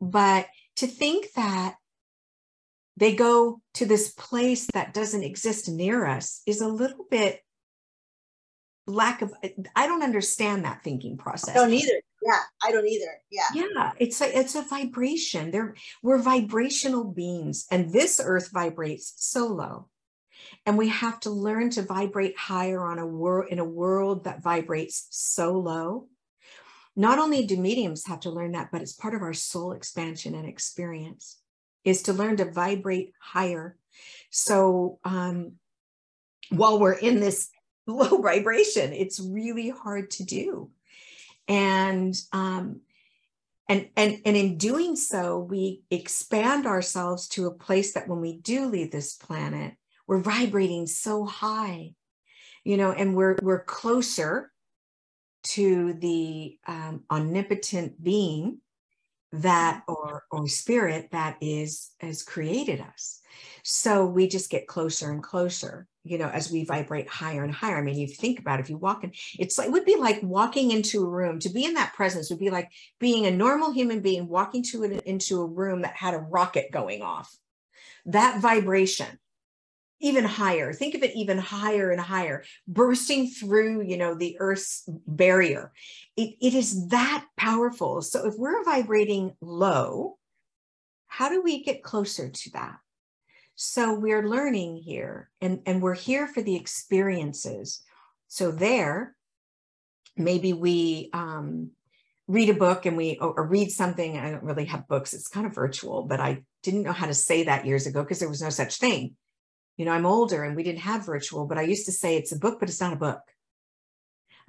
But 0.00 0.46
to 0.76 0.88
think 0.88 1.32
that 1.36 1.76
they 2.96 3.14
go 3.14 3.60
to 3.74 3.86
this 3.86 4.10
place 4.10 4.66
that 4.72 4.94
doesn't 4.94 5.22
exist 5.22 5.68
near 5.68 6.04
us 6.06 6.42
is 6.44 6.60
a 6.60 6.68
little 6.68 7.06
bit 7.08 7.40
lack 8.86 9.22
of 9.22 9.34
i 9.74 9.86
don't 9.86 10.02
understand 10.02 10.64
that 10.64 10.82
thinking 10.82 11.16
process. 11.16 11.50
I 11.50 11.54
don't 11.54 11.72
either. 11.72 12.00
Yeah 12.22 12.40
i 12.62 12.70
don't 12.70 12.86
either. 12.86 13.20
Yeah. 13.30 13.42
Yeah 13.54 13.92
it's 13.98 14.20
a 14.20 14.38
it's 14.38 14.54
a 14.54 14.62
vibration. 14.62 15.50
There 15.50 15.74
we're 16.02 16.18
vibrational 16.18 17.04
beings 17.04 17.66
and 17.70 17.92
this 17.92 18.20
earth 18.22 18.50
vibrates 18.52 19.14
so 19.16 19.46
low 19.46 19.88
and 20.64 20.78
we 20.78 20.88
have 20.88 21.18
to 21.20 21.30
learn 21.30 21.70
to 21.70 21.82
vibrate 21.82 22.36
higher 22.38 22.84
on 22.84 22.98
a 22.98 23.06
world 23.06 23.48
in 23.50 23.58
a 23.58 23.64
world 23.64 24.24
that 24.24 24.42
vibrates 24.42 25.08
so 25.10 25.58
low 25.58 26.08
not 26.94 27.18
only 27.18 27.44
do 27.44 27.56
mediums 27.56 28.06
have 28.06 28.20
to 28.20 28.30
learn 28.30 28.52
that 28.52 28.70
but 28.70 28.82
it's 28.82 28.92
part 28.92 29.14
of 29.14 29.22
our 29.22 29.34
soul 29.34 29.72
expansion 29.72 30.34
and 30.34 30.48
experience 30.48 31.40
is 31.84 32.02
to 32.02 32.12
learn 32.12 32.36
to 32.36 32.50
vibrate 32.50 33.12
higher. 33.20 33.76
So 34.30 35.00
um 35.04 35.54
while 36.50 36.78
we're 36.78 36.92
in 36.92 37.18
this 37.18 37.50
low 37.86 38.18
vibration. 38.22 38.92
It's 38.92 39.20
really 39.20 39.70
hard 39.70 40.10
to 40.12 40.24
do. 40.24 40.70
And 41.48 42.16
um, 42.32 42.80
and 43.68 43.88
and 43.96 44.20
and 44.24 44.36
in 44.36 44.58
doing 44.58 44.96
so, 44.96 45.38
we 45.38 45.82
expand 45.90 46.66
ourselves 46.66 47.28
to 47.28 47.46
a 47.46 47.54
place 47.54 47.94
that 47.94 48.08
when 48.08 48.20
we 48.20 48.36
do 48.36 48.66
leave 48.66 48.90
this 48.90 49.14
planet, 49.14 49.74
we're 50.06 50.20
vibrating 50.20 50.86
so 50.86 51.24
high, 51.24 51.94
you 52.64 52.76
know, 52.76 52.92
and 52.92 53.14
we're 53.16 53.36
we're 53.42 53.64
closer 53.64 54.52
to 55.44 55.94
the 55.94 56.58
um, 56.66 57.04
omnipotent 57.10 58.02
being 58.02 58.58
that 59.32 59.82
or 59.88 60.24
or 60.30 60.48
spirit 60.48 61.10
that 61.12 61.36
is 61.40 61.90
has 62.00 62.22
created 62.22 62.80
us 62.80 63.20
so 63.68 64.06
we 64.06 64.28
just 64.28 64.48
get 64.48 64.68
closer 64.68 65.10
and 65.10 65.24
closer 65.24 65.88
you 66.04 66.18
know 66.18 66.28
as 66.28 66.52
we 66.52 66.64
vibrate 66.64 67.08
higher 67.08 67.42
and 67.42 67.52
higher. 67.52 67.78
I 67.78 67.82
mean 67.82 67.96
you 67.96 68.06
think 68.06 68.38
about 68.38 68.60
it, 68.60 68.62
if 68.62 68.70
you 68.70 68.76
walk 68.76 69.02
in 69.02 69.10
it's 69.40 69.58
like 69.58 69.66
it 69.66 69.72
would 69.72 69.84
be 69.84 69.96
like 69.96 70.20
walking 70.22 70.70
into 70.70 71.04
a 71.04 71.08
room. 71.08 71.40
To 71.40 71.48
be 71.48 71.64
in 71.64 71.74
that 71.74 71.92
presence 71.94 72.30
would 72.30 72.38
be 72.38 72.50
like 72.50 72.70
being 73.00 73.26
a 73.26 73.30
normal 73.32 73.72
human 73.72 74.02
being 74.02 74.28
walking 74.28 74.62
to 74.70 74.84
it 74.84 75.02
into 75.02 75.40
a 75.40 75.46
room 75.46 75.82
that 75.82 75.96
had 75.96 76.14
a 76.14 76.18
rocket 76.18 76.70
going 76.70 77.02
off. 77.02 77.36
That 78.04 78.40
vibration 78.40 79.18
even 79.98 80.24
higher 80.24 80.72
think 80.72 80.94
of 80.94 81.02
it 81.02 81.16
even 81.16 81.38
higher 81.38 81.90
and 81.90 82.00
higher 82.00 82.44
bursting 82.68 83.28
through 83.28 83.82
you 83.82 83.96
know 83.96 84.14
the 84.14 84.36
earth's 84.38 84.84
barrier. 85.08 85.72
It, 86.16 86.36
it 86.40 86.54
is 86.54 86.86
that 86.88 87.26
powerful. 87.36 88.00
So 88.02 88.28
if 88.28 88.34
we're 88.38 88.62
vibrating 88.62 89.34
low 89.40 90.18
how 91.08 91.30
do 91.30 91.42
we 91.42 91.64
get 91.64 91.82
closer 91.82 92.28
to 92.28 92.50
that 92.50 92.76
so 93.56 93.98
we're 93.98 94.28
learning 94.28 94.76
here 94.76 95.30
and 95.40 95.60
and 95.66 95.82
we're 95.82 95.94
here 95.94 96.26
for 96.26 96.42
the 96.42 96.56
experiences 96.56 97.82
so 98.28 98.52
there 98.52 99.16
maybe 100.16 100.52
we 100.52 101.10
um 101.12 101.70
read 102.28 102.48
a 102.48 102.54
book 102.54 102.86
and 102.86 102.96
we 102.96 103.18
or 103.20 103.46
read 103.46 103.70
something 103.70 104.18
i 104.18 104.30
don't 104.30 104.44
really 104.44 104.66
have 104.66 104.88
books 104.88 105.12
it's 105.12 105.28
kind 105.28 105.46
of 105.46 105.54
virtual 105.54 106.04
but 106.04 106.20
i 106.20 106.42
didn't 106.62 106.82
know 106.82 106.92
how 106.92 107.06
to 107.06 107.14
say 107.14 107.44
that 107.44 107.66
years 107.66 107.86
ago 107.86 108.02
because 108.02 108.18
there 108.18 108.28
was 108.28 108.42
no 108.42 108.50
such 108.50 108.76
thing 108.76 109.16
you 109.76 109.84
know, 109.84 109.92
I'm 109.92 110.06
older 110.06 110.42
and 110.44 110.56
we 110.56 110.62
didn't 110.62 110.80
have 110.80 111.04
virtual, 111.04 111.46
but 111.46 111.58
I 111.58 111.62
used 111.62 111.86
to 111.86 111.92
say 111.92 112.16
it's 112.16 112.32
a 112.32 112.38
book, 112.38 112.58
but 112.58 112.68
it's 112.68 112.80
not 112.80 112.94
a 112.94 112.96
book. 112.96 113.20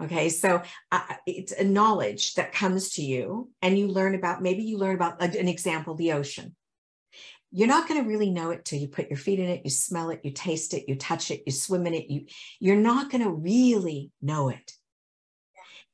Okay, 0.01 0.29
so 0.29 0.61
uh, 0.91 1.15
it's 1.25 1.51
a 1.51 1.63
knowledge 1.63 2.35
that 2.35 2.53
comes 2.53 2.91
to 2.93 3.01
you, 3.01 3.49
and 3.63 3.77
you 3.77 3.87
learn 3.87 4.13
about 4.13 4.43
maybe 4.43 4.61
you 4.61 4.77
learn 4.77 4.95
about 4.95 5.21
an 5.23 5.47
example, 5.47 5.95
the 5.95 6.11
ocean. 6.11 6.55
You're 7.51 7.67
not 7.67 7.87
going 7.87 8.03
to 8.03 8.09
really 8.09 8.29
know 8.29 8.51
it 8.51 8.65
till 8.65 8.79
you 8.79 8.87
put 8.87 9.09
your 9.09 9.17
feet 9.17 9.39
in 9.39 9.49
it, 9.49 9.61
you 9.63 9.71
smell 9.71 10.09
it, 10.09 10.21
you 10.23 10.31
taste 10.31 10.73
it, 10.73 10.85
you 10.87 10.95
touch 10.95 11.31
it, 11.31 11.43
you 11.45 11.51
swim 11.51 11.87
in 11.87 11.93
it. 11.93 12.09
You 12.09 12.25
you're 12.59 12.75
not 12.75 13.09
going 13.09 13.23
to 13.23 13.31
really 13.31 14.11
know 14.21 14.49
it. 14.49 14.73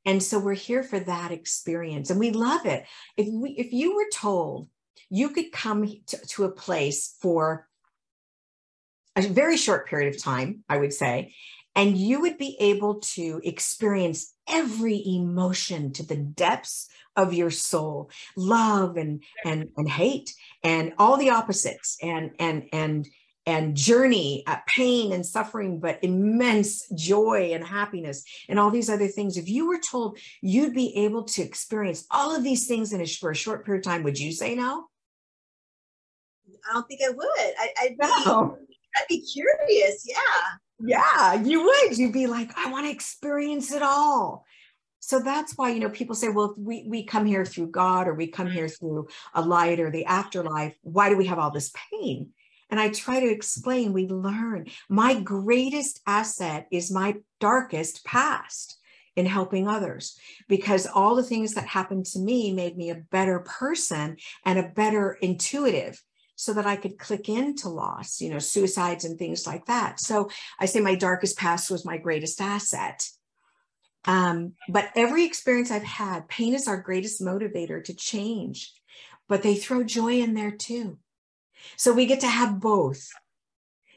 And 0.05 0.21
so 0.21 0.39
we're 0.39 0.53
here 0.53 0.83
for 0.83 0.99
that 0.99 1.31
experience, 1.31 2.09
and 2.09 2.19
we 2.19 2.31
love 2.31 2.65
it. 2.65 2.85
If 3.17 3.27
we 3.31 3.51
if 3.51 3.71
you 3.71 3.95
were 3.95 4.09
told 4.13 4.67
you 5.09 5.29
could 5.29 5.51
come 5.51 5.87
to, 6.07 6.17
to 6.27 6.43
a 6.45 6.51
place 6.51 7.15
for 7.21 7.67
a 9.15 9.21
very 9.21 9.57
short 9.57 9.87
period 9.87 10.13
of 10.13 10.21
time, 10.21 10.63
I 10.67 10.77
would 10.77 10.91
say, 10.91 11.35
and 11.75 11.97
you 11.97 12.21
would 12.21 12.37
be 12.37 12.57
able 12.59 12.99
to 12.99 13.41
experience 13.43 14.33
every 14.47 15.03
emotion 15.05 15.93
to 15.93 16.03
the 16.03 16.15
depths 16.15 16.89
of 17.15 17.33
your 17.33 17.51
soul 17.51 18.09
love 18.35 18.97
and 18.97 19.23
and 19.45 19.69
and 19.77 19.89
hate 19.89 20.33
and 20.63 20.93
all 20.97 21.17
the 21.17 21.29
opposites 21.29 21.97
and 22.01 22.31
and 22.39 22.63
and 22.73 23.07
and 23.45 23.75
journey 23.75 24.43
uh, 24.47 24.57
pain 24.67 25.11
and 25.11 25.25
suffering 25.25 25.79
but 25.79 25.99
immense 26.01 26.87
joy 26.95 27.51
and 27.53 27.65
happiness 27.65 28.23
and 28.47 28.59
all 28.59 28.71
these 28.71 28.89
other 28.89 29.07
things. 29.07 29.37
If 29.37 29.49
you 29.49 29.67
were 29.67 29.79
told 29.79 30.17
you'd 30.41 30.73
be 30.73 30.95
able 30.97 31.23
to 31.25 31.41
experience 31.41 32.05
all 32.09 32.35
of 32.35 32.43
these 32.43 32.67
things 32.67 32.93
in 32.93 33.01
a, 33.01 33.05
for 33.05 33.31
a 33.31 33.35
short 33.35 33.65
period 33.65 33.85
of 33.85 33.91
time 33.91 34.03
would 34.03 34.19
you 34.19 34.31
say 34.31 34.55
no? 34.55 34.85
I 36.69 36.73
don't 36.73 36.87
think 36.87 37.01
i 37.05 37.09
would. 37.09 37.27
I, 37.79 37.89
be, 37.89 37.95
no. 37.99 38.57
I'd 38.95 39.07
be 39.09 39.21
curious 39.21 40.05
yeah. 40.07 40.15
Yeah 40.79 41.33
you 41.43 41.63
would. 41.63 41.97
You'd 41.97 42.13
be 42.13 42.27
like 42.27 42.51
i 42.57 42.71
want 42.71 42.85
to 42.85 42.91
experience 42.91 43.73
it 43.73 43.81
all 43.81 44.45
so 45.05 45.19
that's 45.19 45.53
why 45.57 45.69
you 45.69 45.79
know 45.79 45.89
people 45.89 46.15
say 46.15 46.29
well 46.29 46.53
we 46.57 46.85
we 46.87 47.03
come 47.03 47.25
here 47.25 47.45
through 47.45 47.67
god 47.67 48.07
or 48.07 48.13
we 48.13 48.27
come 48.27 48.49
here 48.49 48.67
through 48.67 49.07
a 49.33 49.41
light 49.41 49.79
or 49.79 49.91
the 49.91 50.05
afterlife 50.05 50.75
why 50.81 51.09
do 51.09 51.17
we 51.17 51.25
have 51.25 51.39
all 51.39 51.51
this 51.51 51.71
pain 51.91 52.29
and 52.73 52.79
I 52.79 52.89
try 52.89 53.19
to 53.19 53.29
explain, 53.29 53.93
we 53.93 54.07
learn. 54.07 54.65
My 54.89 55.19
greatest 55.19 56.01
asset 56.07 56.65
is 56.71 56.89
my 56.89 57.17
darkest 57.39 58.03
past 58.03 58.79
in 59.15 59.27
helping 59.27 59.67
others 59.67 60.17
because 60.47 60.87
all 60.87 61.15
the 61.15 61.21
things 61.21 61.53
that 61.53 61.67
happened 61.67 62.07
to 62.07 62.19
me 62.19 62.51
made 62.51 62.75
me 62.75 62.89
a 62.89 63.03
better 63.11 63.41
person 63.41 64.17
and 64.43 64.57
a 64.57 64.69
better 64.69 65.19
intuitive 65.21 66.01
so 66.35 66.51
that 66.53 66.65
I 66.65 66.75
could 66.75 66.97
click 66.97 67.29
into 67.29 67.69
loss, 67.69 68.19
you 68.19 68.31
know, 68.31 68.39
suicides 68.39 69.05
and 69.05 69.19
things 69.19 69.45
like 69.45 69.67
that. 69.67 69.99
So 69.99 70.31
I 70.59 70.65
say 70.65 70.79
my 70.79 70.95
darkest 70.95 71.37
past 71.37 71.69
was 71.69 71.85
my 71.85 71.99
greatest 71.99 72.41
asset. 72.41 73.07
Um, 74.05 74.53
but 74.69 74.89
every 74.95 75.25
experience 75.25 75.71
I've 75.71 75.83
had, 75.83 76.27
pain 76.27 76.53
is 76.53 76.67
our 76.67 76.81
greatest 76.81 77.21
motivator 77.21 77.83
to 77.83 77.93
change, 77.93 78.73
but 79.29 79.43
they 79.43 79.55
throw 79.55 79.83
joy 79.83 80.19
in 80.19 80.33
there 80.33 80.51
too. 80.51 80.97
So 81.77 81.93
we 81.93 82.05
get 82.05 82.19
to 82.21 82.27
have 82.27 82.59
both 82.59 83.09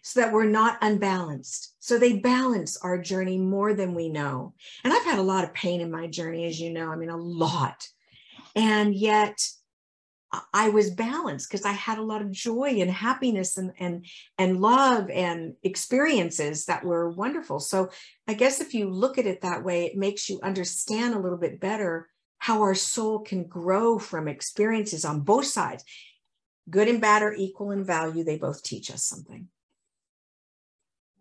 so 0.03 0.21
that 0.21 0.33
we're 0.33 0.45
not 0.45 0.79
unbalanced. 0.83 1.75
So 1.81 1.99
they 1.99 2.19
balance 2.19 2.77
our 2.77 2.97
journey 2.97 3.39
more 3.39 3.75
than 3.75 3.95
we 3.95 4.09
know. 4.09 4.55
And 4.85 4.93
I've 4.93 5.05
had 5.05 5.19
a 5.19 5.23
lot 5.23 5.43
of 5.43 5.53
pain 5.53 5.81
in 5.81 5.91
my 5.91 6.07
journey, 6.07 6.47
as 6.47 6.61
you 6.61 6.73
know, 6.73 6.91
I 6.91 6.97
mean, 6.97 7.11
a 7.11 7.17
lot. 7.17 7.89
And 8.55 8.95
yet 8.95 9.45
I 10.53 10.69
was 10.69 10.91
balanced 10.91 11.51
because 11.51 11.65
I 11.65 11.73
had 11.73 11.99
a 11.99 12.03
lot 12.03 12.23
of 12.23 12.31
joy 12.31 12.81
and 12.81 12.91
happiness 12.91 13.57
and, 13.57 13.73
and, 13.79 14.07
and 14.39 14.61
love 14.61 15.11
and 15.11 15.55
experiences 15.63 16.67
that 16.67 16.85
were 16.85 17.11
wonderful. 17.11 17.61
So 17.61 17.91
I 18.29 18.35
guess 18.35 18.61
if 18.61 18.75
you 18.75 18.91
look 18.91 19.19
at 19.19 19.27
it 19.27 19.43
that 19.43 19.65
way, 19.65 19.87
it 19.87 19.97
makes 19.97 20.29
you 20.29 20.41
understand 20.43 21.15
a 21.15 21.19
little 21.19 21.39
bit 21.39 21.61
better 21.61 22.09
how 22.39 22.61
our 22.61 22.75
soul 22.75 23.21
can 23.21 23.45
grow 23.45 23.99
from 23.99 24.29
experiences 24.29 25.05
on 25.05 25.21
both 25.21 25.47
sides 25.47 25.85
good 26.69 26.89
and 26.89 27.01
bad 27.01 27.23
are 27.23 27.35
equal 27.35 27.71
in 27.71 27.85
value. 27.85 28.25
They 28.25 28.39
both 28.39 28.63
teach 28.63 28.91
us 28.91 29.05
something. 29.05 29.49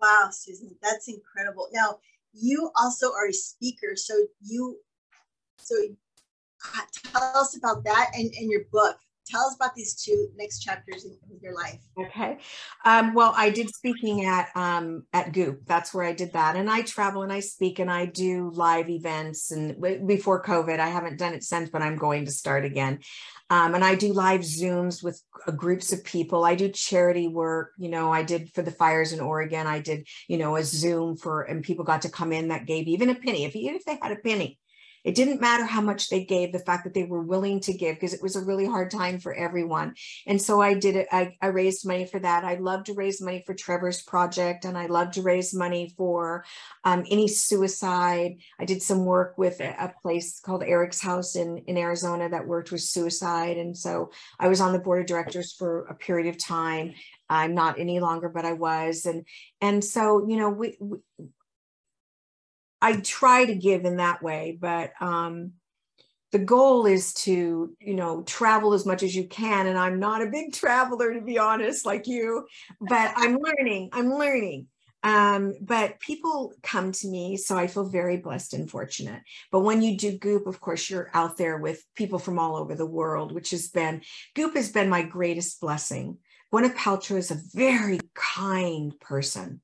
Wow, 0.02 0.30
Susan, 0.32 0.76
that's 0.82 1.08
incredible. 1.08 1.70
Now, 1.72 2.00
you 2.34 2.72
also 2.80 3.12
are 3.14 3.28
a 3.28 3.34
speaker, 3.34 3.96
so 3.96 4.14
you, 4.42 4.78
so 5.58 5.76
uh, 6.76 6.82
tell 7.12 7.32
us 7.36 7.56
about 7.56 7.84
that 7.86 8.12
and, 8.14 8.32
and 8.38 8.52
your 8.52 8.66
book 8.72 8.98
tell 9.26 9.42
us 9.42 9.56
about 9.56 9.76
these 9.76 9.96
two 9.96 10.30
next 10.38 10.60
chapters 10.60 11.06
in, 11.06 11.18
your 11.42 11.54
life. 11.54 11.80
Okay. 12.00 12.38
Um, 12.86 13.14
well 13.14 13.34
i 13.36 13.50
did 13.50 13.70
speaking 13.70 14.26
at 14.26 14.50
um, 14.56 15.04
at 15.14 15.32
goop. 15.34 15.62
That's 15.66 15.94
where 15.94 16.06
i 16.06 16.14
did 16.14 16.34
that. 16.34 16.56
And 16.56 16.70
i 16.70 16.82
travel 16.82 17.24
and 17.24 17.32
i 17.32 17.40
speak 17.40 17.80
and 17.80 17.92
i 17.92 18.06
do 18.06 18.52
live 18.54 18.90
events 18.90 19.52
and 19.52 19.80
before 20.08 20.44
covid. 20.44 20.80
I 20.80 20.88
haven't 20.88 21.20
done 21.20 21.34
it 21.34 21.44
since 21.44 21.70
but 21.70 21.82
i'm 21.82 21.98
going 21.98 22.26
to 22.26 22.32
start 22.32 22.66
again. 22.66 23.00
Um, 23.50 23.76
and 23.76 23.84
i 23.84 23.96
do 23.96 24.14
live 24.14 24.42
zooms 24.42 25.04
with 25.04 25.22
uh, 25.48 25.52
groups 25.52 25.92
of 25.92 26.04
people. 26.04 26.46
I 26.46 26.56
do 26.56 26.70
charity 26.70 27.28
work. 27.28 27.74
You 27.78 27.90
know 27.90 28.12
i 28.12 28.24
did 28.24 28.54
for 28.54 28.62
the 28.62 28.72
fires 28.72 29.14
in 29.14 29.20
oregon. 29.20 29.68
I 29.68 29.80
did 29.80 30.08
you 30.28 30.38
know 30.38 30.56
a 30.56 30.64
zoom 30.64 31.18
for 31.18 31.44
and 31.44 31.64
people 31.64 31.86
got 31.86 32.04
to 32.04 32.10
come 32.10 32.32
in 32.32 32.48
that 32.48 32.66
gave 32.66 32.88
even 32.88 33.10
a 33.10 33.16
penny. 33.16 33.46
If 33.46 33.56
even 33.56 33.76
if 33.76 33.86
they 33.86 34.00
had 34.02 34.12
a 34.12 34.18
penny 34.18 34.58
it 35.06 35.16
didn't 35.16 35.40
matter 35.40 35.64
how 35.64 35.82
much 35.82 36.10
they 36.10 36.26
gave, 36.26 36.52
the 36.52 36.60
fact 36.60 36.84
that 36.84 36.94
they 36.94 37.04
were 37.04 37.22
willing 37.22 37.60
to 37.62 37.74
give, 37.74 37.96
because 37.96 38.14
it 38.14 38.24
was 38.24 38.36
a 38.36 38.44
really 38.44 38.66
hard 38.66 38.90
time 38.90 39.20
for 39.20 39.34
everyone. 39.34 39.94
And 40.26 40.42
so 40.42 40.60
I 40.60 40.74
did 40.74 40.96
it. 40.96 41.08
I, 41.12 41.34
I 41.42 41.48
raised 41.48 41.88
money 41.88 42.06
for 42.06 42.20
that. 42.20 42.44
I 42.44 42.56
love 42.56 42.86
to 42.86 42.94
raise 42.94 43.22
money 43.22 43.44
for 43.46 43.54
Trevor's 43.54 44.02
project, 44.02 44.66
and 44.66 44.78
I 44.78 44.88
love 44.88 45.12
to 45.12 45.22
raise 45.22 45.54
money 45.54 45.94
for 45.96 46.44
um, 46.84 47.06
any 47.10 47.28
suicide. 47.28 48.38
I 48.60 48.66
did 48.66 48.82
some 48.82 49.06
work 49.06 49.38
with 49.38 49.62
a, 49.62 49.76
a 49.80 49.94
place 50.02 50.40
called 50.40 50.64
Eric's 50.64 51.02
House 51.02 51.36
in, 51.36 51.60
in 51.68 51.78
Arizona 51.78 52.28
that 52.30 52.48
worked 52.48 52.72
with 52.72 52.82
suicide. 52.82 53.58
And 53.58 53.78
so 53.78 54.10
I 54.40 54.48
was 54.48 54.60
on 54.60 54.74
the 54.74 54.80
board 54.80 55.02
of 55.02 55.08
directors 55.08 55.54
for 55.54 55.86
a 55.86 55.94
period 55.94 56.28
of 56.28 56.38
time. 56.38 56.94
I'm 57.30 57.54
not 57.54 57.80
any 57.80 58.00
longer, 58.00 58.30
but 58.30 58.46
I 58.46 58.54
was. 58.54 59.06
And 59.06 59.26
and 59.62 59.84
so, 59.84 60.28
you 60.28 60.38
know, 60.38 60.50
we, 60.50 60.78
we 60.80 60.98
I 62.82 62.98
try 62.98 63.46
to 63.46 63.56
give 63.56 63.86
in 63.86 63.98
that 63.98 64.22
way, 64.22 64.58
but 64.60 64.92
um, 65.00 65.54
the 66.32 66.40
goal 66.40 66.86
is 66.86 67.14
to, 67.14 67.74
you 67.80 67.94
know, 67.94 68.24
travel 68.24 68.74
as 68.74 68.86
much 68.86 69.04
as 69.04 69.16
you 69.16 69.28
can. 69.28 69.68
And 69.68 69.78
I'm 69.78 70.00
not 70.00 70.22
a 70.22 70.30
big 70.30 70.54
traveler, 70.54 71.14
to 71.14 71.22
be 71.22 71.38
honest, 71.38 71.86
like 71.86 72.08
you, 72.08 72.46
but 72.82 73.14
I'm 73.16 73.38
learning. 73.58 73.90
I'm 73.94 74.14
learning. 74.14 74.68
Um, 75.06 75.54
but 75.62 76.00
people 76.00 76.54
come 76.64 76.92
to 76.92 77.08
me, 77.08 77.38
so 77.38 77.56
I 77.56 77.68
feel 77.68 77.88
very 77.88 78.18
blessed 78.18 78.56
and 78.56 78.70
fortunate. 78.70 79.22
But 79.52 79.60
when 79.60 79.84
you 79.84 79.98
do 79.98 80.18
Goop, 80.18 80.48
of 80.48 80.60
course, 80.60 80.90
you're 80.90 81.12
out 81.14 81.38
there 81.38 81.58
with 81.58 81.84
people 81.96 82.18
from 82.18 82.40
all 82.40 82.56
over 82.56 82.74
the 82.74 82.88
world, 82.88 83.32
which 83.32 83.52
has 83.52 83.70
been 83.70 84.02
Goop 84.34 84.56
has 84.56 84.72
been 84.72 84.90
my 84.90 85.04
greatest 85.04 85.62
blessing. 85.62 86.18
Gwyneth 86.52 86.76
Paltrow 86.76 87.18
is 87.18 87.32
a 87.32 87.42
very 87.54 88.00
kind 88.16 89.00
person 89.00 89.62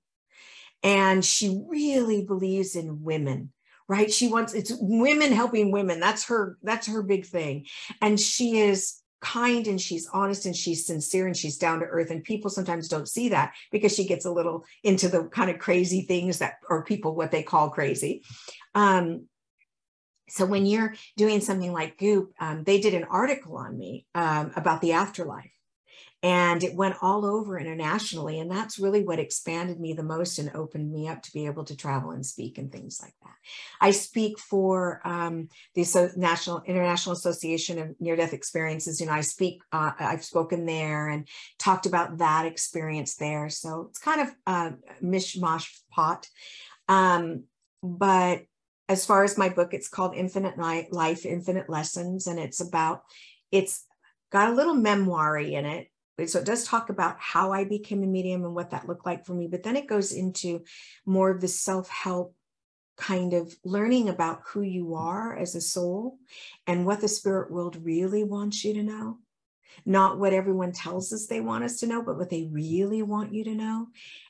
and 0.83 1.23
she 1.23 1.63
really 1.67 2.25
believes 2.25 2.75
in 2.75 3.03
women 3.03 3.51
right? 3.87 4.13
She 4.13 4.29
wants 4.29 4.53
it's 4.53 4.71
women 4.79 5.33
helping 5.33 5.69
women. 5.69 5.99
That's 5.99 6.25
her 6.29 6.57
that's 6.63 6.87
her 6.87 7.03
big 7.03 7.25
thing. 7.25 7.65
And 8.01 8.17
she 8.17 8.59
is 8.59 9.01
kind 9.21 9.67
and 9.67 9.79
she's 9.79 10.07
honest 10.13 10.45
and 10.45 10.55
she's 10.55 10.85
sincere 10.85 11.27
and 11.27 11.35
she's 11.35 11.57
down 11.57 11.79
to 11.79 11.85
earth. 11.85 12.09
And 12.09 12.23
people 12.23 12.49
sometimes 12.49 12.87
don't 12.87 13.07
see 13.07 13.29
that 13.29 13.53
because 13.69 13.93
she 13.93 14.07
gets 14.07 14.25
a 14.25 14.31
little 14.31 14.65
into 14.83 15.09
the 15.09 15.25
kind 15.25 15.49
of 15.49 15.59
crazy 15.59 16.03
things 16.03 16.39
that 16.39 16.55
or 16.69 16.85
people 16.85 17.15
what 17.15 17.31
they 17.31 17.43
call 17.43 17.69
crazy. 17.69 18.23
Um, 18.75 19.27
so 20.29 20.45
when 20.45 20.65
you're 20.65 20.95
doing 21.17 21.41
something 21.41 21.73
like 21.73 21.97
goop 21.97 22.31
um, 22.39 22.63
they 22.63 22.79
did 22.79 22.93
an 22.93 23.03
article 23.03 23.57
on 23.57 23.77
me 23.77 24.05
um, 24.15 24.53
about 24.55 24.79
the 24.79 24.93
afterlife 24.93 25.51
and 26.23 26.63
it 26.63 26.75
went 26.75 26.95
all 27.01 27.25
over 27.25 27.59
internationally 27.59 28.39
and 28.39 28.51
that's 28.51 28.77
really 28.77 29.03
what 29.03 29.19
expanded 29.19 29.79
me 29.79 29.93
the 29.93 30.03
most 30.03 30.37
and 30.37 30.51
opened 30.55 30.91
me 30.91 31.07
up 31.07 31.21
to 31.23 31.33
be 31.33 31.45
able 31.45 31.63
to 31.63 31.75
travel 31.75 32.11
and 32.11 32.25
speak 32.25 32.57
and 32.57 32.71
things 32.71 32.99
like 33.01 33.15
that. 33.23 33.35
I 33.79 33.91
speak 33.91 34.37
for 34.37 35.01
um, 35.03 35.49
the 35.73 36.11
national 36.15 36.61
international 36.65 37.13
association 37.13 37.79
of 37.79 37.95
near 37.99 38.15
death 38.15 38.33
experiences 38.33 38.99
you 38.99 39.07
know 39.07 39.13
i 39.13 39.21
speak 39.21 39.61
uh, 39.71 39.91
i've 39.99 40.23
spoken 40.23 40.65
there 40.65 41.07
and 41.07 41.27
talked 41.57 41.85
about 41.85 42.17
that 42.19 42.45
experience 42.45 43.15
there 43.15 43.49
so 43.49 43.87
it's 43.89 43.99
kind 43.99 44.21
of 44.21 44.29
a 44.45 44.73
mishmash 45.03 45.67
pot. 45.91 46.27
Um, 46.87 47.43
but 47.83 48.43
as 48.89 49.05
far 49.05 49.23
as 49.23 49.37
my 49.37 49.49
book 49.49 49.73
it's 49.73 49.87
called 49.87 50.15
infinite 50.15 50.57
life 50.57 51.25
infinite 51.25 51.69
lessons 51.69 52.27
and 52.27 52.39
it's 52.39 52.59
about 52.59 53.03
it's 53.51 53.85
got 54.31 54.49
a 54.49 54.53
little 54.53 54.73
memoir 54.73 55.37
in 55.37 55.65
it 55.65 55.87
so 56.25 56.39
it 56.39 56.45
does 56.45 56.65
talk 56.65 56.89
about 56.89 57.17
how 57.19 57.51
I 57.51 57.63
became 57.63 58.03
a 58.03 58.07
medium 58.07 58.43
and 58.43 58.53
what 58.53 58.71
that 58.71 58.87
looked 58.87 59.05
like 59.05 59.25
for 59.25 59.33
me, 59.33 59.47
but 59.47 59.63
then 59.63 59.75
it 59.75 59.87
goes 59.87 60.11
into 60.11 60.63
more 61.05 61.31
of 61.31 61.41
the 61.41 61.47
self 61.47 61.89
help 61.89 62.35
kind 62.97 63.33
of 63.33 63.55
learning 63.63 64.09
about 64.09 64.41
who 64.45 64.61
you 64.61 64.93
are 64.93 65.35
as 65.35 65.55
a 65.55 65.61
soul 65.61 66.17
and 66.67 66.85
what 66.85 67.01
the 67.01 67.07
spirit 67.07 67.51
world 67.51 67.77
really 67.81 68.23
wants 68.23 68.63
you 68.63 68.73
to 68.75 68.83
know. 68.83 69.17
Not 69.85 70.19
what 70.19 70.33
everyone 70.33 70.71
tells 70.71 71.11
us 71.11 71.25
they 71.25 71.39
want 71.39 71.63
us 71.63 71.79
to 71.79 71.87
know, 71.87 72.03
but 72.03 72.17
what 72.17 72.29
they 72.29 72.47
really 72.51 73.01
want 73.01 73.33
you 73.33 73.43
to 73.45 73.55
know. 73.55 73.87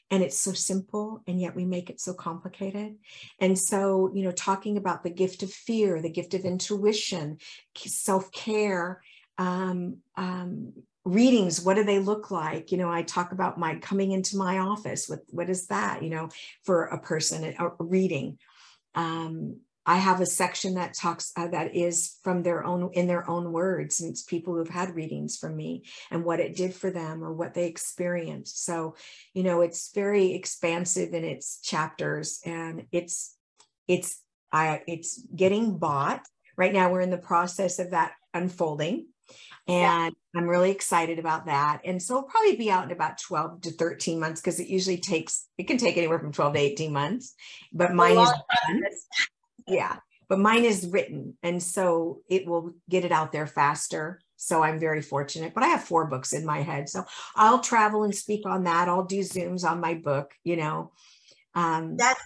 And 0.09 0.21
it's 0.21 0.39
so 0.39 0.53
simple, 0.53 1.23
and 1.25 1.39
yet 1.39 1.55
we 1.55 1.65
make 1.65 1.89
it 1.89 1.99
so 1.99 2.13
complicated. 2.13 2.95
And 3.39 3.57
so, 3.57 4.11
you 4.13 4.23
know, 4.23 4.31
talking 4.31 4.77
about 4.77 5.03
the 5.03 5.09
gift 5.09 5.41
of 5.41 5.51
fear, 5.51 6.01
the 6.01 6.09
gift 6.09 6.33
of 6.33 6.41
intuition, 6.41 7.37
self 7.75 8.31
care, 8.31 9.01
um, 9.37 9.97
um, 10.17 10.73
readings 11.03 11.61
what 11.61 11.75
do 11.75 11.83
they 11.83 11.99
look 11.99 12.29
like? 12.31 12.71
You 12.71 12.77
know 12.77 12.91
i 12.91 13.01
talk 13.01 13.31
about 13.31 13.57
my 13.57 13.75
coming 13.75 14.11
into 14.11 14.37
my 14.37 14.59
office 14.59 15.07
what 15.07 15.21
what 15.29 15.49
is 15.49 15.67
that 15.67 16.03
you 16.03 16.09
know 16.09 16.29
for 16.63 16.85
a 16.85 16.99
person 16.99 17.55
a, 17.57 17.69
reading. 17.79 18.37
Um, 18.93 19.61
i 19.83 19.97
have 19.97 20.21
a 20.21 20.27
section 20.27 20.75
that 20.75 20.93
talks 20.93 21.31
uh, 21.35 21.47
that 21.47 21.75
is 21.75 22.17
from 22.23 22.43
their 22.43 22.63
own 22.63 22.91
in 22.93 23.07
their 23.07 23.27
own 23.27 23.51
words 23.51 23.99
and 23.99 24.11
it's 24.11 24.21
people 24.21 24.53
who've 24.53 24.69
had 24.69 24.95
readings 24.95 25.37
from 25.37 25.55
me 25.55 25.83
and 26.11 26.23
what 26.23 26.39
it 26.39 26.55
did 26.55 26.73
for 26.73 26.91
them 26.91 27.23
or 27.23 27.33
what 27.33 27.55
they 27.55 27.65
experienced. 27.65 28.63
So 28.63 28.95
you 29.33 29.43
know 29.43 29.61
it's 29.61 29.91
very 29.93 30.33
expansive 30.33 31.13
in 31.13 31.23
its 31.23 31.59
chapters 31.61 32.41
and 32.45 32.85
it's 32.91 33.35
it's 33.87 34.21
i 34.51 34.81
it's 34.87 35.23
getting 35.35 35.79
bought. 35.79 36.27
Right 36.57 36.73
now 36.73 36.91
we're 36.91 37.01
in 37.01 37.09
the 37.09 37.17
process 37.17 37.79
of 37.79 37.91
that 37.91 38.11
unfolding 38.35 39.07
And 39.67 40.15
yeah. 40.33 40.39
I'm 40.39 40.47
really 40.47 40.71
excited 40.71 41.19
about 41.19 41.45
that. 41.45 41.81
And 41.85 42.01
so 42.01 42.17
it'll 42.17 42.29
probably 42.29 42.55
be 42.55 42.71
out 42.71 42.85
in 42.85 42.91
about 42.91 43.19
12 43.19 43.61
to 43.61 43.71
13 43.71 44.19
months 44.19 44.41
because 44.41 44.59
it 44.59 44.67
usually 44.67 44.97
takes, 44.97 45.47
it 45.57 45.67
can 45.67 45.77
take 45.77 45.97
anywhere 45.97 46.19
from 46.19 46.31
12 46.31 46.53
to 46.53 46.59
18 46.59 46.91
months. 46.91 47.35
But 47.71 47.93
mine 47.93 48.17
is, 48.17 49.07
yeah, 49.67 49.97
but 50.27 50.39
mine 50.39 50.65
is 50.65 50.87
written. 50.87 51.37
And 51.43 51.61
so 51.61 52.21
it 52.27 52.47
will 52.47 52.73
get 52.89 53.05
it 53.05 53.11
out 53.11 53.31
there 53.31 53.47
faster. 53.47 54.19
So 54.35 54.63
I'm 54.63 54.79
very 54.79 55.01
fortunate. 55.01 55.53
But 55.53 55.63
I 55.63 55.67
have 55.67 55.83
four 55.83 56.07
books 56.07 56.33
in 56.33 56.45
my 56.45 56.61
head. 56.61 56.89
So 56.89 57.03
I'll 57.35 57.59
travel 57.59 58.03
and 58.03 58.15
speak 58.15 58.47
on 58.47 58.63
that. 58.63 58.87
I'll 58.87 59.03
do 59.03 59.19
Zooms 59.19 59.69
on 59.69 59.79
my 59.79 59.93
book, 59.93 60.31
you 60.43 60.55
know. 60.55 60.91
Um, 61.53 61.97
that's 61.97 62.21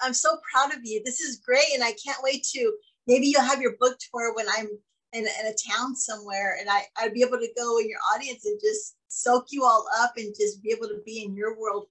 I'm 0.00 0.14
so 0.14 0.38
proud 0.52 0.72
of 0.72 0.80
you. 0.84 1.02
This 1.04 1.20
is 1.20 1.40
great. 1.44 1.66
And 1.74 1.82
I 1.82 1.92
can't 1.92 2.22
wait 2.22 2.44
to 2.54 2.72
maybe 3.06 3.26
you'll 3.26 3.42
have 3.42 3.60
your 3.60 3.76
book 3.78 3.98
tour 3.98 4.34
when 4.34 4.46
I'm 4.56 4.68
in, 5.12 5.20
in 5.20 5.46
a 5.46 5.54
town 5.72 5.96
somewhere 5.96 6.56
and 6.60 6.68
I, 6.68 6.82
I'd 7.00 7.14
be 7.14 7.22
able 7.22 7.38
to 7.38 7.48
go 7.56 7.78
in 7.78 7.88
your 7.88 7.98
audience 8.14 8.44
and 8.44 8.58
just 8.60 8.96
soak 9.08 9.46
you 9.50 9.64
all 9.64 9.86
up 10.00 10.12
and 10.16 10.34
just 10.38 10.62
be 10.62 10.70
able 10.70 10.88
to 10.88 11.00
be 11.04 11.22
in 11.22 11.34
your 11.34 11.58
world. 11.58 11.86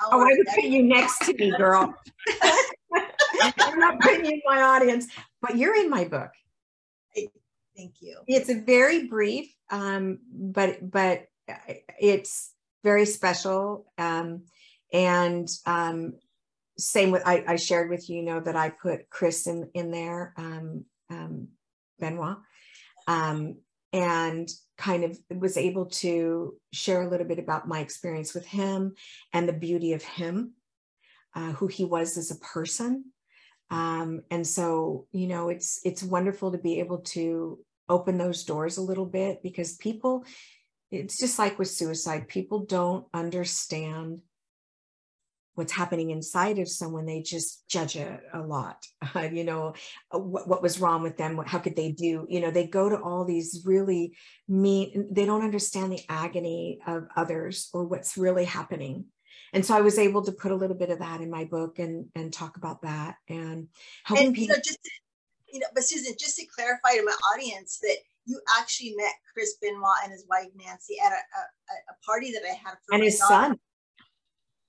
Oh, 0.00 0.20
I 0.20 0.32
would 0.36 0.46
put 0.54 0.64
you 0.64 0.82
next 0.82 1.18
to 1.26 1.34
me, 1.34 1.52
girl. 1.56 1.94
I'm 2.94 3.78
not 3.78 4.00
putting 4.00 4.24
you 4.24 4.32
in 4.32 4.42
my 4.44 4.62
audience, 4.62 5.08
but 5.42 5.56
you're 5.56 5.76
in 5.76 5.90
my 5.90 6.04
book. 6.04 6.30
Thank 7.76 7.94
you. 8.00 8.18
It's 8.26 8.50
a 8.50 8.60
very 8.60 9.08
brief, 9.08 9.54
um, 9.70 10.18
but 10.30 10.90
but 10.90 11.26
it's 11.98 12.52
very 12.84 13.06
special. 13.06 13.86
Um, 13.96 14.44
and 14.92 15.48
um, 15.66 16.14
same 16.76 17.10
with 17.10 17.22
I, 17.26 17.44
I, 17.46 17.56
shared 17.56 17.88
with 17.88 18.10
you, 18.10 18.16
you 18.16 18.22
know 18.22 18.40
that 18.40 18.56
I 18.56 18.70
put 18.70 19.08
Chris 19.08 19.46
in 19.46 19.70
in 19.74 19.90
there, 19.90 20.34
um, 20.36 20.84
um, 21.10 21.48
Benoit, 22.02 22.36
um, 23.06 23.56
and 23.92 24.48
kind 24.76 25.04
of 25.04 25.18
was 25.30 25.56
able 25.56 25.86
to 25.86 26.54
share 26.72 27.02
a 27.02 27.08
little 27.08 27.26
bit 27.26 27.38
about 27.38 27.68
my 27.68 27.80
experience 27.80 28.34
with 28.34 28.46
him 28.46 28.94
and 29.32 29.48
the 29.48 29.52
beauty 29.66 29.92
of 29.92 30.02
him, 30.02 30.54
uh, 31.36 31.52
who 31.52 31.68
he 31.68 31.84
was 31.84 32.16
as 32.16 32.30
a 32.30 32.42
person. 32.54 33.04
Um, 33.70 34.22
and 34.30 34.46
so, 34.46 35.06
you 35.12 35.28
know, 35.28 35.48
it's 35.48 35.80
it's 35.84 36.02
wonderful 36.02 36.52
to 36.52 36.58
be 36.58 36.80
able 36.80 36.98
to 37.16 37.58
open 37.88 38.18
those 38.18 38.44
doors 38.44 38.76
a 38.76 38.82
little 38.90 39.06
bit 39.06 39.42
because 39.42 39.76
people, 39.76 40.24
it's 40.90 41.18
just 41.18 41.38
like 41.38 41.58
with 41.58 41.68
suicide, 41.68 42.28
people 42.28 42.66
don't 42.66 43.06
understand 43.14 44.20
what's 45.54 45.72
happening 45.72 46.10
inside 46.10 46.58
of 46.58 46.68
someone 46.68 47.04
they 47.04 47.22
just 47.22 47.68
judge 47.68 47.96
it 47.96 48.20
a 48.32 48.40
lot. 48.40 48.84
Uh, 49.14 49.28
you 49.30 49.44
know 49.44 49.74
uh, 50.14 50.18
what, 50.18 50.48
what 50.48 50.62
was 50.62 50.80
wrong 50.80 51.02
with 51.02 51.18
them? 51.18 51.36
How 51.44 51.58
could 51.58 51.76
they 51.76 51.92
do? 51.92 52.26
You 52.30 52.40
know 52.40 52.50
they 52.50 52.66
go 52.66 52.88
to 52.88 52.98
all 52.98 53.24
these 53.24 53.62
really 53.66 54.16
mean 54.48 55.08
they 55.10 55.26
don't 55.26 55.44
understand 55.44 55.92
the 55.92 56.00
agony 56.08 56.78
of 56.86 57.08
others 57.14 57.68
or 57.74 57.84
what's 57.84 58.16
really 58.16 58.44
happening. 58.44 59.06
And 59.52 59.66
so 59.66 59.76
i 59.76 59.82
was 59.82 59.98
able 59.98 60.22
to 60.22 60.32
put 60.32 60.50
a 60.50 60.56
little 60.56 60.76
bit 60.76 60.88
of 60.88 61.00
that 61.00 61.20
in 61.20 61.30
my 61.30 61.44
book 61.44 61.78
and 61.78 62.06
and 62.14 62.32
talk 62.32 62.56
about 62.56 62.80
that 62.82 63.16
and 63.28 63.68
helping 64.04 64.28
and, 64.28 64.34
people 64.34 64.54
you 64.54 64.56
know, 64.56 64.62
just 64.64 64.78
you 65.52 65.60
know 65.60 65.66
but 65.74 65.84
susan 65.84 66.14
just 66.18 66.36
to 66.36 66.46
clarify 66.46 66.96
to 66.96 67.04
my 67.04 67.16
audience 67.34 67.78
that 67.82 67.96
you 68.24 68.40
actually 68.58 68.94
met 68.96 69.12
chris 69.32 69.56
benoit 69.60 70.02
and 70.02 70.12
his 70.12 70.24
wife 70.28 70.48
nancy 70.56 70.96
at 71.04 71.12
a, 71.12 71.16
a, 71.16 71.74
a 71.90 72.06
party 72.06 72.32
that 72.32 72.42
i 72.44 72.54
had 72.54 72.76
for 72.86 72.94
and 72.94 73.04
his 73.04 73.18
daughter. 73.18 73.48
son 73.48 73.58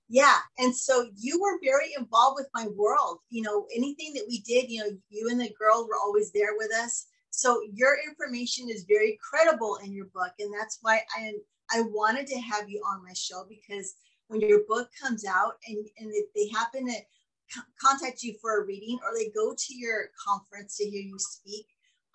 yeah 0.08 0.38
and 0.58 0.74
so 0.74 1.08
you 1.16 1.40
were 1.40 1.58
very 1.62 1.92
involved 1.98 2.36
with 2.36 2.48
my 2.54 2.66
world 2.76 3.18
you 3.30 3.42
know 3.42 3.66
anything 3.74 4.12
that 4.12 4.24
we 4.28 4.40
did 4.40 4.70
you 4.70 4.80
know 4.80 4.90
you 5.08 5.28
and 5.30 5.40
the 5.40 5.52
girl 5.58 5.86
were 5.86 5.98
always 6.02 6.30
there 6.32 6.56
with 6.56 6.72
us 6.74 7.06
so 7.30 7.60
your 7.72 7.96
information 8.06 8.68
is 8.68 8.84
very 8.84 9.18
credible 9.22 9.78
in 9.84 9.92
your 9.92 10.06
book 10.06 10.32
and 10.38 10.52
that's 10.52 10.78
why 10.82 11.00
i 11.16 11.32
i 11.72 11.80
wanted 11.80 12.26
to 12.26 12.38
have 12.38 12.68
you 12.68 12.82
on 12.86 13.02
my 13.02 13.12
show 13.14 13.44
because 13.48 13.94
when 14.28 14.40
your 14.40 14.60
book 14.68 14.88
comes 15.00 15.24
out 15.24 15.54
and 15.68 15.78
and 15.98 16.10
if 16.12 16.26
they 16.34 16.48
happen 16.48 16.86
to 16.86 17.62
contact 17.80 18.22
you 18.22 18.34
for 18.40 18.60
a 18.60 18.66
reading 18.66 18.98
or 19.04 19.16
they 19.16 19.30
go 19.30 19.54
to 19.56 19.74
your 19.74 20.10
conference 20.26 20.76
to 20.76 20.84
hear 20.84 21.02
you 21.02 21.18
speak 21.18 21.66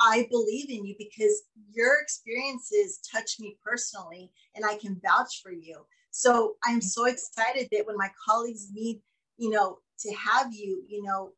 I 0.01 0.27
believe 0.31 0.69
in 0.69 0.85
you 0.85 0.95
because 0.97 1.43
your 1.73 1.99
experiences 1.99 2.99
touch 3.11 3.39
me 3.39 3.57
personally 3.61 4.31
and 4.55 4.65
I 4.65 4.77
can 4.77 4.99
vouch 5.03 5.41
for 5.43 5.51
you. 5.51 5.85
So 6.11 6.55
I'm 6.63 6.81
so 6.81 7.05
excited 7.05 7.67
that 7.71 7.85
when 7.85 7.97
my 7.97 8.09
colleagues 8.27 8.69
need, 8.71 9.01
you 9.37 9.49
know, 9.49 9.79
to 9.99 10.13
have 10.13 10.53
you, 10.53 10.83
you 10.87 11.03
know, 11.03 11.31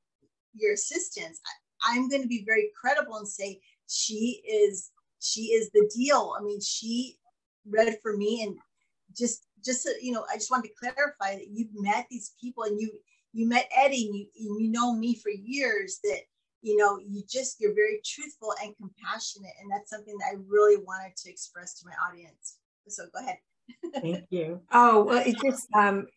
your 0.55 0.73
assistance, 0.73 1.39
I, 1.45 1.93
I'm 1.93 2.09
going 2.09 2.21
to 2.21 2.27
be 2.27 2.43
very 2.45 2.69
credible 2.79 3.17
and 3.17 3.27
say 3.27 3.59
she 3.87 4.41
is 4.47 4.91
she 5.19 5.53
is 5.53 5.69
the 5.71 5.89
deal. 5.95 6.35
I 6.39 6.43
mean, 6.43 6.59
she 6.61 7.17
read 7.65 7.97
for 8.01 8.17
me 8.17 8.43
and 8.43 8.57
just 9.15 9.45
just 9.63 9.87
uh, 9.87 9.91
you 10.01 10.11
know, 10.11 10.25
I 10.31 10.35
just 10.35 10.51
wanted 10.51 10.69
to 10.69 10.75
clarify 10.79 11.35
that 11.35 11.49
you've 11.49 11.73
met 11.73 12.07
these 12.09 12.33
people 12.39 12.63
and 12.63 12.79
you 12.79 12.91
you 13.33 13.47
met 13.47 13.69
Eddie 13.75 14.07
and 14.07 14.15
you, 14.15 14.27
and 14.49 14.61
you 14.61 14.71
know 14.71 14.93
me 14.93 15.15
for 15.15 15.29
years 15.29 15.99
that 16.03 16.21
you 16.61 16.77
know 16.77 16.97
you 16.97 17.23
just 17.29 17.59
you're 17.59 17.75
very 17.75 18.01
truthful 18.05 18.53
and 18.63 18.75
compassionate. 18.77 19.51
And 19.61 19.69
that's 19.71 19.89
something 19.89 20.17
that 20.19 20.33
i 20.33 20.41
really 20.47 20.77
wanted 20.77 21.15
to 21.17 21.29
express 21.29 21.79
to 21.79 21.85
my 21.85 21.93
audience. 22.09 22.57
So 22.87 23.05
go 23.13 23.19
ahead 23.19 23.37
Thank 24.01 24.25
you. 24.29 24.61
Oh, 24.71 25.03
well, 25.03 25.23
it 25.25 25.37
just, 25.39 25.67
um, 25.73 26.07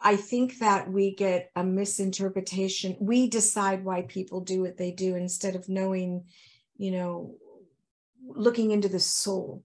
I 0.00 0.16
think 0.16 0.58
that 0.58 0.90
we 0.90 1.14
get 1.14 1.50
a 1.56 1.64
misinterpretation. 1.64 2.96
We 3.00 3.28
decide 3.28 3.84
why 3.84 4.02
people 4.02 4.40
do 4.40 4.62
what 4.62 4.76
they 4.76 4.92
do 4.92 5.16
instead 5.16 5.56
of 5.56 5.68
knowing, 5.68 6.24
you 6.76 6.92
know, 6.92 7.34
looking 8.26 8.70
into 8.70 8.88
the 8.88 9.00
soul. 9.00 9.64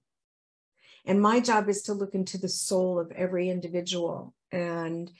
And 1.05 1.21
my 1.21 1.39
job 1.39 1.69
is 1.69 1.83
to 1.83 1.93
look 1.93 2.15
into 2.15 2.37
the 2.37 2.49
soul 2.49 2.99
of 2.99 3.11
every 3.11 3.49
individual. 3.49 4.33
And 4.51 5.11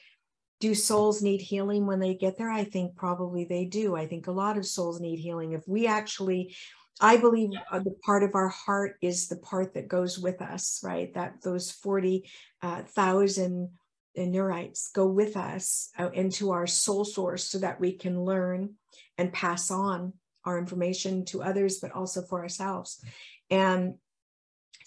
do 0.59 0.73
souls 0.73 1.21
need 1.21 1.41
healing 1.41 1.85
when 1.85 1.99
they 1.99 2.15
get 2.15 2.37
there? 2.37 2.49
I 2.49 2.63
think 2.63 2.95
probably 2.95 3.43
they 3.43 3.65
do. 3.65 3.95
I 3.95 4.07
think 4.07 4.27
a 4.27 4.31
lot 4.31 4.57
of 4.57 4.65
souls 4.65 5.01
need 5.01 5.19
healing. 5.19 5.51
If 5.51 5.67
we 5.67 5.87
actually 5.87 6.55
I 7.01 7.17
believe 7.17 7.51
uh, 7.71 7.79
the 7.79 7.95
part 8.05 8.23
of 8.23 8.35
our 8.35 8.49
heart 8.49 8.97
is 9.01 9.27
the 9.27 9.37
part 9.37 9.73
that 9.73 9.87
goes 9.87 10.19
with 10.19 10.41
us, 10.41 10.81
right? 10.83 11.13
That 11.13 11.41
those 11.41 11.71
40,000 11.71 13.69
uh, 14.15 14.21
neurites 14.21 14.93
go 14.93 15.07
with 15.07 15.35
us 15.35 15.89
uh, 15.97 16.09
into 16.11 16.51
our 16.51 16.67
soul 16.67 17.03
source 17.03 17.45
so 17.45 17.59
that 17.59 17.79
we 17.79 17.93
can 17.93 18.23
learn 18.23 18.75
and 19.17 19.33
pass 19.33 19.71
on 19.71 20.13
our 20.45 20.57
information 20.57 21.25
to 21.25 21.41
others, 21.41 21.79
but 21.79 21.91
also 21.91 22.21
for 22.21 22.41
ourselves. 22.41 23.03
And 23.49 23.95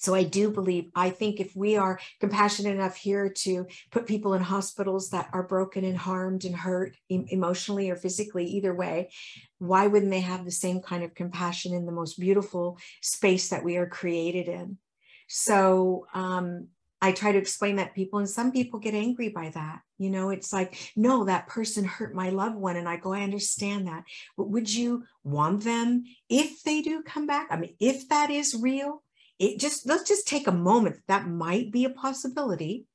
so 0.07 0.15
I 0.15 0.23
do 0.23 0.53
believe, 0.53 0.89
I 0.95 1.11
think 1.11 1.41
if 1.41 1.57
we 1.57 1.77
are 1.77 1.99
compassionate 2.21 2.77
enough 2.77 2.95
here 2.95 3.29
to 3.29 3.67
put 3.91 4.07
people 4.07 4.35
in 4.35 4.41
hospitals 4.41 5.11
that 5.11 5.29
are 5.33 5.43
broken 5.43 5.85
and 5.85 5.99
harmed 5.99 6.45
and 6.45 6.55
hurt 6.55 6.95
emotionally 7.09 7.91
or 7.91 7.97
physically, 7.97 8.45
either 8.45 8.73
way, 8.73 9.11
why 9.59 9.89
wouldn't 9.89 10.13
they 10.13 10.21
have 10.21 10.45
the 10.45 10.53
same 10.53 10.81
kind 10.81 11.03
of 11.03 11.17
compassion 11.17 11.75
in 11.75 11.87
the 11.87 11.93
most 11.93 12.21
beautiful 12.21 12.79
space 13.03 13.49
that 13.49 13.65
we 13.65 13.79
are 13.79 13.89
created 13.89 14.47
in? 14.47 14.79
So 15.27 16.07
um, 16.15 16.69
I 17.03 17.11
try 17.11 17.33
to 17.33 17.39
explain 17.39 17.75
that 17.77 17.97
people, 17.97 18.21
and 18.21 18.31
some 18.31 18.53
people 18.53 18.79
get 18.79 18.95
angry 18.95 19.31
by 19.31 19.51
that. 19.55 19.81
You 19.99 20.11
know, 20.11 20.31
it's 20.31 20.53
like, 20.53 20.93
no, 20.95 21.25
that 21.25 21.49
person 21.49 21.83
hurt 21.83 22.15
my 22.15 22.31
loved 22.31 22.55
one. 22.55 22.77
And 22.77 22.89
I 22.89 22.97
go, 22.97 23.13
I 23.13 23.23
understand 23.23 23.89
that. 23.89 24.05
But 24.37 24.51
would 24.51 24.73
you 24.73 25.03
want 25.25 25.65
them 25.65 26.05
if 26.29 26.63
they 26.63 26.81
do 26.81 27.03
come 27.03 27.27
back? 27.27 27.49
I 27.51 27.57
mean, 27.57 27.75
if 27.81 28.09
that 28.11 28.31
is 28.31 28.55
real, 28.55 29.03
it 29.39 29.59
just 29.59 29.87
let's 29.87 30.09
just 30.09 30.27
take 30.27 30.47
a 30.47 30.53
moment 30.53 30.97
that 31.09 31.29
might 31.29 31.71
be 31.71 31.85
a 31.85 31.91
possibility 31.91 32.87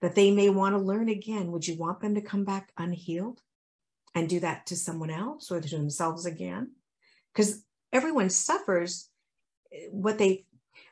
that 0.00 0.14
they 0.14 0.30
may 0.30 0.50
want 0.50 0.74
to 0.74 0.80
learn 0.80 1.08
again 1.08 1.50
would 1.52 1.66
you 1.66 1.76
want 1.76 2.00
them 2.00 2.14
to 2.14 2.20
come 2.20 2.44
back 2.44 2.70
unhealed 2.76 3.40
and 4.14 4.28
do 4.28 4.40
that 4.40 4.66
to 4.66 4.76
someone 4.76 5.10
else 5.10 5.50
or 5.50 5.60
to 5.60 5.76
themselves 5.76 6.26
again 6.26 6.72
because 7.32 7.62
everyone 7.92 8.30
suffers 8.30 9.08
eh, 9.72 9.86
what 9.90 10.18
they 10.18 10.44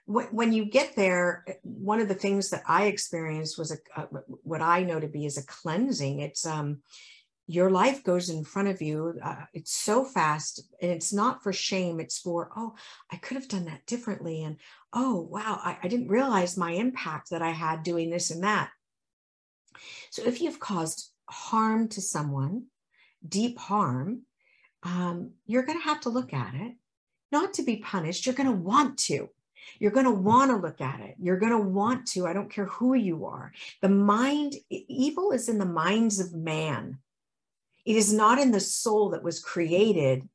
when 0.07 0.53
you 0.53 0.67
get 0.67 0.95
there 0.95 1.45
eh, 1.49 1.55
one 1.63 2.01
of 2.01 2.09
the 2.09 2.15
things 2.15 2.51
that 2.51 2.63
i 2.69 2.85
experienced 2.85 3.59
was 3.59 3.73
a, 3.73 4.01
uh, 4.01 4.07
what 4.43 4.63
i 4.63 4.83
know 4.83 5.01
to 5.01 5.09
be 5.09 5.27
as 5.27 5.39
a 5.39 5.47
cleansing 5.47 6.21
it's 6.21 6.47
um 6.47 6.81
your 7.47 7.71
life 7.71 8.03
goes 8.05 8.31
in 8.31 8.45
front 8.45 8.69
of 8.69 8.81
you. 8.81 9.19
Uh, 9.23 9.45
it's 9.53 9.73
so 9.73 10.05
fast, 10.05 10.63
and 10.81 10.91
it's 10.91 11.13
not 11.13 11.43
for 11.43 11.53
shame. 11.53 12.01
It's 12.01 12.19
for, 12.19 12.51
oh, 12.57 12.75
I 13.13 13.17
could 13.17 13.37
have 13.37 13.49
done 13.49 13.67
that 13.67 13.85
differently. 13.87 14.43
And 14.43 14.57
oh, 14.95 15.29
wow, 15.31 15.61
I, 15.63 15.77
I 15.83 15.89
didn't 15.89 16.09
realize 16.09 16.57
my 16.57 16.73
impact 16.73 17.31
that 17.31 17.43
I 17.43 17.51
had 17.51 17.83
doing 17.83 18.11
this 18.11 18.31
and 18.31 18.45
that. 18.45 18.71
So 20.11 20.23
if 20.25 20.41
you've 20.41 20.61
caused 20.61 21.11
harm 21.29 21.89
to 21.89 22.01
someone, 22.01 22.67
deep 23.27 23.59
harm, 23.59 24.23
um, 24.85 25.33
you're 25.47 25.65
going 25.65 25.79
to 25.79 25.85
have 25.85 26.01
to 26.03 26.11
look 26.11 26.33
at 26.33 26.55
it, 26.55 26.75
not 27.33 27.55
to 27.55 27.63
be 27.63 27.77
punished. 27.77 28.25
You're 28.25 28.35
going 28.35 28.49
to 28.49 28.53
want 28.53 28.99
to. 29.01 29.29
You're 29.79 29.91
going 29.91 30.07
to 30.07 30.13
want 30.13 30.51
to 30.51 30.57
look 30.57 30.81
at 30.81 31.01
it. 31.01 31.17
You're 31.19 31.39
going 31.39 31.53
to 31.53 31.59
want 31.59 32.07
to. 32.09 32.27
I 32.27 32.33
don't 32.33 32.51
care 32.51 32.67
who 32.67 32.95
you 32.95 33.25
are. 33.25 33.53
The 33.83 33.89
mind, 33.89 34.55
evil 34.71 35.33
is 35.33 35.49
in 35.49 35.59
the 35.59 35.65
minds 35.65 36.21
of 36.21 36.35
man. 36.35 36.99
It 37.85 37.97
is 37.97 38.13
not 38.13 38.39
in 38.39 38.51
the 38.51 38.61
soul 38.61 39.11
that 39.11 39.25
was 39.25 39.41
created 39.41 40.29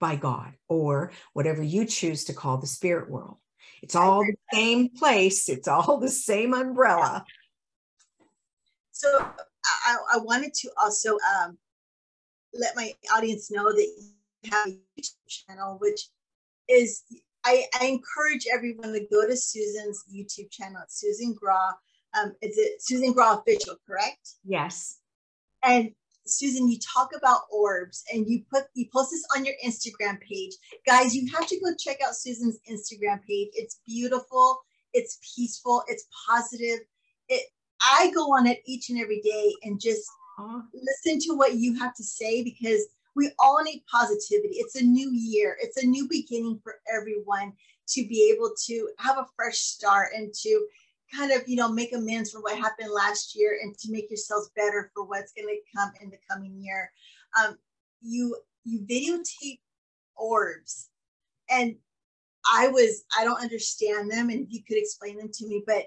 by 0.00 0.16
God 0.16 0.52
or 0.68 1.12
whatever 1.32 1.62
you 1.62 1.86
choose 1.86 2.24
to 2.24 2.34
call 2.34 2.58
the 2.58 2.66
spirit 2.66 3.10
world. 3.10 3.38
It's 3.82 3.94
all 3.94 4.20
the 4.20 4.36
same 4.52 4.88
place, 4.90 5.48
it's 5.48 5.68
all 5.68 5.98
the 5.98 6.10
same 6.10 6.54
umbrella. 6.54 7.24
So 8.92 9.08
I, 9.18 9.96
I 10.14 10.18
wanted 10.18 10.54
to 10.54 10.70
also 10.80 11.18
um, 11.42 11.58
let 12.54 12.76
my 12.76 12.92
audience 13.14 13.50
know 13.50 13.64
that 13.64 13.88
you 13.98 14.50
have 14.50 14.68
a 14.68 14.70
YouTube 14.98 15.28
channel, 15.28 15.76
which 15.80 16.08
is 16.68 17.02
I, 17.44 17.64
I, 17.80 17.86
encourage 17.86 18.46
everyone 18.52 18.92
to 18.92 19.06
go 19.12 19.26
to 19.26 19.36
Susan's 19.36 20.04
YouTube 20.12 20.50
channel. 20.50 20.80
It's 20.82 21.00
Susan 21.00 21.34
Grau. 21.34 21.70
Um, 22.18 22.32
is 22.42 22.58
it 22.58 22.82
Susan 22.82 23.12
Grau 23.12 23.38
official, 23.38 23.76
correct? 23.86 24.34
Yes. 24.44 24.98
And 25.62 25.90
Susan, 26.28 26.68
you 26.68 26.78
talk 26.78 27.10
about 27.16 27.42
orbs 27.50 28.04
and 28.12 28.28
you 28.28 28.42
put 28.52 28.64
you 28.74 28.86
post 28.92 29.10
this 29.10 29.24
on 29.36 29.44
your 29.44 29.54
Instagram 29.64 30.20
page. 30.20 30.52
Guys, 30.86 31.14
you 31.14 31.30
have 31.32 31.46
to 31.46 31.60
go 31.60 31.70
check 31.78 31.98
out 32.06 32.16
Susan's 32.16 32.58
Instagram 32.70 33.24
page. 33.26 33.48
It's 33.54 33.80
beautiful, 33.86 34.62
it's 34.92 35.18
peaceful, 35.34 35.82
it's 35.88 36.06
positive. 36.28 36.80
It 37.28 37.42
I 37.80 38.10
go 38.14 38.34
on 38.34 38.46
it 38.46 38.62
each 38.66 38.90
and 38.90 38.98
every 38.98 39.20
day 39.20 39.52
and 39.64 39.80
just 39.80 40.08
listen 40.74 41.18
to 41.20 41.36
what 41.36 41.54
you 41.54 41.78
have 41.78 41.94
to 41.94 42.04
say 42.04 42.42
because 42.42 42.86
we 43.14 43.30
all 43.38 43.62
need 43.62 43.82
positivity. 43.90 44.56
It's 44.56 44.76
a 44.76 44.84
new 44.84 45.10
year, 45.12 45.56
it's 45.60 45.82
a 45.82 45.86
new 45.86 46.08
beginning 46.08 46.60
for 46.62 46.76
everyone 46.92 47.52
to 47.88 48.06
be 48.06 48.32
able 48.34 48.50
to 48.66 48.88
have 48.98 49.18
a 49.18 49.26
fresh 49.36 49.58
start 49.58 50.08
and 50.14 50.32
to 50.34 50.66
kind 51.14 51.32
of 51.32 51.42
you 51.46 51.56
know 51.56 51.70
make 51.70 51.94
amends 51.94 52.30
for 52.30 52.40
what 52.40 52.58
happened 52.58 52.90
last 52.90 53.36
year 53.36 53.58
and 53.62 53.76
to 53.78 53.90
make 53.90 54.10
yourselves 54.10 54.50
better 54.56 54.90
for 54.94 55.04
what's 55.04 55.32
going 55.32 55.46
to 55.46 55.78
come 55.78 55.90
in 56.00 56.10
the 56.10 56.18
coming 56.30 56.56
year 56.60 56.90
um, 57.40 57.56
you 58.00 58.36
you 58.64 58.80
videotape 58.80 59.60
orbs 60.16 60.88
and 61.50 61.76
i 62.52 62.68
was 62.68 63.04
i 63.18 63.24
don't 63.24 63.42
understand 63.42 64.10
them 64.10 64.30
and 64.30 64.46
you 64.50 64.62
could 64.66 64.78
explain 64.78 65.16
them 65.18 65.30
to 65.32 65.46
me 65.46 65.62
but 65.66 65.84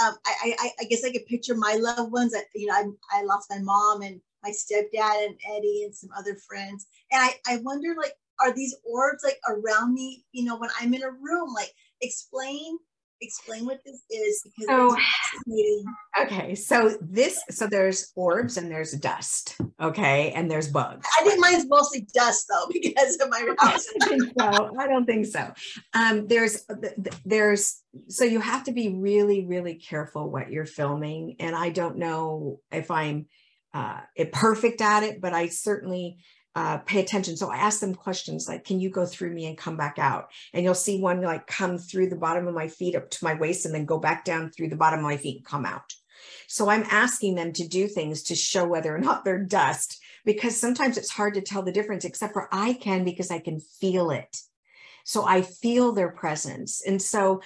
um, 0.00 0.14
I, 0.26 0.54
I, 0.58 0.70
I 0.80 0.84
guess 0.84 1.04
I 1.04 1.12
could 1.12 1.26
picture 1.26 1.54
my 1.54 1.76
loved 1.78 2.12
ones. 2.12 2.32
That 2.32 2.44
you 2.54 2.66
know, 2.66 2.74
I, 2.74 3.18
I 3.18 3.24
lost 3.24 3.50
my 3.50 3.58
mom 3.58 4.02
and 4.02 4.20
my 4.42 4.50
stepdad 4.50 5.26
and 5.26 5.36
Eddie 5.54 5.82
and 5.84 5.94
some 5.94 6.10
other 6.16 6.34
friends. 6.36 6.86
And 7.10 7.22
I, 7.22 7.34
I 7.46 7.56
wonder, 7.58 7.94
like, 7.96 8.14
are 8.40 8.52
these 8.54 8.74
orbs 8.84 9.22
like 9.22 9.38
around 9.48 9.94
me? 9.94 10.24
You 10.32 10.44
know, 10.44 10.56
when 10.56 10.70
I'm 10.80 10.94
in 10.94 11.02
a 11.02 11.10
room, 11.10 11.52
like, 11.54 11.72
explain 12.00 12.78
explain 13.22 13.64
what 13.64 13.80
this 13.84 14.02
is 14.10 14.42
because 14.44 14.66
so, 14.68 14.96
okay 16.20 16.54
so 16.54 16.96
this 17.00 17.40
so 17.50 17.66
there's 17.66 18.12
orbs 18.16 18.56
and 18.56 18.70
there's 18.70 18.92
dust 18.92 19.56
okay 19.80 20.32
and 20.32 20.50
there's 20.50 20.68
bugs. 20.68 21.06
I 21.18 21.24
think 21.24 21.40
mine's 21.40 21.66
mostly 21.68 22.06
dust 22.14 22.46
though 22.48 22.66
because 22.72 23.18
of 23.20 23.30
my 23.30 23.46
house. 23.58 23.86
I, 24.02 24.08
think 24.08 24.22
so. 24.38 24.76
I 24.78 24.86
don't 24.86 25.04
think 25.06 25.26
so. 25.26 25.52
Um 25.94 26.26
there's 26.26 26.64
there's 27.24 27.82
so 28.08 28.24
you 28.24 28.40
have 28.40 28.64
to 28.64 28.72
be 28.72 28.88
really 28.88 29.46
really 29.46 29.74
careful 29.74 30.30
what 30.30 30.50
you're 30.50 30.66
filming 30.66 31.36
and 31.40 31.54
i 31.54 31.68
don't 31.68 31.98
know 31.98 32.60
if 32.70 32.90
i'm 32.90 33.26
uh, 33.74 34.00
perfect 34.32 34.80
at 34.80 35.02
it 35.02 35.20
but 35.20 35.32
i 35.32 35.48
certainly 35.48 36.18
uh, 36.54 36.78
pay 36.78 37.00
attention. 37.00 37.36
So 37.36 37.50
I 37.50 37.56
ask 37.56 37.80
them 37.80 37.94
questions 37.94 38.48
like, 38.48 38.64
can 38.64 38.80
you 38.80 38.90
go 38.90 39.06
through 39.06 39.30
me 39.30 39.46
and 39.46 39.56
come 39.56 39.76
back 39.76 39.98
out? 39.98 40.30
And 40.52 40.64
you'll 40.64 40.74
see 40.74 41.00
one 41.00 41.22
like 41.22 41.46
come 41.46 41.78
through 41.78 42.08
the 42.08 42.16
bottom 42.16 42.46
of 42.46 42.54
my 42.54 42.68
feet 42.68 42.94
up 42.94 43.10
to 43.10 43.24
my 43.24 43.34
waist 43.34 43.64
and 43.64 43.74
then 43.74 43.86
go 43.86 43.98
back 43.98 44.24
down 44.24 44.50
through 44.50 44.68
the 44.68 44.76
bottom 44.76 45.00
of 45.00 45.04
my 45.04 45.16
feet 45.16 45.38
and 45.38 45.46
come 45.46 45.64
out. 45.64 45.94
So 46.46 46.68
I'm 46.68 46.84
asking 46.90 47.34
them 47.34 47.52
to 47.54 47.66
do 47.66 47.88
things 47.88 48.22
to 48.24 48.34
show 48.34 48.66
whether 48.66 48.94
or 48.94 48.98
not 48.98 49.24
they're 49.24 49.42
dust 49.42 50.00
because 50.24 50.60
sometimes 50.60 50.98
it's 50.98 51.10
hard 51.10 51.34
to 51.34 51.40
tell 51.40 51.62
the 51.62 51.72
difference, 51.72 52.04
except 52.04 52.32
for 52.32 52.48
I 52.52 52.74
can 52.74 53.04
because 53.04 53.30
I 53.30 53.38
can 53.38 53.58
feel 53.58 54.10
it. 54.10 54.36
So 55.04 55.24
I 55.24 55.42
feel 55.42 55.92
their 55.92 56.10
presence. 56.10 56.82
And 56.86 57.00
so 57.00 57.42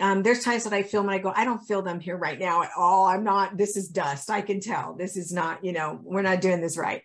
um, 0.00 0.22
there's 0.22 0.44
times 0.44 0.64
that 0.64 0.72
I 0.72 0.82
film 0.82 1.06
and 1.06 1.14
I 1.14 1.18
go, 1.18 1.32
I 1.34 1.44
don't 1.44 1.66
feel 1.66 1.82
them 1.82 1.98
here 1.98 2.16
right 2.16 2.38
now 2.38 2.62
at 2.62 2.70
all. 2.76 3.06
I'm 3.06 3.24
not, 3.24 3.56
this 3.56 3.76
is 3.76 3.88
dust. 3.88 4.30
I 4.30 4.40
can 4.40 4.60
tell 4.60 4.94
this 4.94 5.16
is 5.16 5.32
not, 5.32 5.64
you 5.64 5.72
know, 5.72 5.98
we're 6.02 6.22
not 6.22 6.40
doing 6.40 6.60
this 6.60 6.78
right. 6.78 7.02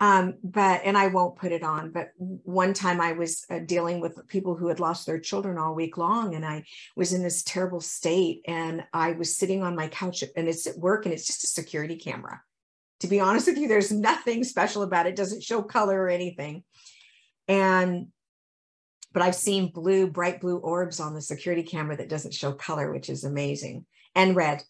Um, 0.00 0.34
but, 0.42 0.82
and 0.84 0.98
I 0.98 1.06
won't 1.06 1.36
put 1.36 1.52
it 1.52 1.62
on, 1.62 1.90
but 1.90 2.10
one 2.18 2.74
time 2.74 3.00
I 3.00 3.12
was 3.12 3.46
uh, 3.48 3.60
dealing 3.60 4.00
with 4.00 4.28
people 4.28 4.56
who 4.56 4.68
had 4.68 4.80
lost 4.80 5.06
their 5.06 5.20
children 5.20 5.56
all 5.56 5.74
week 5.74 5.96
long 5.96 6.34
and 6.34 6.44
I 6.44 6.64
was 6.96 7.12
in 7.12 7.22
this 7.22 7.42
terrible 7.42 7.80
state 7.80 8.42
and 8.46 8.84
I 8.92 9.12
was 9.12 9.36
sitting 9.36 9.62
on 9.62 9.76
my 9.76 9.88
couch 9.88 10.22
and 10.36 10.48
it's 10.48 10.66
at 10.66 10.76
work 10.76 11.06
and 11.06 11.14
it's 11.14 11.26
just 11.26 11.44
a 11.44 11.46
security 11.46 11.96
camera. 11.96 12.42
To 13.00 13.06
be 13.06 13.20
honest 13.20 13.46
with 13.46 13.56
you, 13.56 13.68
there's 13.68 13.92
nothing 13.92 14.44
special 14.44 14.82
about 14.82 15.06
it. 15.06 15.10
it 15.10 15.16
doesn't 15.16 15.42
show 15.42 15.62
color 15.62 16.02
or 16.02 16.08
anything. 16.08 16.64
And 17.48 18.08
but 19.14 19.22
I've 19.22 19.34
seen 19.34 19.72
blue, 19.72 20.08
bright 20.08 20.40
blue 20.40 20.58
orbs 20.58 21.00
on 21.00 21.14
the 21.14 21.22
security 21.22 21.62
camera 21.62 21.96
that 21.96 22.10
doesn't 22.10 22.34
show 22.34 22.52
color, 22.52 22.92
which 22.92 23.08
is 23.08 23.24
amazing, 23.24 23.86
and 24.14 24.36
red. 24.36 24.62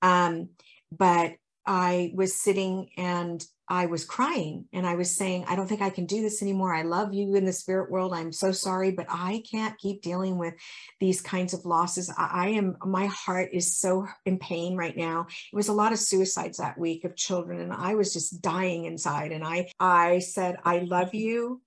Um, 0.00 0.50
but 0.90 1.34
I 1.66 2.12
was 2.14 2.40
sitting 2.40 2.90
and 2.96 3.44
I 3.68 3.86
was 3.86 4.04
crying 4.04 4.66
and 4.72 4.86
I 4.86 4.94
was 4.94 5.16
saying, 5.16 5.46
I 5.48 5.56
don't 5.56 5.66
think 5.66 5.82
I 5.82 5.90
can 5.90 6.06
do 6.06 6.22
this 6.22 6.40
anymore. 6.40 6.72
I 6.72 6.82
love 6.82 7.12
you 7.12 7.34
in 7.34 7.44
the 7.44 7.52
spirit 7.52 7.90
world. 7.90 8.14
I'm 8.14 8.30
so 8.30 8.52
sorry, 8.52 8.92
but 8.92 9.06
I 9.08 9.42
can't 9.50 9.76
keep 9.78 10.02
dealing 10.02 10.38
with 10.38 10.54
these 11.00 11.20
kinds 11.20 11.52
of 11.52 11.66
losses. 11.66 12.08
I, 12.16 12.30
I, 12.32 12.48
am, 12.50 12.76
my 12.84 13.06
heart 13.06 13.50
is 13.52 13.76
so 13.76 14.06
in 14.24 14.38
pain 14.38 14.76
right 14.76 14.96
now. 14.96 15.26
It 15.52 15.56
was 15.56 15.66
a 15.66 15.72
lot 15.72 15.92
of 15.92 15.98
suicides 15.98 16.58
that 16.58 16.78
week 16.78 17.04
of 17.04 17.16
children 17.16 17.60
and 17.60 17.72
I 17.72 17.96
was 17.96 18.12
just 18.12 18.40
dying 18.40 18.84
inside. 18.84 19.32
And 19.32 19.42
I, 19.42 19.68
I 19.80 20.20
said, 20.20 20.58
I 20.64 20.78
love 20.78 21.12
you 21.12 21.60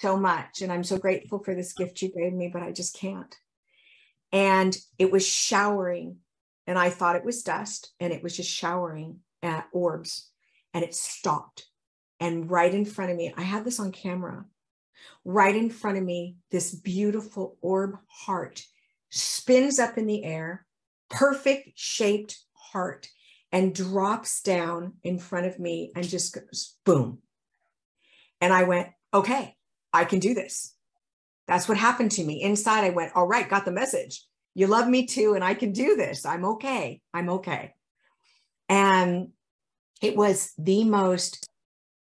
so 0.00 0.16
much. 0.16 0.62
And 0.62 0.72
I'm 0.72 0.84
so 0.84 0.98
grateful 0.98 1.38
for 1.38 1.54
this 1.54 1.72
gift 1.72 2.02
you 2.02 2.12
gave 2.12 2.32
me, 2.32 2.50
but 2.52 2.62
I 2.62 2.72
just 2.72 2.96
can't. 2.96 3.34
And 4.32 4.76
it 4.98 5.10
was 5.10 5.26
showering 5.26 6.18
and 6.66 6.78
I 6.78 6.90
thought 6.90 7.16
it 7.16 7.24
was 7.24 7.42
dust 7.42 7.92
and 7.98 8.12
it 8.12 8.22
was 8.22 8.36
just 8.36 8.50
showering 8.50 9.20
at 9.42 9.68
orbs 9.72 10.30
and 10.74 10.84
it 10.84 10.94
stopped. 10.94 11.66
And 12.20 12.50
right 12.50 12.72
in 12.72 12.84
front 12.84 13.10
of 13.10 13.16
me, 13.16 13.32
I 13.36 13.42
had 13.42 13.64
this 13.64 13.80
on 13.80 13.92
camera. 13.92 14.44
Right 15.24 15.54
in 15.54 15.70
front 15.70 15.96
of 15.98 16.04
me, 16.04 16.36
this 16.50 16.74
beautiful 16.74 17.56
orb 17.62 17.96
heart 18.08 18.64
spins 19.10 19.78
up 19.78 19.96
in 19.96 20.06
the 20.06 20.24
air, 20.24 20.66
perfect 21.08 21.70
shaped 21.74 22.38
heart, 22.52 23.08
and 23.50 23.74
drops 23.74 24.42
down 24.42 24.94
in 25.02 25.18
front 25.18 25.46
of 25.46 25.58
me 25.58 25.92
and 25.94 26.06
just 26.06 26.34
goes 26.34 26.76
boom. 26.84 27.18
And 28.40 28.52
I 28.52 28.64
went, 28.64 28.88
okay, 29.14 29.56
I 29.92 30.04
can 30.04 30.18
do 30.18 30.34
this. 30.34 30.74
That's 31.46 31.68
what 31.68 31.78
happened 31.78 32.12
to 32.12 32.24
me. 32.24 32.42
Inside, 32.42 32.84
I 32.84 32.90
went, 32.90 33.12
all 33.14 33.26
right, 33.26 33.48
got 33.48 33.64
the 33.64 33.72
message. 33.72 34.24
You 34.54 34.66
love 34.66 34.88
me 34.88 35.06
too 35.06 35.34
and 35.34 35.44
i 35.44 35.54
can 35.54 35.72
do 35.72 35.94
this. 35.94 36.26
I'm 36.26 36.44
okay. 36.44 37.00
I'm 37.14 37.30
okay. 37.30 37.74
And 38.68 39.28
it 40.02 40.16
was 40.16 40.52
the 40.58 40.84
most 40.84 41.48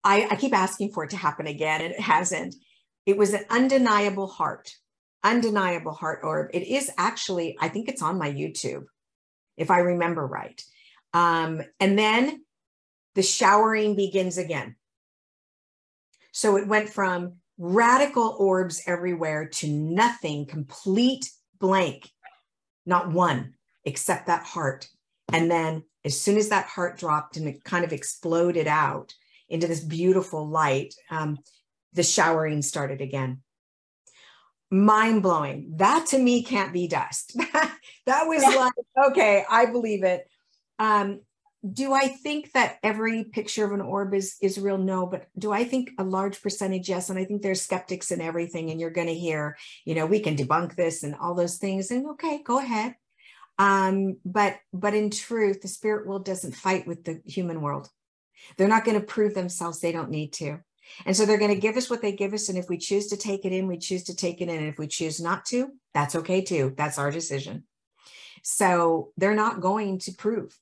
I, 0.07 0.29
I, 0.31 0.37
keep 0.37 0.55
asking 0.55 0.93
for 0.93 1.05
it 1.05 1.11
to 1.11 1.17
happen 1.17 1.47
again 1.47 1.81
and 1.81 1.95
it 1.95 2.01
hasn't. 2.01 2.55
It 3.07 3.17
was 3.17 3.33
an 3.33 3.45
undeniable 3.51 4.27
heart 4.27 4.71
undeniable 5.25 5.95
heart 5.95 6.21
orb. 6.23 6.51
It 6.53 6.65
is 6.65 6.91
actually 6.99 7.57
i 7.59 7.69
think 7.69 7.89
it's 7.89 8.03
on 8.03 8.19
my 8.19 8.31
youtube 8.31 8.85
if 9.57 9.71
i 9.71 9.79
remember 9.79 10.27
right. 10.27 10.63
Um, 11.15 11.63
and 11.81 11.99
then 11.99 12.45
the 13.15 13.23
showering 13.23 13.97
begins 13.97 14.37
again. 14.37 14.77
So 16.33 16.57
it 16.57 16.67
went 16.67 16.91
from 16.91 17.37
radical 17.59 18.37
orbs 18.39 18.83
everywhere 18.87 19.47
to 19.47 19.69
nothing 19.69 20.47
complete 20.47 21.31
blank 21.59 22.11
not 22.87 23.11
one, 23.11 23.55
except 23.85 24.27
that 24.27 24.45
heart. 24.45 24.89
And 25.33 25.51
then 25.51 25.85
as 26.05 26.21
soon 26.21 26.37
as 26.37 26.51
that 26.51 26.67
heart 26.67 26.99
dropped 26.99 27.37
and 27.37 27.49
it 27.49 27.65
kind 27.65 27.85
of 27.85 27.93
exploded 27.93 28.67
out 28.67 29.15
into 29.49 29.67
this 29.67 29.81
beautiful 29.81 30.47
light, 30.47 30.95
um, 31.11 31.39
the 31.93 32.03
showering 32.03 32.63
started 32.63 33.01
again. 33.01 33.43
Mind 34.71 35.23
blowing. 35.23 35.73
That 35.77 36.07
to 36.07 36.19
me 36.19 36.43
can't 36.43 36.73
be 36.73 36.89
dust. 36.89 37.37
that 38.07 38.25
was 38.27 38.43
like, 38.43 38.73
okay, 39.11 39.45
I 39.49 39.67
believe 39.67 40.03
it. 40.05 40.27
Um, 40.79 41.21
do 41.73 41.95
I 41.95 42.09
think 42.09 42.53
that 42.53 42.77
every 42.83 43.25
picture 43.25 43.65
of 43.65 43.73
an 43.73 43.81
orb 43.81 44.13
is 44.15 44.37
is 44.43 44.59
real? 44.59 44.77
No, 44.77 45.07
but 45.07 45.27
do 45.39 45.53
I 45.53 45.65
think 45.65 45.91
a 45.99 46.05
large 46.05 46.43
percentage? 46.43 46.89
Yes, 46.89 47.09
and 47.09 47.19
I 47.19 47.25
think 47.25 47.43
there's 47.43 47.63
skeptics 47.63 48.11
in 48.11 48.21
everything, 48.21 48.71
and 48.71 48.81
you're 48.81 48.91
going 48.91 49.07
to 49.07 49.15
hear, 49.15 49.57
you 49.85 49.95
know, 49.95 50.05
we 50.05 50.21
can 50.21 50.37
debunk 50.37 50.77
this 50.77 51.03
and 51.03 51.15
all 51.15 51.35
those 51.35 51.57
things. 51.57 51.91
And 51.91 52.07
okay, 52.11 52.43
go 52.45 52.59
ahead. 52.59 52.97
Um, 53.59 54.19
but 54.25 54.57
but 54.73 54.95
in 54.95 55.11
truth, 55.11 55.63
the 55.63 55.69
spirit 55.69 56.07
world 56.07 56.25
doesn't 56.25 56.57
fight 56.57 56.87
with 56.87 57.05
the 57.05 57.23
human 57.25 57.63
world. 57.63 57.89
They're 58.57 58.69
not 58.69 58.85
going 58.85 59.01
to 59.01 59.07
prove 59.07 59.35
themselves. 59.35 59.81
They 59.81 59.93
don't 59.93 60.11
need 60.11 60.33
to. 60.35 60.59
And 61.07 61.17
so 61.17 61.25
they're 61.25 61.39
going 61.39 61.55
to 61.55 61.61
give 61.61 61.77
us 61.79 61.89
what 61.89 62.03
they 62.03 62.13
give 62.13 62.35
us. 62.35 62.51
And 62.51 62.59
if 62.59 62.69
we 62.69 62.77
choose 62.77 63.07
to 63.07 63.17
take 63.17 63.47
it 63.47 63.53
in, 63.53 63.67
we 63.67 63.79
choose 63.79 64.05
to 64.05 64.15
take 64.15 64.43
it 64.43 64.49
in. 64.49 64.59
And 64.59 64.67
if 64.67 64.79
we 64.79 64.87
choose 64.87 65.19
not 65.19 65.47
to, 65.47 65.71
that's 65.95 66.15
okay 66.17 66.43
too. 66.43 66.75
That's 66.77 66.99
our 66.99 67.11
decision. 67.11 67.65
So 68.43 69.13
they're 69.17 69.35
not 69.35 69.63
going 69.63 69.99
to 70.01 70.13
prove 70.13 70.55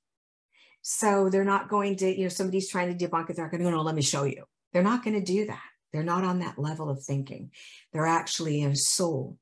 so 0.83 1.29
they're 1.29 1.45
not 1.45 1.69
going 1.69 1.97
to, 1.97 2.15
you 2.15 2.25
know, 2.25 2.29
somebody's 2.29 2.69
trying 2.69 2.97
to 2.97 3.09
debunk 3.09 3.31
it. 3.31 3.37
They're 3.37 3.45
not 3.45 3.53
going 3.53 3.63
to 3.63 3.71
go, 3.71 3.77
no, 3.77 3.83
let 3.83 3.95
me 3.95 4.03
show 4.03 4.25
you. 4.25 4.45
They're 4.73 4.83
not 4.83 5.05
going 5.05 5.15
to 5.15 5.25
do 5.25 5.47
that. 5.47 5.63
They're 5.93 6.03
not 6.03 6.25
on 6.25 6.41
that 6.41 6.59
level 6.59 6.91
of 6.91 7.03
thinking. 7.03 7.53
They're 7.93 8.07
actually 8.07 8.61
in 8.61 8.75
soul. 8.75 9.39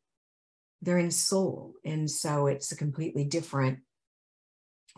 They're 0.82 0.99
in 0.99 1.11
soul. 1.11 1.74
And 1.84 2.11
so 2.11 2.47
it's 2.47 2.72
a 2.72 2.76
completely 2.76 3.24
different 3.24 3.78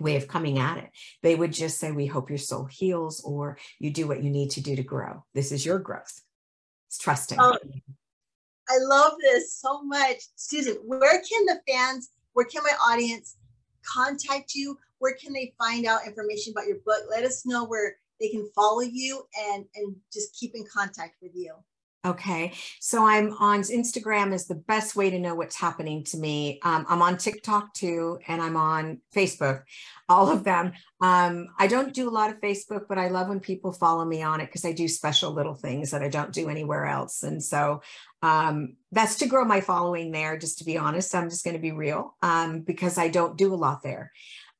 way 0.01 0.17
of 0.17 0.27
coming 0.27 0.59
at 0.59 0.79
it. 0.79 0.91
They 1.23 1.35
would 1.35 1.53
just 1.53 1.79
say, 1.79 1.93
We 1.93 2.07
hope 2.07 2.29
your 2.29 2.39
soul 2.39 2.65
heals, 2.65 3.23
or 3.25 3.59
you 3.79 3.93
do 3.93 4.09
what 4.09 4.23
you 4.23 4.31
need 4.31 4.51
to 4.53 4.61
do 4.61 4.75
to 4.75 4.83
grow. 4.83 5.25
This 5.35 5.53
is 5.53 5.65
your 5.65 5.79
growth. 5.79 6.23
It's 6.89 6.99
trusting. 6.99 7.39
Oh, 7.41 7.59
I 8.69 8.79
love 8.81 9.13
this 9.21 9.59
so 9.59 9.83
much. 9.83 10.19
Susan, 10.35 10.77
where 10.85 11.21
can 11.21 11.45
the 11.45 11.61
fans, 11.69 12.11
where 12.33 12.47
can 12.47 12.63
my 12.63 12.93
audience 12.93 13.37
contact 13.83 14.55
you? 14.55 14.79
Where 14.99 15.15
can 15.15 15.33
they 15.33 15.55
find 15.59 15.87
out 15.87 16.07
information 16.07 16.53
about 16.53 16.67
your 16.67 16.79
book? 16.85 17.03
Let 17.11 17.25
us 17.25 17.45
know 17.45 17.65
where 17.65 17.97
they 18.21 18.29
can 18.29 18.49
follow 18.55 18.83
you 18.83 19.23
and, 19.51 19.65
and 19.75 19.97
just 20.13 20.35
keep 20.39 20.55
in 20.55 20.65
contact 20.73 21.17
with 21.21 21.33
you. 21.35 21.55
Okay. 22.05 22.53
So 22.81 23.07
I'm 23.07 23.33
on 23.39 23.61
Instagram 23.61 24.33
is 24.33 24.49
the 24.49 24.57
best 24.57 24.97
way 24.97 25.09
to 25.11 25.21
know 25.21 25.37
what's 25.37 25.55
happening 25.55 26.03
to 26.07 26.19
me. 26.19 26.59
Um, 26.65 26.85
I'm 26.89 27.01
on 27.01 27.17
TikTok 27.17 27.75
too, 27.75 28.19
and 28.27 28.43
I'm 28.43 28.57
on 28.57 28.99
Facebook, 29.15 29.63
all 30.09 30.29
of 30.29 30.43
them. 30.43 30.73
Um, 31.01 31.51
I 31.61 31.69
don't 31.69 31.95
do 31.95 32.09
a 32.09 32.11
lot 32.11 32.31
of 32.31 32.41
Facebook, 32.41 32.87
but 32.89 32.99
I 32.99 33.07
love 33.07 33.29
when 33.29 33.39
people 33.39 33.73
follow 33.73 34.05
me 34.05 34.21
on 34.21 34.41
it 34.41 34.47
because 34.47 34.65
I 34.65 34.73
do 34.73 34.89
special 34.89 35.31
little 35.31 35.55
things 35.55 35.93
that 35.93 36.03
I 36.03 36.09
don't 36.09 36.33
do 36.33 36.49
anywhere 36.49 36.87
else. 36.87 37.23
And 37.23 37.43
so 37.43 37.83
um, 38.23 38.77
that's 38.93 39.17
to 39.17 39.27
grow 39.27 39.45
my 39.45 39.61
following 39.61 40.13
there, 40.13 40.39
just 40.39 40.59
to 40.59 40.65
be 40.65 40.79
honest. 40.79 41.15
I'm 41.15 41.29
just 41.29 41.45
going 41.45 41.57
to 41.57 41.63
be 41.63 41.73
real 41.73 42.17
um, 42.23 42.61
because 42.61 42.97
I 42.97 43.09
don't 43.09 43.37
do 43.37 43.53
a 43.53 43.57
lot 43.57 43.83
there. 43.83 44.13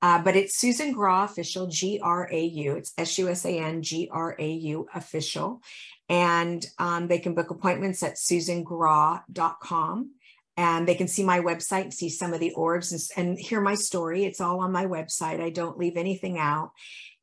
Uh, 0.03 0.21
but 0.21 0.35
it's 0.35 0.59
Susan 0.59 0.93
Grau 0.93 1.25
official, 1.25 1.69
G 1.69 2.01
R 2.03 2.29
A 2.31 2.45
U. 2.45 2.75
It's 2.75 2.93
S 2.99 3.17
U 3.19 3.29
S 3.29 3.45
A 3.45 3.57
N 3.57 3.83
G 3.83 4.09
R 4.13 4.35
A 4.37 4.51
U 4.51 4.89
official. 4.95 5.63
And 6.09 6.67
um, 6.79 7.07
they 7.07 7.21
can 7.21 7.35
book 7.35 7.51
appointments 7.51 8.03
at 8.03 8.17
susangrau.com. 8.17 10.11
And 10.57 10.87
they 10.87 10.97
can 10.97 11.09
see 11.09 11.25
my 11.25 11.41
website 11.41 11.83
and 11.83 11.95
see 11.95 12.11
some 12.11 12.35
of 12.35 12.41
the 12.41 12.53
orbs 12.53 12.93
and, 12.93 13.29
and 13.29 13.39
hear 13.39 13.61
my 13.61 13.75
story. 13.75 14.25
It's 14.25 14.41
all 14.41 14.61
on 14.61 14.73
my 14.73 14.87
website. 14.87 15.41
I 15.41 15.51
don't 15.51 15.79
leave 15.79 15.97
anything 15.97 16.37
out 16.37 16.73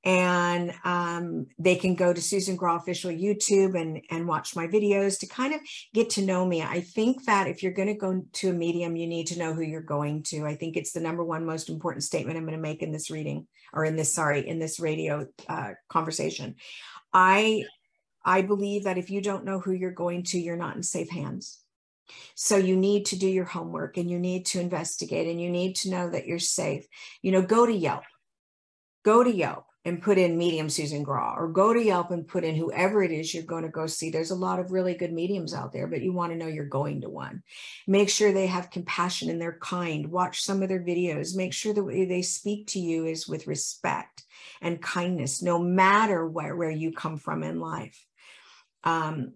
and 0.05 0.73
um, 0.85 1.47
they 1.57 1.75
can 1.75 1.95
go 1.95 2.13
to 2.13 2.21
Susan 2.21 2.55
Grau 2.55 2.77
official 2.77 3.11
YouTube 3.11 3.79
and 3.79 4.01
and 4.09 4.27
watch 4.27 4.55
my 4.55 4.65
videos 4.65 5.19
to 5.19 5.27
kind 5.27 5.53
of 5.53 5.59
get 5.93 6.09
to 6.11 6.25
know 6.25 6.45
me. 6.45 6.61
I 6.61 6.79
think 6.79 7.25
that 7.25 7.47
if 7.47 7.61
you're 7.61 7.73
going 7.73 7.89
to 7.89 7.93
go 7.93 8.23
to 8.33 8.49
a 8.49 8.53
medium, 8.53 8.95
you 8.95 9.07
need 9.07 9.27
to 9.27 9.39
know 9.39 9.53
who 9.53 9.61
you're 9.61 9.81
going 9.81 10.23
to. 10.23 10.45
I 10.45 10.55
think 10.55 10.77
it's 10.77 10.93
the 10.93 11.01
number 11.01 11.23
one 11.23 11.45
most 11.45 11.69
important 11.69 12.03
statement 12.03 12.37
I'm 12.37 12.45
going 12.45 12.55
to 12.55 12.61
make 12.61 12.81
in 12.81 12.93
this 12.93 13.11
reading 13.11 13.47
or 13.73 13.83
in 13.83 13.97
this 13.97 14.13
sorry 14.13 14.47
in 14.47 14.59
this 14.59 14.79
radio 14.79 15.27
uh, 15.49 15.71
conversation. 15.89 16.55
I 17.11 17.65
I 18.23 18.41
believe 18.41 18.85
that 18.85 18.97
if 18.97 19.09
you 19.09 19.21
don't 19.21 19.45
know 19.45 19.59
who 19.59 19.73
you're 19.73 19.91
going 19.91 20.23
to, 20.23 20.39
you're 20.39 20.55
not 20.55 20.77
in 20.77 20.83
safe 20.83 21.09
hands. 21.09 21.59
So 22.35 22.55
you 22.55 22.75
need 22.75 23.07
to 23.07 23.19
do 23.19 23.27
your 23.27 23.45
homework 23.45 23.97
and 23.97 24.09
you 24.09 24.17
need 24.17 24.45
to 24.47 24.59
investigate 24.59 25.27
and 25.27 25.39
you 25.39 25.49
need 25.49 25.75
to 25.77 25.91
know 25.91 26.09
that 26.09 26.25
you're 26.25 26.39
safe. 26.39 26.85
You 27.21 27.31
know, 27.31 27.41
go 27.41 27.65
to 27.65 27.73
Yelp. 27.73 28.03
Go 29.03 29.23
to 29.23 29.31
Yelp 29.31 29.65
and 29.85 30.01
put 30.01 30.17
in 30.17 30.37
medium 30.37 30.69
Susan 30.69 31.03
Grau 31.03 31.35
or 31.37 31.47
go 31.47 31.73
to 31.73 31.81
Yelp 31.81 32.11
and 32.11 32.27
put 32.27 32.43
in 32.43 32.55
whoever 32.55 33.01
it 33.01 33.11
is 33.11 33.33
you're 33.33 33.43
going 33.43 33.63
to 33.63 33.69
go 33.69 33.87
see. 33.87 34.09
There's 34.09 34.31
a 34.31 34.35
lot 34.35 34.59
of 34.59 34.71
really 34.71 34.93
good 34.93 35.13
mediums 35.13 35.53
out 35.53 35.71
there, 35.71 35.87
but 35.87 36.01
you 36.01 36.11
want 36.11 36.33
to 36.33 36.37
know 36.37 36.47
you're 36.47 36.65
going 36.65 37.01
to 37.01 37.09
one. 37.09 37.43
Make 37.87 38.09
sure 38.09 38.31
they 38.31 38.47
have 38.47 38.71
compassion 38.71 39.29
and 39.29 39.41
they're 39.41 39.57
kind. 39.61 40.11
Watch 40.11 40.41
some 40.41 40.61
of 40.61 40.69
their 40.69 40.83
videos. 40.83 41.35
Make 41.35 41.53
sure 41.53 41.73
the 41.73 41.83
way 41.83 42.05
they 42.05 42.21
speak 42.21 42.67
to 42.67 42.79
you 42.79 43.05
is 43.05 43.27
with 43.27 43.47
respect 43.47 44.23
and 44.61 44.81
kindness, 44.81 45.41
no 45.41 45.59
matter 45.59 46.27
where, 46.27 46.55
where 46.55 46.71
you 46.71 46.91
come 46.91 47.17
from 47.17 47.43
in 47.43 47.59
life. 47.59 48.05
Um, 48.83 49.33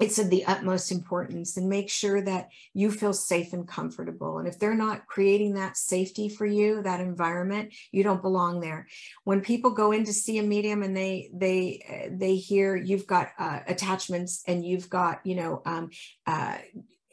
it's 0.00 0.18
of 0.18 0.30
the 0.30 0.44
utmost 0.46 0.92
importance 0.92 1.56
and 1.56 1.68
make 1.68 1.90
sure 1.90 2.22
that 2.22 2.50
you 2.72 2.90
feel 2.90 3.12
safe 3.12 3.52
and 3.52 3.66
comfortable. 3.66 4.38
And 4.38 4.46
if 4.46 4.58
they're 4.58 4.74
not 4.74 5.06
creating 5.06 5.54
that 5.54 5.76
safety 5.76 6.28
for 6.28 6.46
you 6.46 6.82
that 6.82 7.00
environment 7.00 7.74
you 7.90 8.02
don't 8.02 8.22
belong 8.22 8.60
there. 8.60 8.86
When 9.24 9.40
people 9.40 9.70
go 9.70 9.92
in 9.92 10.04
to 10.04 10.12
see 10.12 10.38
a 10.38 10.42
medium 10.42 10.82
and 10.82 10.96
they 10.96 11.30
they 11.32 12.08
they 12.10 12.36
hear 12.36 12.76
you've 12.76 13.06
got 13.06 13.30
uh, 13.38 13.60
attachments 13.66 14.42
and 14.46 14.64
you've 14.64 14.88
got 14.88 15.20
you 15.24 15.34
know 15.34 15.62
um, 15.66 15.90
uh, 16.26 16.58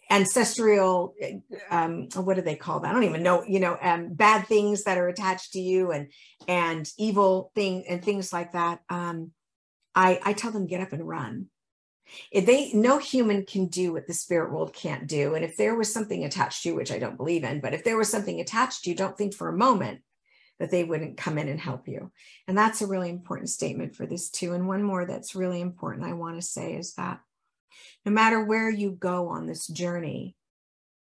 ancestral 0.10 1.16
um, 1.72 2.08
what 2.16 2.36
do 2.36 2.42
they 2.42 2.56
call 2.56 2.80
that? 2.82 2.90
I 2.90 2.94
don't 2.94 3.04
even 3.04 3.24
know 3.24 3.44
you 3.48 3.60
know 3.60 3.78
um, 3.82 4.14
bad 4.14 4.48
things 4.48 4.84
that 4.84 4.98
are 4.98 5.08
attached 5.08 5.54
to 5.54 5.60
you 5.60 5.92
and 5.92 6.12
and 6.48 6.88
evil 6.98 7.52
thing 7.56 7.86
and 7.90 8.04
things 8.04 8.32
like 8.32 8.54
that. 8.54 8.82
Um, 8.90 9.32
i 9.98 10.20
i 10.26 10.34
tell 10.34 10.52
them 10.52 10.68
get 10.68 10.82
up 10.82 10.92
and 10.92 11.08
run 11.08 11.48
if 12.32 12.46
they 12.46 12.72
no 12.74 12.98
human 12.98 13.46
can 13.46 13.68
do 13.68 13.94
what 13.94 14.08
the 14.08 14.14
spirit 14.14 14.52
world 14.52 14.74
can't 14.74 15.08
do. 15.08 15.36
And 15.36 15.44
if 15.44 15.58
there 15.58 15.76
was 15.76 15.92
something 15.92 16.24
attached 16.24 16.64
to 16.64 16.70
you 16.70 16.76
which 16.76 16.92
i 16.92 17.00
don't 17.00 17.18
believe 17.18 17.44
in 17.44 17.60
but 17.62 17.74
if 17.74 17.84
there 17.84 17.98
was 17.98 18.10
something 18.10 18.40
attached 18.40 18.84
to 18.84 18.90
you 18.90 18.96
don't 18.96 19.18
think 19.18 19.34
for 19.34 19.50
a 19.50 19.58
moment 19.58 20.02
that 20.60 20.72
they 20.72 20.84
wouldn't 20.84 21.18
come 21.18 21.38
in 21.38 21.50
and 21.50 21.60
help 21.60 21.88
you. 21.88 22.12
And 22.48 22.58
that's 22.58 22.82
a 22.82 22.88
really 22.88 23.10
important 23.10 23.50
statement 23.50 23.94
for 23.96 24.06
this 24.06 24.30
too. 24.30 24.54
And 24.54 24.68
one 24.68 24.84
more 24.84 25.06
that's 25.06 25.36
really 25.36 25.62
important 25.62 26.06
i 26.06 26.14
want 26.14 26.38
to 26.38 26.42
say 26.42 26.74
is 26.74 26.94
that 26.94 27.20
no 28.06 28.12
matter 28.12 28.44
where 28.44 28.70
you 28.70 28.92
go 28.92 29.30
on 29.30 29.48
this 29.48 29.68
journey 29.68 30.36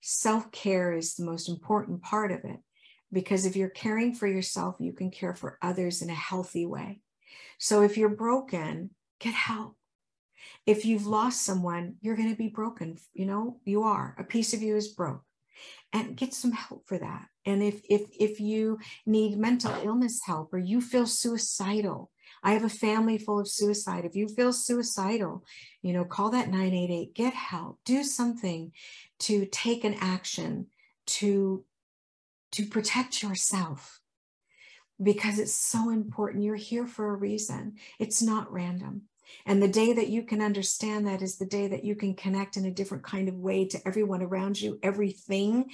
self-care 0.01 0.93
is 0.93 1.15
the 1.15 1.25
most 1.25 1.49
important 1.49 2.03
part 2.03 2.31
of 2.31 2.45
it. 2.45 2.61
Because 3.13 3.47
if 3.47 3.57
you're 3.57 3.69
caring 3.69 4.15
for 4.15 4.27
yourself 4.27 4.77
you 4.79 4.93
can 4.93 5.11
care 5.11 5.35
for 5.35 5.59
others 5.63 6.03
in 6.03 6.11
a 6.11 6.15
healthy 6.15 6.67
way. 6.67 7.01
So 7.59 7.83
if 7.83 7.97
you're 7.97 8.09
broken 8.11 8.91
get 9.19 9.35
help 9.35 9.78
if 10.67 10.85
you've 10.85 11.07
lost 11.07 11.45
someone, 11.45 11.97
you're 12.01 12.17
going 12.17 12.31
to 12.31 12.37
be 12.37 12.49
broken. 12.49 12.99
You 13.15 13.27
know, 13.27 13.61
you 13.65 13.83
are. 13.83 14.15
A 14.19 14.25
piece 14.25 14.55
of 14.55 14.63
you 14.63 14.77
is 14.77 14.89
broke. 14.89 15.23
And 15.93 16.17
get 16.17 16.35
some 16.35 16.53
help 16.53 16.87
for 16.87 16.99
that. 16.99 17.27
And 17.45 17.63
if 17.63 17.81
if 17.89 18.03
if 18.21 18.41
you 18.41 18.79
need 19.07 19.39
mental 19.39 19.75
illness 19.83 20.21
help 20.25 20.53
or 20.53 20.59
you 20.59 20.81
feel 20.81 21.07
suicidal, 21.07 22.11
I 22.43 22.53
have 22.53 22.65
a 22.65 22.69
family 22.69 23.19
full 23.19 23.41
of 23.41 23.49
suicide. 23.49 24.05
If 24.05 24.15
you 24.15 24.29
feel 24.29 24.53
suicidal, 24.53 25.45
you 25.83 25.93
know, 25.93 26.05
call 26.05 26.31
that 26.31 26.51
988, 26.51 27.15
get 27.15 27.35
help, 27.35 27.79
do 27.85 28.05
something 28.05 28.73
to 29.21 29.47
take 29.47 29.85
an 29.85 29.97
action 30.01 30.67
to 31.07 31.65
to 32.53 32.67
protect 32.67 33.23
yourself 33.23 34.01
because 35.03 35.39
it's 35.39 35.55
so 35.55 35.91
important. 35.91 36.45
You're 36.45 36.57
here 36.57 36.87
for 36.87 37.13
a 37.13 37.17
reason. 37.17 37.77
It's 37.99 38.23
not 38.23 38.53
random. 38.53 39.08
And 39.47 39.63
the 39.63 39.69
day 39.69 39.93
that 39.93 40.09
you 40.09 40.23
can 40.23 40.43
understand 40.43 41.07
that 41.07 41.23
is 41.23 41.39
the 41.39 41.47
day 41.47 41.69
that 41.69 41.85
you 41.85 41.95
can 41.95 42.15
connect 42.15 42.57
in 42.57 42.65
a 42.65 42.71
different 42.71 43.05
kind 43.05 43.29
of 43.29 43.35
way 43.37 43.67
to 43.67 43.81
everyone 43.87 44.23
around 44.23 44.61
you, 44.61 44.79
everything, 44.83 45.71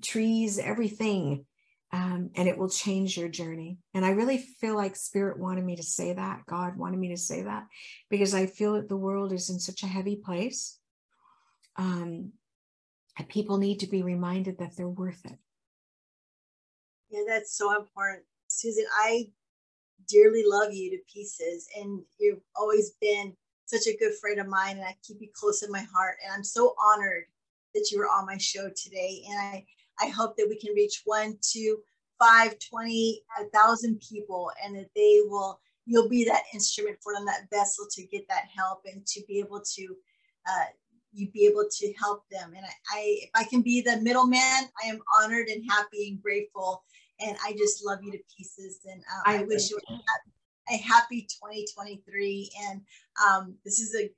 trees, 0.00 0.58
everything. 0.58 1.44
Um, 1.94 2.30
and 2.36 2.48
it 2.48 2.56
will 2.56 2.70
change 2.70 3.18
your 3.18 3.28
journey. 3.28 3.76
And 3.92 4.04
I 4.04 4.10
really 4.10 4.38
feel 4.38 4.74
like 4.74 4.96
Spirit 4.96 5.38
wanted 5.38 5.64
me 5.64 5.76
to 5.76 5.82
say 5.82 6.14
that. 6.14 6.46
God 6.46 6.76
wanted 6.76 6.98
me 6.98 7.08
to 7.08 7.18
say 7.18 7.42
that 7.42 7.66
because 8.08 8.34
I 8.34 8.46
feel 8.46 8.74
that 8.74 8.88
the 8.88 8.96
world 8.96 9.32
is 9.32 9.50
in 9.50 9.58
such 9.58 9.82
a 9.82 9.86
heavy 9.86 10.16
place. 10.16 10.78
Um, 11.76 12.32
and 13.18 13.28
people 13.28 13.58
need 13.58 13.80
to 13.80 13.86
be 13.86 14.02
reminded 14.02 14.58
that 14.58 14.74
they're 14.74 14.88
worth 14.88 15.20
it. 15.26 15.38
Yeah, 17.10 17.24
that's 17.28 17.54
so 17.56 17.78
important. 17.78 18.24
Susan, 18.48 18.86
I 18.94 19.26
dearly 20.08 20.44
love 20.46 20.72
you 20.72 20.90
to 20.90 20.98
pieces 21.12 21.68
and 21.76 22.00
you've 22.18 22.40
always 22.56 22.92
been 23.00 23.34
such 23.66 23.86
a 23.86 23.96
good 23.96 24.12
friend 24.20 24.40
of 24.40 24.48
mine 24.48 24.76
and 24.76 24.84
I 24.84 24.96
keep 25.06 25.18
you 25.20 25.28
close 25.34 25.62
in 25.62 25.70
my 25.70 25.84
heart 25.94 26.16
and 26.24 26.32
I'm 26.32 26.44
so 26.44 26.74
honored 26.82 27.24
that 27.74 27.88
you 27.90 27.98
were 27.98 28.08
on 28.08 28.26
my 28.26 28.38
show 28.38 28.68
today 28.76 29.24
and 29.28 29.38
I 29.38 29.66
I 30.00 30.08
hope 30.08 30.36
that 30.36 30.48
we 30.48 30.58
can 30.58 30.74
reach 30.74 31.02
one, 31.04 31.38
two, 31.42 31.78
five, 32.18 32.56
20, 32.70 33.22
a 33.40 33.44
thousand 33.50 34.00
people 34.00 34.50
and 34.64 34.76
that 34.76 34.90
they 34.96 35.20
will 35.24 35.60
you'll 35.84 36.08
be 36.08 36.24
that 36.24 36.44
instrument 36.54 36.96
for 37.02 37.12
them, 37.12 37.26
that 37.26 37.50
vessel 37.50 37.86
to 37.90 38.06
get 38.06 38.26
that 38.28 38.44
help 38.54 38.82
and 38.90 39.04
to 39.06 39.20
be 39.26 39.38
able 39.40 39.60
to 39.60 39.96
uh, 40.48 40.64
you 41.12 41.30
be 41.30 41.46
able 41.46 41.66
to 41.70 41.92
help 41.94 42.24
them. 42.30 42.52
And 42.56 42.64
I, 42.64 42.70
I 42.92 43.18
if 43.22 43.30
I 43.34 43.44
can 43.44 43.62
be 43.62 43.80
the 43.80 44.00
middleman, 44.00 44.40
I 44.82 44.86
am 44.86 45.00
honored 45.20 45.48
and 45.48 45.64
happy 45.68 46.08
and 46.08 46.22
grateful 46.22 46.84
and 47.20 47.36
I 47.44 47.52
just 47.52 47.84
love 47.84 48.00
you 48.02 48.12
to 48.12 48.18
pieces. 48.36 48.80
And 48.84 49.00
uh, 49.00 49.30
I, 49.30 49.38
I, 49.40 49.42
wish 49.44 49.70
you 49.70 49.78
a 50.70 50.76
happy 50.76 51.22
2023. 51.22 52.50
And 52.68 52.80
um, 53.26 53.54
this 53.64 53.80
is 53.80 53.94
a 53.94 54.10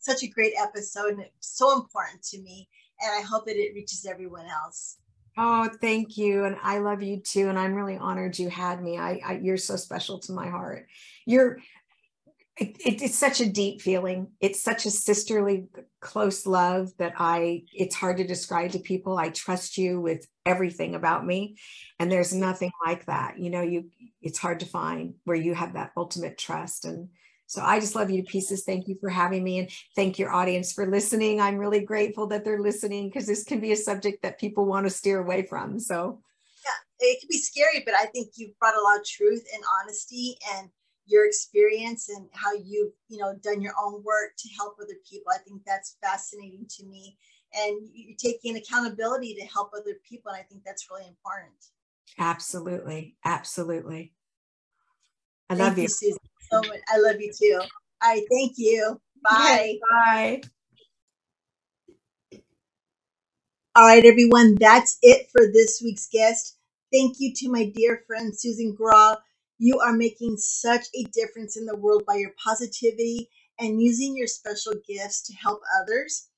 such 0.00 0.22
a 0.22 0.28
great 0.28 0.54
episode 0.58 1.12
and 1.12 1.22
it's 1.22 1.56
so 1.56 1.76
important 1.76 2.22
to 2.22 2.40
me. 2.40 2.68
And 3.00 3.12
I 3.12 3.26
hope 3.26 3.46
that 3.46 3.56
it 3.56 3.74
reaches 3.74 4.06
everyone 4.06 4.46
else. 4.46 4.98
Oh, 5.36 5.68
thank 5.80 6.16
you. 6.16 6.44
And 6.44 6.56
I 6.62 6.78
love 6.78 7.02
you 7.02 7.20
too. 7.20 7.48
And 7.48 7.58
I'm 7.58 7.74
really 7.74 7.96
honored 7.96 8.38
you 8.38 8.48
had 8.48 8.82
me. 8.82 8.98
I, 8.98 9.20
I 9.24 9.40
you're 9.42 9.56
so 9.56 9.76
special 9.76 10.18
to 10.20 10.32
my 10.32 10.48
heart. 10.48 10.86
You're 11.26 11.58
it, 12.58 12.76
it, 12.84 13.02
it's 13.02 13.18
such 13.18 13.40
a 13.40 13.48
deep 13.48 13.80
feeling. 13.80 14.28
It's 14.40 14.62
such 14.62 14.86
a 14.86 14.90
sisterly, 14.90 15.66
close 16.00 16.46
love 16.46 16.90
that 16.98 17.14
I, 17.18 17.62
it's 17.72 17.94
hard 17.94 18.16
to 18.18 18.26
describe 18.26 18.72
to 18.72 18.78
people. 18.78 19.16
I 19.16 19.30
trust 19.30 19.78
you 19.78 20.00
with 20.00 20.26
everything 20.44 20.94
about 20.94 21.24
me. 21.24 21.56
And 21.98 22.10
there's 22.10 22.34
nothing 22.34 22.72
like 22.84 23.06
that. 23.06 23.38
You 23.38 23.50
know, 23.50 23.62
you, 23.62 23.90
it's 24.22 24.38
hard 24.38 24.60
to 24.60 24.66
find 24.66 25.14
where 25.24 25.36
you 25.36 25.54
have 25.54 25.74
that 25.74 25.92
ultimate 25.96 26.38
trust. 26.38 26.84
And 26.84 27.08
So 27.46 27.62
I 27.62 27.80
just 27.80 27.94
love 27.94 28.10
you 28.10 28.22
to 28.22 28.30
pieces. 28.30 28.64
Thank 28.64 28.88
you 28.88 28.96
for 29.00 29.08
having 29.08 29.42
me 29.42 29.58
and 29.58 29.70
thank 29.96 30.18
your 30.18 30.32
audience 30.32 30.72
for 30.72 30.86
listening. 30.86 31.40
I'm 31.40 31.56
really 31.56 31.80
grateful 31.80 32.26
that 32.28 32.44
they're 32.44 32.60
listening 32.60 33.08
because 33.08 33.26
this 33.26 33.44
can 33.44 33.58
be 33.58 33.72
a 33.72 33.76
subject 33.76 34.22
that 34.22 34.38
people 34.38 34.66
want 34.66 34.86
to 34.86 34.90
steer 34.90 35.20
away 35.20 35.42
from. 35.42 35.80
So 35.80 36.20
yeah, 36.64 37.08
it 37.08 37.20
can 37.20 37.28
be 37.30 37.38
scary, 37.38 37.82
but 37.84 37.94
I 37.94 38.06
think 38.06 38.32
you've 38.36 38.58
brought 38.58 38.76
a 38.76 38.82
lot 38.82 38.98
of 38.98 39.06
truth 39.06 39.44
and 39.54 39.62
honesty 39.80 40.36
and 40.56 40.68
your 41.08 41.26
experience 41.26 42.08
and 42.10 42.28
how 42.32 42.52
you've 42.52 42.92
you 43.08 43.18
know 43.18 43.34
done 43.42 43.60
your 43.60 43.74
own 43.82 44.02
work 44.04 44.36
to 44.38 44.48
help 44.56 44.76
other 44.80 44.96
people. 45.08 45.32
I 45.34 45.38
think 45.38 45.62
that's 45.66 45.96
fascinating 46.02 46.66
to 46.78 46.86
me. 46.86 47.16
And 47.54 47.88
you're 47.94 48.16
taking 48.18 48.56
accountability 48.56 49.34
to 49.36 49.46
help 49.46 49.70
other 49.74 49.94
people. 50.06 50.30
And 50.30 50.38
I 50.38 50.42
think 50.42 50.62
that's 50.64 50.86
really 50.90 51.08
important. 51.08 51.56
Absolutely. 52.18 53.16
Absolutely. 53.24 54.12
I 55.48 55.54
thank 55.54 55.68
love 55.68 55.78
you. 55.78 55.82
you. 55.84 55.88
Susan, 55.88 56.18
so 56.52 56.60
much. 56.60 56.80
I 56.92 56.98
love 56.98 57.16
you 57.20 57.32
too. 57.32 57.58
All 58.02 58.10
right. 58.10 58.22
Thank 58.30 58.54
you. 58.56 59.00
Bye. 59.22 59.78
Bye. 59.90 60.42
All 63.74 63.86
right, 63.86 64.04
everyone. 64.04 64.56
That's 64.56 64.98
it 65.02 65.28
for 65.30 65.46
this 65.52 65.80
week's 65.82 66.08
guest. 66.12 66.56
Thank 66.92 67.16
you 67.18 67.32
to 67.36 67.48
my 67.48 67.66
dear 67.74 68.02
friend 68.06 68.32
Susan 68.36 68.74
Grau. 68.74 69.16
You 69.58 69.80
are 69.80 69.92
making 69.92 70.36
such 70.36 70.86
a 70.94 71.04
difference 71.12 71.56
in 71.56 71.66
the 71.66 71.76
world 71.76 72.04
by 72.06 72.14
your 72.14 72.32
positivity 72.42 73.28
and 73.58 73.82
using 73.82 74.16
your 74.16 74.28
special 74.28 74.74
gifts 74.86 75.22
to 75.22 75.34
help 75.34 75.60
others. 75.82 76.28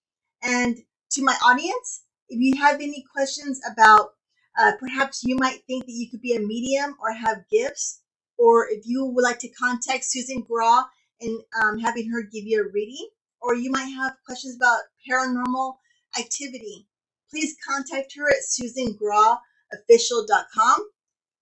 And 0.42 0.78
to 1.10 1.22
my 1.22 1.36
audience, 1.44 2.04
if 2.28 2.40
you 2.40 2.60
have 2.60 2.76
any 2.76 3.04
questions 3.12 3.60
about 3.70 4.14
uh, 4.58 4.72
perhaps 4.78 5.22
you 5.22 5.36
might 5.36 5.62
think 5.66 5.84
that 5.86 5.92
you 5.92 6.10
could 6.10 6.20
be 6.20 6.34
a 6.34 6.40
medium 6.40 6.96
or 7.00 7.12
have 7.12 7.48
gifts, 7.50 8.02
or 8.36 8.68
if 8.68 8.86
you 8.86 9.04
would 9.04 9.22
like 9.22 9.38
to 9.40 9.48
contact 9.50 10.04
Susan 10.04 10.42
Grau 10.42 10.84
and 11.20 11.40
um, 11.62 11.78
having 11.78 12.10
her 12.10 12.22
give 12.22 12.46
you 12.46 12.62
a 12.62 12.68
reading, 12.72 13.08
or 13.40 13.54
you 13.54 13.70
might 13.70 13.88
have 13.88 14.16
questions 14.24 14.56
about 14.56 14.80
paranormal 15.08 15.76
activity, 16.18 16.88
please 17.30 17.56
contact 17.66 18.14
her 18.16 18.28
at 18.28 18.42
susangrauofficial.com. 18.42 20.90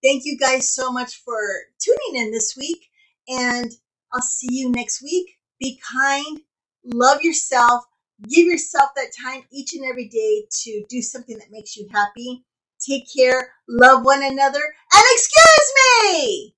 Thank 0.03 0.25
you 0.25 0.39
guys 0.39 0.73
so 0.73 0.93
much 0.93 1.17
for 1.25 1.41
tuning 1.81 2.25
in 2.25 2.31
this 2.31 2.55
week, 2.57 2.89
and 3.29 3.73
I'll 4.13 4.23
see 4.23 4.49
you 4.51 4.71
next 4.71 5.03
week. 5.03 5.39
Be 5.59 5.81
kind, 5.93 6.41
love 6.85 7.23
yourself, 7.23 7.85
give 8.29 8.47
yourself 8.47 8.91
that 8.95 9.11
time 9.21 9.43
each 9.51 9.75
and 9.75 9.85
every 9.85 10.07
day 10.09 10.47
to 10.63 10.85
do 10.89 11.03
something 11.03 11.37
that 11.39 11.51
makes 11.51 11.77
you 11.77 11.89
happy. 11.93 12.45
Take 12.81 13.13
care, 13.13 13.55
love 13.69 14.05
one 14.05 14.23
another, 14.23 14.63
and 14.95 15.05
excuse 15.15 15.73
me! 16.13 16.55